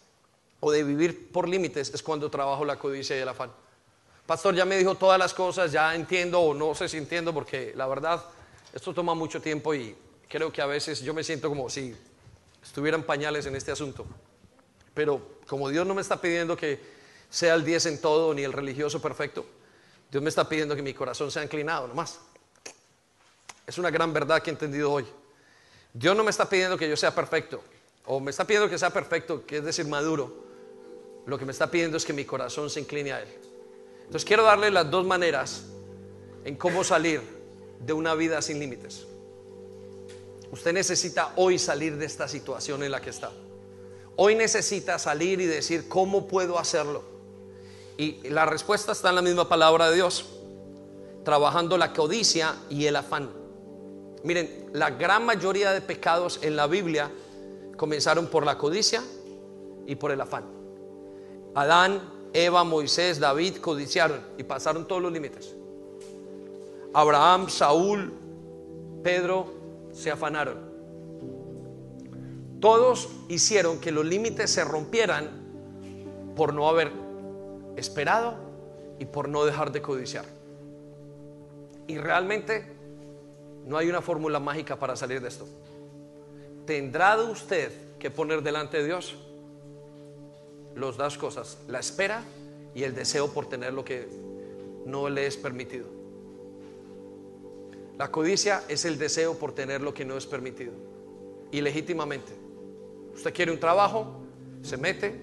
o 0.60 0.72
de 0.72 0.84
vivir 0.84 1.32
por 1.32 1.48
límites 1.48 1.94
es 1.94 2.04
cuando 2.04 2.30
trabajo 2.30 2.66
la 2.66 2.78
codicia 2.78 3.16
y 3.18 3.20
el 3.20 3.30
afán. 3.30 3.52
Pastor, 4.26 4.54
ya 4.56 4.66
me 4.66 4.78
dijo 4.78 4.96
todas 4.96 5.18
las 5.18 5.34
cosas, 5.34 5.72
ya 5.72 5.96
entiendo 5.96 6.42
o 6.42 6.54
no 6.54 6.76
sé 6.76 6.90
si 6.90 6.98
entiendo 6.98 7.34
porque 7.34 7.72
la 7.76 7.88
verdad 7.88 8.22
esto 8.74 8.94
toma 8.94 9.14
mucho 9.14 9.42
tiempo 9.42 9.74
y 9.74 9.96
creo 10.28 10.52
que 10.52 10.62
a 10.62 10.66
veces 10.66 11.02
yo 11.02 11.14
me 11.14 11.24
siento 11.24 11.48
como 11.48 11.70
si 11.70 11.96
estuvieran 12.68 13.04
pañales 13.04 13.46
en 13.46 13.56
este 13.56 13.72
asunto. 13.72 14.06
Pero 14.94 15.40
como 15.48 15.70
Dios 15.70 15.88
no 15.88 15.96
me 15.96 16.02
está 16.02 16.20
pidiendo 16.20 16.56
que 16.56 16.80
sea 17.30 17.56
el 17.56 17.64
10 17.64 17.86
en 17.88 18.02
todo 18.02 18.34
ni 18.34 18.44
el 18.44 18.54
religioso 18.54 19.02
perfecto, 19.02 19.46
Dios 20.12 20.22
me 20.22 20.30
está 20.30 20.48
pidiendo 20.48 20.76
que 20.76 20.82
mi 20.82 20.94
corazón 20.94 21.32
sea 21.32 21.44
inclinado 21.44 21.88
nomás. 21.88 22.20
Es 23.66 23.78
una 23.78 23.90
gran 23.90 24.14
verdad 24.14 24.42
que 24.42 24.50
he 24.50 24.54
entendido 24.54 24.92
hoy. 24.92 25.06
Dios 25.94 26.16
no 26.16 26.24
me 26.24 26.30
está 26.30 26.48
pidiendo 26.48 26.78
que 26.78 26.88
yo 26.88 26.96
sea 26.96 27.14
perfecto, 27.14 27.62
o 28.06 28.20
me 28.20 28.32
está 28.32 28.46
pidiendo 28.46 28.70
que 28.70 28.78
sea 28.78 28.90
perfecto, 28.92 29.46
que 29.46 29.58
es 29.58 29.64
decir, 29.64 29.86
maduro. 29.88 30.46
Lo 31.26 31.38
que 31.38 31.46
me 31.46 31.52
está 31.52 31.70
pidiendo 31.70 31.98
es 31.98 32.06
que 32.06 32.14
mi 32.14 32.24
corazón 32.24 32.70
se 32.70 32.80
incline 32.80 33.12
a 33.12 33.22
Él. 33.22 33.28
Entonces 34.00 34.24
quiero 34.24 34.44
darle 34.44 34.72
las 34.72 34.90
dos 34.90 35.06
maneras 35.06 35.66
en 36.46 36.56
cómo 36.56 36.84
salir 36.84 37.22
de 37.80 37.94
una 37.94 38.16
vida 38.16 38.42
sin 38.42 38.60
límites. 38.60 39.06
Usted 40.52 40.74
necesita 40.74 41.34
hoy 41.36 41.60
salir 41.60 41.98
de 41.98 42.06
esta 42.06 42.28
situación 42.28 42.84
en 42.84 42.92
la 42.92 43.02
que 43.02 43.10
está. 43.10 43.32
Hoy 44.16 44.36
necesita 44.36 44.98
salir 44.98 45.42
y 45.42 45.46
decir, 45.46 45.88
¿cómo 45.88 46.28
puedo 46.28 46.58
hacerlo? 46.58 47.04
Y 47.98 48.30
la 48.30 48.46
respuesta 48.46 48.92
está 48.92 49.10
en 49.10 49.16
la 49.16 49.22
misma 49.22 49.50
palabra 49.50 49.90
de 49.90 49.96
Dios, 49.96 50.26
trabajando 51.24 51.78
la 51.78 51.94
codicia 51.94 52.56
y 52.70 52.86
el 52.86 52.96
afán. 52.96 53.30
Miren, 54.24 54.70
la 54.74 54.92
gran 54.92 55.26
mayoría 55.26 55.72
de 55.72 55.82
pecados 55.82 56.40
en 56.42 56.56
la 56.56 56.68
Biblia 56.68 57.12
comenzaron 57.76 58.28
por 58.28 58.46
la 58.46 58.58
codicia 58.58 59.04
y 59.86 59.96
por 59.96 60.12
el 60.12 60.22
afán. 60.22 60.46
Adán, 61.54 62.02
Eva, 62.34 62.64
Moisés, 62.64 63.20
David 63.20 63.58
codiciaron 63.58 64.22
y 64.38 64.44
pasaron 64.44 64.88
todos 64.88 65.02
los 65.02 65.12
límites. 65.12 65.56
Abraham, 66.94 67.50
Saúl, 67.50 68.14
Pedro 69.04 69.57
se 69.98 70.12
afanaron. 70.12 70.58
Todos 72.60 73.10
hicieron 73.28 73.80
que 73.80 73.92
los 73.92 74.06
límites 74.06 74.52
se 74.52 74.64
rompieran 74.64 75.30
por 76.36 76.54
no 76.54 76.70
haber 76.70 76.92
esperado 77.76 78.36
y 79.00 79.06
por 79.06 79.28
no 79.28 79.44
dejar 79.46 79.72
de 79.72 79.82
codiciar. 79.82 80.26
Y 81.88 81.98
realmente 81.98 82.66
no 83.66 83.78
hay 83.78 83.90
una 83.90 84.02
fórmula 84.02 84.40
mágica 84.40 84.78
para 84.78 84.96
salir 84.96 85.22
de 85.22 85.30
esto. 85.30 85.48
Tendrá 86.66 87.18
usted 87.18 87.72
que 87.98 88.12
poner 88.12 88.44
delante 88.44 88.78
de 88.78 88.86
Dios 88.86 89.16
los 90.76 90.98
dos 90.98 91.18
cosas, 91.18 91.58
la 91.68 91.80
espera 91.80 92.24
y 92.76 92.84
el 92.84 92.94
deseo 92.94 93.30
por 93.30 93.50
tener 93.50 93.74
lo 93.74 93.84
que 93.84 94.08
no 94.86 95.10
le 95.10 95.26
es 95.26 95.38
permitido. 95.38 95.97
La 97.98 98.12
codicia 98.12 98.64
es 98.68 98.86
el 98.86 99.00
deseo 99.00 99.40
por 99.40 99.54
tener 99.54 99.82
lo 99.82 99.94
que 99.94 100.06
no 100.06 100.18
es 100.18 100.28
permitido, 100.28 100.74
ilegítimamente. 101.52 102.32
Usted 103.16 103.34
quiere 103.34 103.52
un 103.52 103.60
trabajo, 103.60 104.22
se 104.62 104.78
mete, 104.78 105.20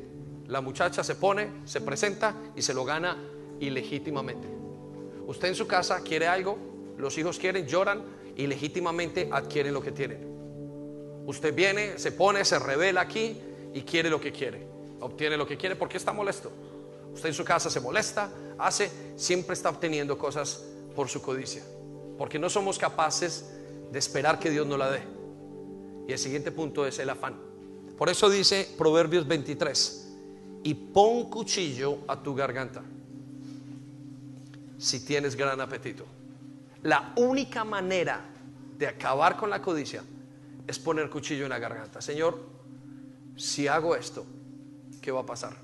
la 0.49 0.61
muchacha 0.61 1.05
se 1.05 1.15
pone, 1.15 1.51
se 1.65 1.81
presenta 1.81 2.35
y 2.57 2.63
se 2.63 2.75
lo 2.75 2.85
gana 2.85 3.17
ilegítimamente. 3.61 4.49
Usted 5.27 5.49
en 5.49 5.55
su 5.55 5.69
casa 5.69 6.03
quiere 6.03 6.27
algo, 6.27 6.59
los 6.99 7.17
hijos 7.17 7.39
quieren, 7.39 7.67
lloran 7.67 8.03
y 8.37 8.49
legítimamente 8.49 9.29
adquieren 9.31 9.73
lo 9.73 9.81
que 9.81 9.93
tienen. 9.93 10.35
Usted 11.27 11.55
viene, 11.55 11.99
se 11.99 12.11
pone, 12.11 12.45
se 12.45 12.59
revela 12.59 13.03
aquí 13.03 13.41
y 13.73 13.83
quiere 13.83 14.11
lo 14.11 14.21
que 14.21 14.33
quiere. 14.33 14.67
Obtiene 15.01 15.37
lo 15.37 15.47
que 15.47 15.57
quiere 15.57 15.77
porque 15.77 15.97
está 15.97 16.13
molesto. 16.13 16.51
Usted 17.15 17.29
en 17.29 17.35
su 17.35 17.45
casa 17.45 17.71
se 17.71 17.81
molesta, 17.81 18.31
hace, 18.59 18.91
siempre 19.15 19.55
está 19.55 19.71
obteniendo 19.71 20.19
cosas 20.19 20.65
por 20.97 21.09
su 21.09 21.23
codicia. 21.23 21.63
Porque 22.19 22.39
no 22.39 22.49
somos 22.49 22.79
capaces 22.79 23.51
de 23.91 23.99
esperar 23.99 24.39
que 24.39 24.51
Dios 24.51 24.67
nos 24.67 24.79
la 24.79 24.91
dé. 24.91 25.03
Y 26.09 26.13
el 26.13 26.19
siguiente 26.19 26.53
punto 26.53 26.87
es 26.87 26.99
el 26.99 27.11
afán. 27.11 27.35
Por 27.97 28.09
eso 28.09 28.29
dice 28.29 28.69
Proverbios 28.77 29.27
23, 29.27 30.13
y 30.65 30.75
pon 30.75 31.31
cuchillo 31.31 31.99
a 32.09 32.23
tu 32.23 32.35
garganta 32.35 32.83
si 34.79 35.05
tienes 35.05 35.37
gran 35.37 35.61
apetito. 35.61 36.05
La 36.83 37.13
única 37.17 37.65
manera 37.65 38.21
de 38.77 38.87
acabar 38.87 39.37
con 39.37 39.49
la 39.49 39.63
codicia 39.63 40.03
es 40.67 40.79
poner 40.79 41.09
cuchillo 41.09 41.45
en 41.45 41.51
la 41.51 41.59
garganta. 41.59 42.01
Señor, 42.01 42.39
si 43.37 43.69
hago 43.69 43.95
esto, 43.97 44.27
¿qué 45.01 45.11
va 45.11 45.21
a 45.21 45.27
pasar? 45.27 45.55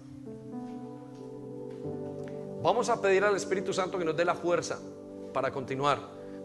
Vamos 2.62 2.88
a 2.88 3.00
pedir 3.00 3.24
al 3.24 3.36
Espíritu 3.36 3.72
Santo 3.72 3.98
que 3.98 4.04
nos 4.04 4.16
dé 4.16 4.24
la 4.24 4.34
fuerza 4.34 4.78
para 5.32 5.50
continuar, 5.50 5.98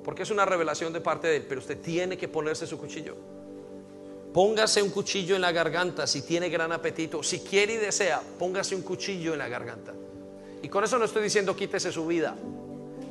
porque 0.06 0.22
es 0.22 0.30
una 0.30 0.46
revelación 0.46 0.94
de 0.94 1.02
parte 1.02 1.28
de 1.28 1.38
Él, 1.38 1.46
pero 1.50 1.60
usted 1.60 1.82
tiene 1.82 2.16
que 2.16 2.28
ponerse 2.28 2.68
su 2.68 2.78
cuchillo. 2.78 3.16
Póngase 4.32 4.84
un 4.84 4.92
cuchillo 4.92 5.36
en 5.36 5.42
la 5.42 5.52
garganta 5.52 6.06
si 6.06 6.22
tiene 6.22 6.50
gran 6.50 6.72
apetito. 6.72 7.24
Si 7.24 7.40
quiere 7.40 7.74
y 7.74 7.78
desea, 7.78 8.22
póngase 8.38 8.76
un 8.76 8.84
cuchillo 8.84 9.34
en 9.34 9.40
la 9.40 9.48
garganta. 9.48 9.94
Y 10.62 10.70
con 10.70 10.84
eso 10.84 11.00
no 11.00 11.06
estoy 11.06 11.24
diciendo 11.24 11.56
quítese 11.56 11.92
su 11.92 12.06
vida. 12.06 12.36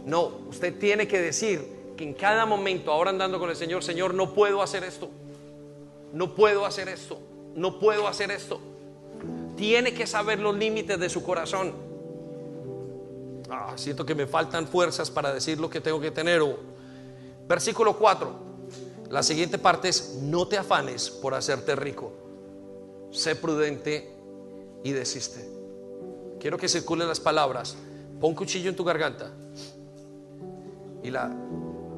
No, 0.07 0.43
usted 0.49 0.79
tiene 0.79 1.09
que 1.09 1.21
decir 1.21 1.67
que 1.97 2.05
en 2.05 2.15
cada 2.15 2.47
momento, 2.47 2.93
ahora 2.93 3.11
andando 3.11 3.41
con 3.41 3.51
el 3.51 3.57
Señor, 3.57 3.83
Señor, 3.83 4.15
no 4.15 4.33
puedo 4.33 4.63
hacer 4.63 4.85
esto. 4.85 5.11
No 6.13 6.37
puedo 6.37 6.65
hacer 6.65 6.89
esto. 6.89 7.19
No 7.57 7.81
puedo 7.81 8.07
hacer 8.07 8.31
esto. 8.31 8.61
Tiene 9.57 9.95
que 9.95 10.07
saber 10.07 10.39
los 10.39 10.55
límites 10.57 11.01
de 11.01 11.09
su 11.09 11.25
corazón. 11.25 11.73
Ah, 13.51 13.73
siento 13.77 14.07
que 14.07 14.15
me 14.15 14.27
faltan 14.27 14.69
fuerzas 14.69 15.11
para 15.11 15.35
decir 15.35 15.59
lo 15.59 15.69
que 15.69 15.81
tengo 15.81 16.01
que 16.01 16.13
tener. 16.13 16.41
Versículo 17.47 17.97
4. 17.99 18.45
La 19.11 19.23
siguiente 19.23 19.59
parte 19.59 19.89
es, 19.89 20.19
no 20.23 20.49
te 20.49 20.59
afanes 20.59 21.11
por 21.11 21.35
hacerte 21.35 21.77
rico. 21.77 22.13
Sé 23.11 23.37
prudente 23.37 24.11
y 24.83 24.93
desiste. 24.93 25.49
Quiero 26.41 26.59
que 26.59 26.69
circulen 26.69 27.07
las 27.07 27.21
palabras. 27.21 27.77
Pon 28.21 28.35
cuchillo 28.35 28.71
en 28.71 28.77
tu 28.77 28.85
garganta. 28.85 29.31
Y 31.03 31.11
la, 31.11 31.27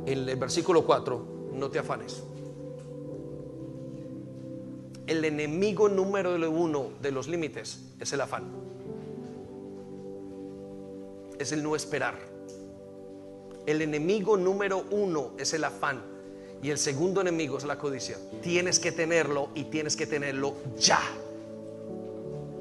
en 0.05 0.28
el 0.28 0.36
versículo 0.36 0.85
4, 0.85 1.51
no 1.52 1.70
te 1.70 1.78
afanes. 1.78 2.23
El 5.06 5.24
enemigo 5.24 5.89
número 5.89 6.35
uno 6.51 6.90
de 7.01 7.12
los 7.12 7.28
límites 7.28 7.81
es 8.01 8.12
el 8.12 8.20
afán. 8.20 8.51
Es 11.39 11.52
el 11.52 11.62
no 11.62 11.77
esperar. 11.77 12.36
El 13.67 13.83
enemigo 13.83 14.37
número 14.37 14.85
uno 14.91 15.33
es 15.39 15.53
el 15.53 15.65
afán. 15.65 16.01
Y 16.63 16.71
el 16.71 16.79
segundo 16.79 17.21
enemigo 17.21 17.59
es 17.59 17.65
la 17.65 17.77
codicia. 17.77 18.17
Tienes 18.43 18.79
que 18.79 18.93
tenerlo 18.93 19.51
y 19.55 19.65
tienes 19.65 19.97
que 19.97 20.07
tenerlo 20.07 20.55
ya. 20.79 21.01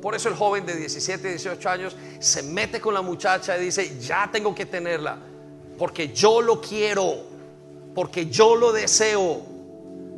Por 0.02 0.14
eso 0.14 0.30
el 0.30 0.36
joven 0.36 0.66
de 0.66 0.76
17, 0.76 1.30
18 1.30 1.70
años 1.70 1.96
se 2.20 2.44
mete 2.44 2.80
con 2.80 2.94
la 2.94 3.02
muchacha 3.02 3.58
y 3.58 3.62
dice, 3.66 3.98
ya 4.00 4.30
tengo 4.32 4.54
que 4.54 4.68
tenerla, 4.68 5.18
porque 5.80 6.14
yo 6.14 6.42
lo 6.42 6.62
quiero, 6.62 7.24
porque 7.96 8.28
yo 8.28 8.56
lo 8.56 8.72
deseo. 8.72 9.42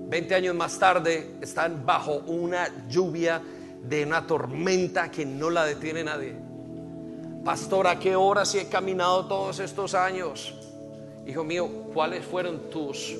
20 0.09 0.35
años 0.35 0.55
más 0.55 0.77
tarde 0.79 1.35
están 1.41 1.85
bajo 1.85 2.15
una 2.27 2.87
lluvia 2.89 3.41
de 3.81 4.03
una 4.03 4.27
tormenta 4.27 5.09
que 5.09 5.25
no 5.25 5.49
la 5.49 5.63
detiene 5.65 6.03
nadie. 6.03 6.35
Pastor, 7.45 7.87
¿a 7.87 7.97
qué 7.97 8.15
hora 8.15 8.43
si 8.43 8.59
he 8.59 8.67
caminado 8.67 9.25
todos 9.27 9.59
estos 9.59 9.93
años? 9.93 10.56
Hijo 11.27 11.43
mío, 11.43 11.69
¿cuáles 11.93 12.25
fueron 12.25 12.69
tus 12.69 13.15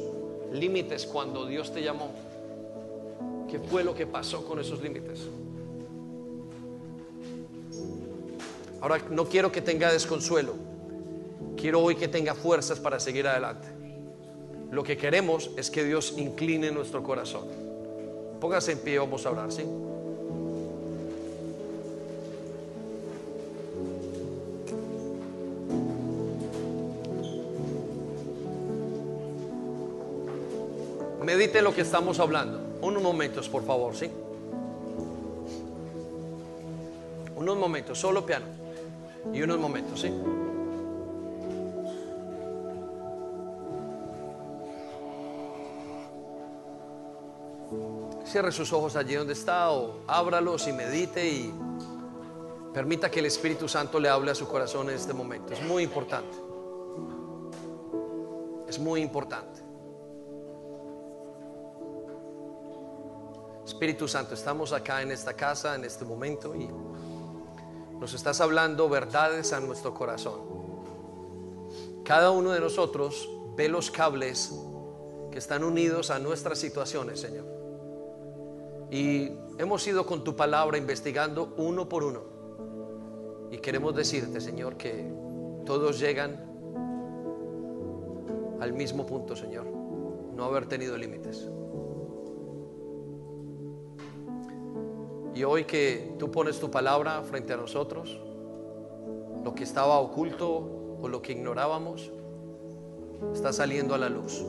límites 0.52 1.06
cuando 1.06 1.46
Dios 1.46 1.72
te 1.74 1.82
llamó. 1.82 2.12
¿Qué 3.50 3.60
fue 3.60 3.84
lo 3.84 3.96
que 3.96 4.06
pasó 4.06 4.46
con 4.46 4.60
esos 4.60 4.82
límites? 4.82 5.22
Ahora, 8.82 9.02
no 9.10 9.26
quiero 9.26 9.52
que 9.52 9.62
tenga 9.62 9.92
desconsuelo. 9.92 10.54
quiero 11.56 11.82
hoy 11.82 11.96
que 11.96 12.08
tenga 12.08 12.36
fuerzas 12.36 12.80
para 12.80 13.00
seguir 13.00 13.28
adelante. 13.28 13.68
Lo 14.70 14.84
que 14.84 14.96
queremos 14.96 15.50
es 15.58 15.72
que 15.72 15.84
Dios 15.84 16.14
incline 16.18 16.72
nuestro 16.72 17.02
corazón. 17.02 17.48
Póngase 18.40 18.74
en 18.74 18.80
pie, 18.80 19.00
vamos 19.00 19.26
a 19.26 19.30
hablar, 19.30 19.52
¿sí? 19.52 19.64
Medite 31.28 31.62
lo 31.62 31.76
que 31.76 31.82
estamos 31.82 32.22
hablando. 32.22 32.78
Unos 32.82 33.04
momentos, 33.04 33.50
por 33.50 33.62
favor, 33.66 33.94
¿sí? 33.94 34.10
Unos 37.36 37.58
momentos, 37.58 38.00
solo 38.00 38.26
piano. 38.26 38.46
Y 39.34 39.42
unos 39.42 39.60
momentos, 39.60 40.00
¿sí? 40.00 40.10
Cierre 48.24 48.54
sus 48.54 48.72
ojos 48.72 48.96
allí 48.96 49.16
donde 49.16 49.34
está 49.34 49.72
o 49.72 49.96
ábralos 50.08 50.66
y 50.70 50.72
medite 50.72 51.28
y 51.28 51.54
permita 52.74 53.12
que 53.12 53.20
el 53.20 53.26
Espíritu 53.26 53.68
Santo 53.68 54.00
le 54.00 54.08
hable 54.08 54.32
a 54.32 54.36
su 54.36 54.48
corazón 54.48 54.90
en 54.90 54.96
este 54.96 55.14
momento. 55.14 55.52
Es 55.52 55.62
muy 55.62 55.84
importante. 55.84 56.38
Es 58.70 58.80
muy 58.80 59.02
importante. 59.02 59.67
Espíritu 63.68 64.08
Santo, 64.08 64.34
estamos 64.34 64.72
acá 64.72 65.02
en 65.02 65.12
esta 65.12 65.34
casa 65.34 65.76
en 65.76 65.84
este 65.84 66.06
momento 66.06 66.56
y 66.56 66.70
nos 68.00 68.14
estás 68.14 68.40
hablando 68.40 68.88
verdades 68.88 69.52
a 69.52 69.60
nuestro 69.60 69.94
corazón. 69.94 70.40
Cada 72.06 72.32
uno 72.32 72.52
de 72.52 72.62
nosotros 72.62 73.30
ve 73.58 73.68
los 73.68 73.92
cables 73.92 74.58
que 75.30 75.38
están 75.38 75.66
unidos 75.66 76.12
a 76.12 76.18
nuestras 76.20 76.60
situaciones, 76.60 77.20
Señor. 77.20 77.46
Y 78.90 79.34
hemos 79.58 79.86
ido 79.86 80.06
con 80.06 80.24
tu 80.24 80.34
palabra 80.34 80.78
investigando 80.78 81.54
uno 81.58 81.90
por 81.90 82.06
uno. 82.06 82.22
Y 83.52 83.58
queremos 83.58 83.94
decirte, 83.94 84.40
Señor, 84.40 84.78
que 84.78 85.12
todos 85.66 86.00
llegan 86.00 86.42
al 88.62 88.72
mismo 88.72 89.06
punto, 89.06 89.36
Señor. 89.36 89.66
No 89.66 90.46
haber 90.46 90.68
tenido 90.68 90.98
límites. 90.98 91.50
Y 95.38 95.44
hoy 95.44 95.66
que 95.66 96.16
tú 96.18 96.32
pones 96.32 96.60
tu 96.60 96.72
palabra 96.72 97.22
frente 97.22 97.54
a 97.54 97.58
nosotros, 97.58 98.20
lo 99.44 99.54
que 99.54 99.66
estaba 99.66 100.00
oculto 100.00 100.98
o 101.00 101.08
lo 101.08 101.22
que 101.22 101.34
ignorábamos, 101.34 102.12
está 103.36 103.54
saliendo 103.54 103.94
a 103.94 104.00
la 104.00 104.10
luz. 104.10 104.44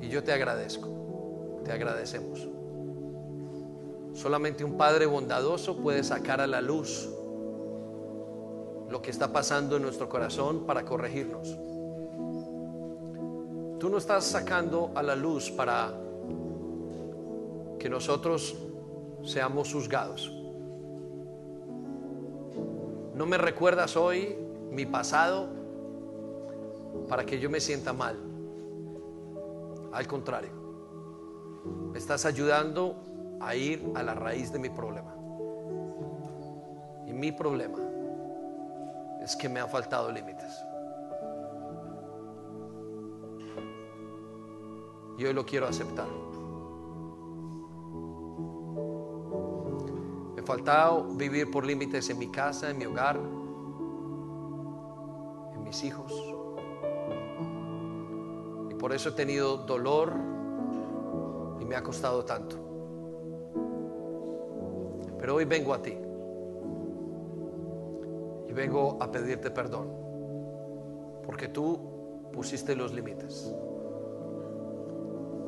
Y 0.00 0.08
yo 0.08 0.22
te 0.22 0.32
agradezco, 0.32 0.88
te 1.64 1.72
agradecemos. 1.72 2.46
Solamente 4.12 4.62
un 4.62 4.76
Padre 4.76 5.06
bondadoso 5.06 5.78
puede 5.78 6.04
sacar 6.04 6.40
a 6.40 6.46
la 6.46 6.60
luz 6.60 7.08
lo 8.88 9.02
que 9.02 9.10
está 9.10 9.32
pasando 9.32 9.78
en 9.78 9.82
nuestro 9.82 10.08
corazón 10.08 10.64
para 10.64 10.84
corregirnos. 10.84 11.58
Tú 13.80 13.90
no 13.90 13.98
estás 13.98 14.26
sacando 14.26 14.92
a 14.94 15.02
la 15.02 15.16
luz 15.16 15.50
para 15.50 15.92
que 17.78 17.88
nosotros 17.88 18.56
seamos 19.24 19.72
juzgados. 19.72 20.32
No 23.14 23.26
me 23.26 23.38
recuerdas 23.38 23.96
hoy 23.96 24.36
mi 24.70 24.86
pasado 24.86 25.48
para 27.08 27.24
que 27.24 27.38
yo 27.38 27.50
me 27.50 27.60
sienta 27.60 27.92
mal. 27.92 28.16
Al 29.92 30.06
contrario, 30.06 30.50
me 31.92 31.98
estás 31.98 32.24
ayudando 32.26 32.96
a 33.40 33.54
ir 33.54 33.90
a 33.94 34.02
la 34.02 34.14
raíz 34.14 34.52
de 34.52 34.58
mi 34.58 34.68
problema. 34.68 35.14
Y 37.06 37.12
mi 37.12 37.32
problema 37.32 37.78
es 39.22 39.34
que 39.36 39.48
me 39.48 39.60
han 39.60 39.68
faltado 39.68 40.12
límites. 40.12 40.64
Y 45.18 45.24
hoy 45.24 45.32
lo 45.32 45.44
quiero 45.44 45.66
aceptar. 45.66 46.27
Faltado 50.48 51.04
vivir 51.04 51.50
por 51.50 51.66
límites 51.66 52.08
en 52.08 52.18
mi 52.18 52.28
casa, 52.28 52.70
en 52.70 52.78
mi 52.78 52.86
hogar, 52.86 53.20
en 55.54 55.62
mis 55.62 55.84
hijos. 55.84 56.10
Y 58.70 58.74
por 58.76 58.94
eso 58.94 59.10
he 59.10 59.12
tenido 59.12 59.58
dolor 59.58 60.14
y 61.60 61.66
me 61.66 61.76
ha 61.76 61.82
costado 61.82 62.24
tanto. 62.24 62.56
Pero 65.18 65.34
hoy 65.34 65.44
vengo 65.44 65.74
a 65.74 65.82
ti 65.82 65.98
y 68.48 68.52
vengo 68.54 68.96
a 69.02 69.12
pedirte 69.12 69.50
perdón, 69.50 69.86
porque 71.26 71.48
tú 71.48 71.78
pusiste 72.32 72.74
los 72.74 72.94
límites. 72.94 73.54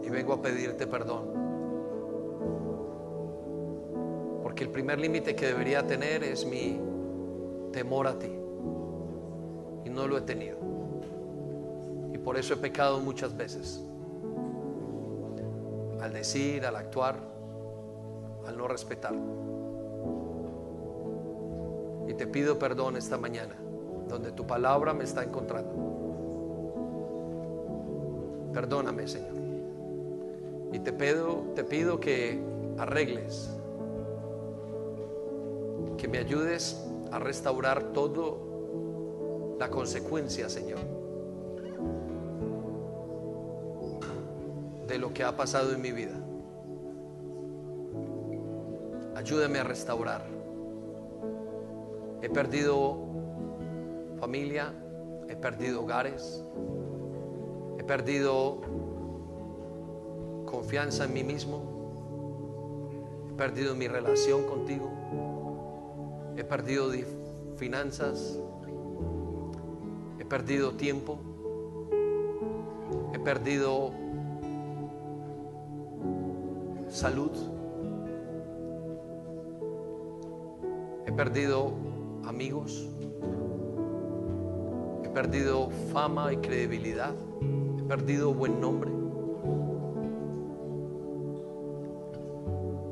Y 0.02 0.10
vengo 0.10 0.34
a 0.34 0.42
pedirte 0.42 0.86
perdón, 0.86 1.49
porque 4.50 4.64
el 4.64 4.70
primer 4.70 4.98
límite 4.98 5.36
que 5.36 5.46
debería 5.46 5.86
tener 5.86 6.24
es 6.24 6.44
mi 6.44 6.76
temor 7.72 8.08
a 8.08 8.18
ti, 8.18 8.32
y 9.84 9.88
no 9.88 10.08
lo 10.08 10.18
he 10.18 10.22
tenido. 10.22 10.56
Y 12.12 12.18
por 12.18 12.36
eso 12.36 12.54
he 12.54 12.56
pecado 12.56 12.98
muchas 12.98 13.36
veces, 13.36 13.80
al 16.00 16.12
decir, 16.12 16.66
al 16.66 16.74
actuar, 16.74 17.14
al 18.44 18.58
no 18.58 18.66
respetar. 18.66 19.14
Y 22.08 22.14
te 22.14 22.26
pido 22.26 22.58
perdón 22.58 22.96
esta 22.96 23.18
mañana, 23.18 23.54
donde 24.08 24.32
tu 24.32 24.48
palabra 24.48 24.92
me 24.92 25.04
está 25.04 25.22
encontrando. 25.22 25.70
Perdóname, 28.52 29.06
Señor. 29.06 29.30
Y 30.72 30.80
te 30.80 30.92
pido, 30.92 31.44
te 31.54 31.62
pido 31.62 32.00
que 32.00 32.42
arregles, 32.78 33.59
que 36.00 36.08
me 36.08 36.16
ayudes 36.16 36.82
a 37.12 37.18
restaurar 37.18 37.92
todo 37.92 39.56
la 39.58 39.68
consecuencia, 39.68 40.48
Señor, 40.48 40.78
de 44.88 44.98
lo 44.98 45.12
que 45.12 45.22
ha 45.22 45.36
pasado 45.36 45.72
en 45.74 45.82
mi 45.82 45.92
vida. 45.92 46.14
Ayúdame 49.14 49.58
a 49.58 49.64
restaurar. 49.64 50.24
He 52.22 52.30
perdido 52.30 52.96
familia, 54.18 54.72
he 55.28 55.36
perdido 55.36 55.82
hogares, 55.82 56.42
he 57.78 57.84
perdido 57.84 58.62
confianza 60.46 61.04
en 61.04 61.12
mí 61.12 61.24
mismo, 61.24 61.62
he 63.30 63.34
perdido 63.34 63.74
mi 63.74 63.86
relación 63.86 64.44
contigo, 64.44 64.90
he 66.40 66.44
perdido 66.44 66.90
finanzas, 67.58 68.40
he 70.18 70.24
perdido 70.24 70.72
tiempo, 70.72 71.18
he 73.12 73.18
perdido 73.18 73.92
salud, 76.88 77.30
he 81.06 81.12
perdido 81.12 81.74
amigos, 82.24 82.88
he 85.04 85.08
perdido 85.10 85.68
fama 85.92 86.32
y 86.32 86.38
credibilidad, 86.38 87.12
he 87.76 87.82
perdido 87.82 88.32
buen 88.32 88.58
nombre, 88.62 88.90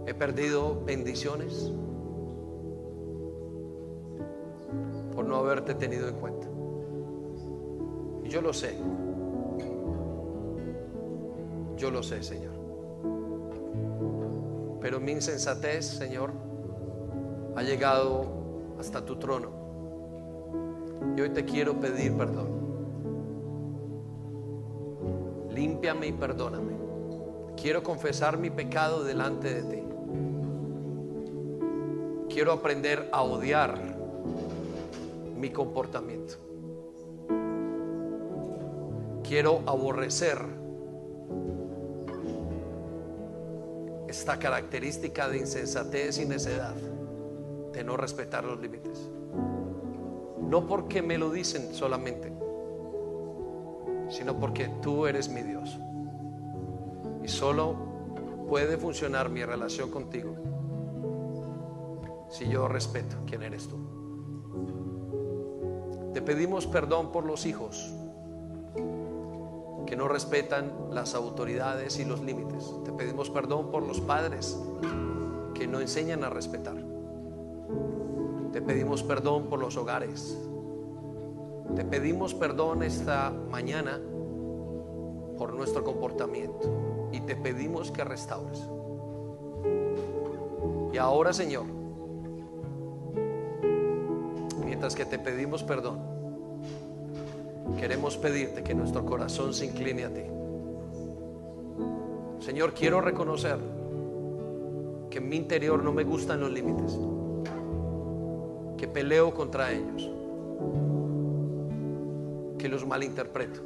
he 0.07 0.13
perdido 0.13 0.85
bendiciones 0.85 1.73
haberte 5.69 5.75
tenido 5.75 6.09
en 6.09 6.15
cuenta. 6.17 6.47
Y 8.25 8.29
yo 8.29 8.41
lo 8.41 8.53
sé, 8.53 8.77
yo 11.77 11.91
lo 11.91 12.03
sé, 12.03 12.23
Señor. 12.23 12.55
Pero 14.81 15.01
mi 15.01 15.13
insensatez, 15.13 15.85
Señor, 15.85 16.33
ha 17.57 17.63
llegado 17.63 18.27
hasta 18.79 19.05
tu 19.05 19.17
trono. 19.17 19.51
Y 21.17 21.21
hoy 21.21 21.31
te 21.31 21.45
quiero 21.45 21.79
pedir 21.79 22.17
perdón. 22.17 22.49
Límpiame 25.51 26.09
y 26.09 26.13
perdóname. 26.13 26.77
Quiero 27.61 27.83
confesar 27.83 28.39
mi 28.39 28.51
pecado 28.51 29.03
delante 29.05 29.63
de 29.63 29.63
ti. 29.63 29.83
Quiero 32.29 32.53
aprender 32.53 33.09
a 33.11 33.23
odiar 33.23 33.88
mi 35.39 35.51
comportamiento. 35.51 36.35
Quiero 39.23 39.63
aborrecer 39.67 40.39
esta 44.09 44.39
característica 44.39 45.29
de 45.29 45.39
insensatez 45.39 46.19
y 46.19 46.25
necedad 46.25 46.75
de 47.73 47.85
no 47.85 47.97
respetar 47.97 48.45
los 48.45 48.59
límites. 48.61 49.11
No 50.41 50.67
porque 50.67 51.03
me 51.03 51.19
lo 51.19 51.31
dicen 51.31 51.75
solamente, 51.75 52.33
sino 54.09 54.39
porque 54.41 54.71
tú 54.83 55.07
eres 55.07 55.29
mi 55.29 55.43
Dios. 55.43 55.79
Y 57.23 57.29
solo 57.29 57.77
puede 58.49 58.79
funcionar 58.79 59.29
mi 59.29 59.45
relación 59.45 59.91
contigo 59.91 60.35
si 62.31 62.49
yo 62.49 62.67
respeto 62.67 63.17
quién 63.27 63.43
eres 63.43 63.69
tú. 63.69 63.98
Te 66.19 66.23
pedimos 66.23 66.67
perdón 66.67 67.13
por 67.13 67.25
los 67.25 67.47
hijos 67.47 67.95
que 69.87 69.95
no 69.95 70.09
respetan 70.09 70.73
las 70.91 71.15
autoridades 71.15 72.01
y 72.01 72.05
los 72.05 72.23
límites. 72.23 72.75
Te 72.85 72.91
pedimos 72.91 73.31
perdón 73.31 73.71
por 73.71 73.85
los 73.85 74.01
padres 74.01 74.59
que 75.55 75.69
no 75.69 75.81
enseñan 75.81 76.25
a 76.25 76.29
respetar. 76.29 76.75
Te 78.51 78.61
pedimos 78.61 79.05
perdón 79.05 79.45
por 79.45 79.61
los 79.61 79.77
hogares. 79.77 80.37
Te 81.77 81.85
pedimos 81.85 82.35
perdón 82.35 82.83
esta 82.83 83.31
mañana 83.31 84.01
por 85.39 85.55
nuestro 85.55 85.85
comportamiento 85.85 87.09
y 87.13 87.21
te 87.21 87.37
pedimos 87.37 87.93
que 87.93 88.03
restaures. 88.03 88.69
Y 90.93 90.99
ahora, 90.99 91.33
Señor, 91.33 91.67
mientras 94.65 94.97
que 94.97 95.05
te 95.05 95.21
pedimos 95.21 95.63
perdón, 95.63 96.08
queremos 97.79 98.17
pedirte 98.17 98.63
que 98.63 98.75
nuestro 98.75 99.07
corazón 99.07 99.55
se 99.55 99.67
incline 99.67 100.05
a 100.05 100.13
ti. 100.13 100.23
Señor, 102.41 102.75
quiero 102.75 103.01
reconocer 103.01 103.59
que 105.11 105.19
en 105.19 105.29
mi 105.29 105.37
interior 105.37 105.83
no 105.83 105.93
me 105.93 106.05
gustan 106.05 106.41
los 106.41 106.51
límites, 106.51 106.99
que 108.77 108.89
peleo 108.89 109.33
contra 109.33 109.73
ellos, 109.73 110.11
que 112.59 112.69
los 112.69 112.87
malinterpreto. 112.87 113.61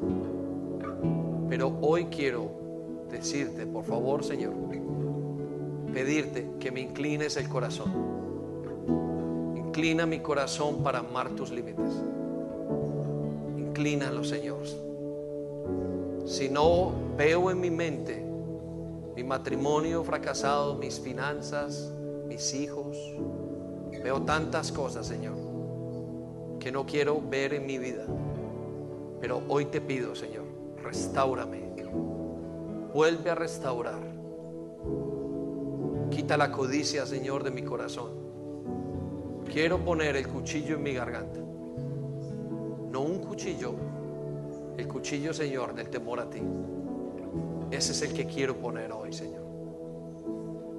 Pero 1.49 1.79
hoy 1.81 2.07
quiero 2.07 2.51
decirte, 3.11 3.67
por 3.67 3.85
favor, 3.85 4.25
Señor, 4.25 4.53
pedirte 5.93 6.49
que 6.61 6.71
me 6.71 6.81
inclines 6.81 7.37
el 7.37 7.49
corazón. 7.49 7.93
Inclina 9.57 10.07
mi 10.07 10.21
corazón 10.21 10.83
para 10.83 11.01
amar 11.01 11.31
tus 11.31 11.51
límites. 11.51 12.03
Inclínalo, 13.73 14.23
Señor. 14.23 14.59
Si 16.27 16.51
no 16.51 16.93
veo 17.17 17.51
en 17.51 17.59
mi 17.59 17.71
mente 17.71 18.23
mi 19.17 19.25
matrimonio 19.25 20.05
fracasado, 20.05 20.77
mis 20.77 21.01
finanzas, 21.01 21.91
mis 22.27 22.53
hijos, 22.53 22.99
veo 24.05 24.21
tantas 24.25 24.71
cosas, 24.73 25.07
Señor, 25.07 25.37
que 26.61 26.71
no 26.71 26.85
quiero 26.85 27.23
ver 27.31 27.55
en 27.55 27.65
mi 27.65 27.79
vida. 27.79 28.05
Pero 29.23 29.41
hoy 29.49 29.65
te 29.65 29.81
pido, 29.81 30.15
Señor, 30.15 30.45
restaurame. 30.83 31.73
Vuelve 32.93 33.31
a 33.31 33.35
restaurar. 33.35 34.03
Quita 36.11 36.37
la 36.37 36.53
codicia, 36.53 37.07
Señor, 37.07 37.43
de 37.43 37.51
mi 37.51 37.63
corazón. 37.63 38.11
Quiero 39.51 39.83
poner 39.83 40.17
el 40.17 40.29
cuchillo 40.29 40.77
en 40.77 40.83
mi 40.83 40.93
garganta. 40.93 41.41
No 42.93 43.01
un 43.01 43.21
cuchillo, 43.21 43.73
el 44.77 44.87
cuchillo, 44.87 45.33
Señor, 45.33 45.75
del 45.75 45.89
temor 45.89 46.21
a 46.21 46.29
ti. 46.29 46.43
Ese 47.71 47.93
es 47.93 48.03
el 48.03 48.13
que 48.13 48.27
quiero 48.27 48.55
poner 48.59 48.93
hoy, 48.93 49.15
Señor. 49.15 49.41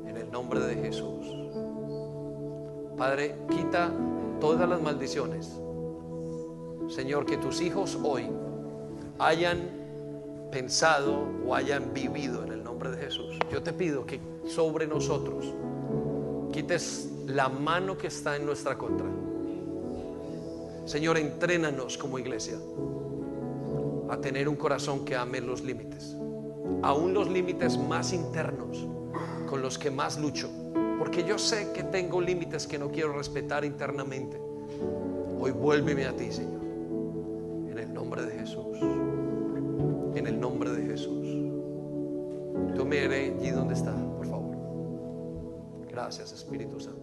En 0.06 0.16
el 0.18 0.30
nombre 0.30 0.60
de 0.60 0.76
Jesús. 0.76 1.36
Padre, 2.96 3.36
quita 3.50 3.92
todas 4.40 4.70
las 4.70 4.80
maldiciones. 4.80 5.60
Señor, 6.88 7.26
que 7.26 7.38
tus 7.38 7.62
hijos 7.62 7.98
hoy 8.04 8.30
hayan 9.18 9.72
pensado 10.52 11.26
o 11.48 11.56
hayan 11.56 11.96
vivido 11.96 12.44
en 12.44 12.52
el 12.52 12.64
nombre 12.64 12.92
de 12.92 12.98
Jesús. 12.98 13.40
Yo 13.52 13.64
te 13.64 13.74
pido 13.74 14.06
que 14.06 14.20
sobre 14.46 14.86
nosotros 14.86 15.52
quites 16.52 17.10
la 17.26 17.50
mano 17.50 17.98
que 17.98 18.06
está 18.06 18.36
en 18.36 18.46
nuestra 18.46 18.78
contra. 18.78 19.23
Señor, 20.86 21.18
entrénanos 21.18 21.98
como 21.98 22.20
iglesia 22.20 22.58
a 24.10 24.18
tener 24.18 24.50
un 24.50 24.56
corazón 24.56 25.06
que 25.06 25.16
ame 25.16 25.42
los 25.42 25.64
límites, 25.64 26.16
aún 26.82 27.14
los 27.14 27.30
límites 27.30 27.78
más 27.78 28.14
internos 28.14 28.88
con 29.50 29.62
los 29.62 29.78
que 29.78 29.92
más 29.92 30.20
lucho, 30.20 30.50
porque 31.00 31.24
yo 31.24 31.38
sé 31.38 31.72
que 31.74 31.84
tengo 31.84 32.22
límites 32.22 32.68
que 32.68 32.78
no 32.78 32.90
quiero 32.90 33.14
respetar 33.14 33.66
internamente. 33.66 34.40
Hoy 35.40 35.52
vuélveme 35.52 36.06
a 36.06 36.16
ti, 36.16 36.32
Señor, 36.32 36.62
en 37.70 37.78
el 37.78 37.94
nombre 37.94 38.26
de 38.26 38.40
Jesús 38.40 38.78
en 40.16 40.28
el 40.28 40.40
nombre 40.40 40.72
de 40.72 40.84
Jesús. 40.84 41.28
Tú 42.76 42.86
me 42.86 43.00
allí 43.00 43.50
donde 43.50 43.74
está, 43.74 43.94
por 44.16 44.28
favor. 44.28 44.56
Gracias, 45.90 46.32
Espíritu 46.32 46.80
Santo. 46.80 47.03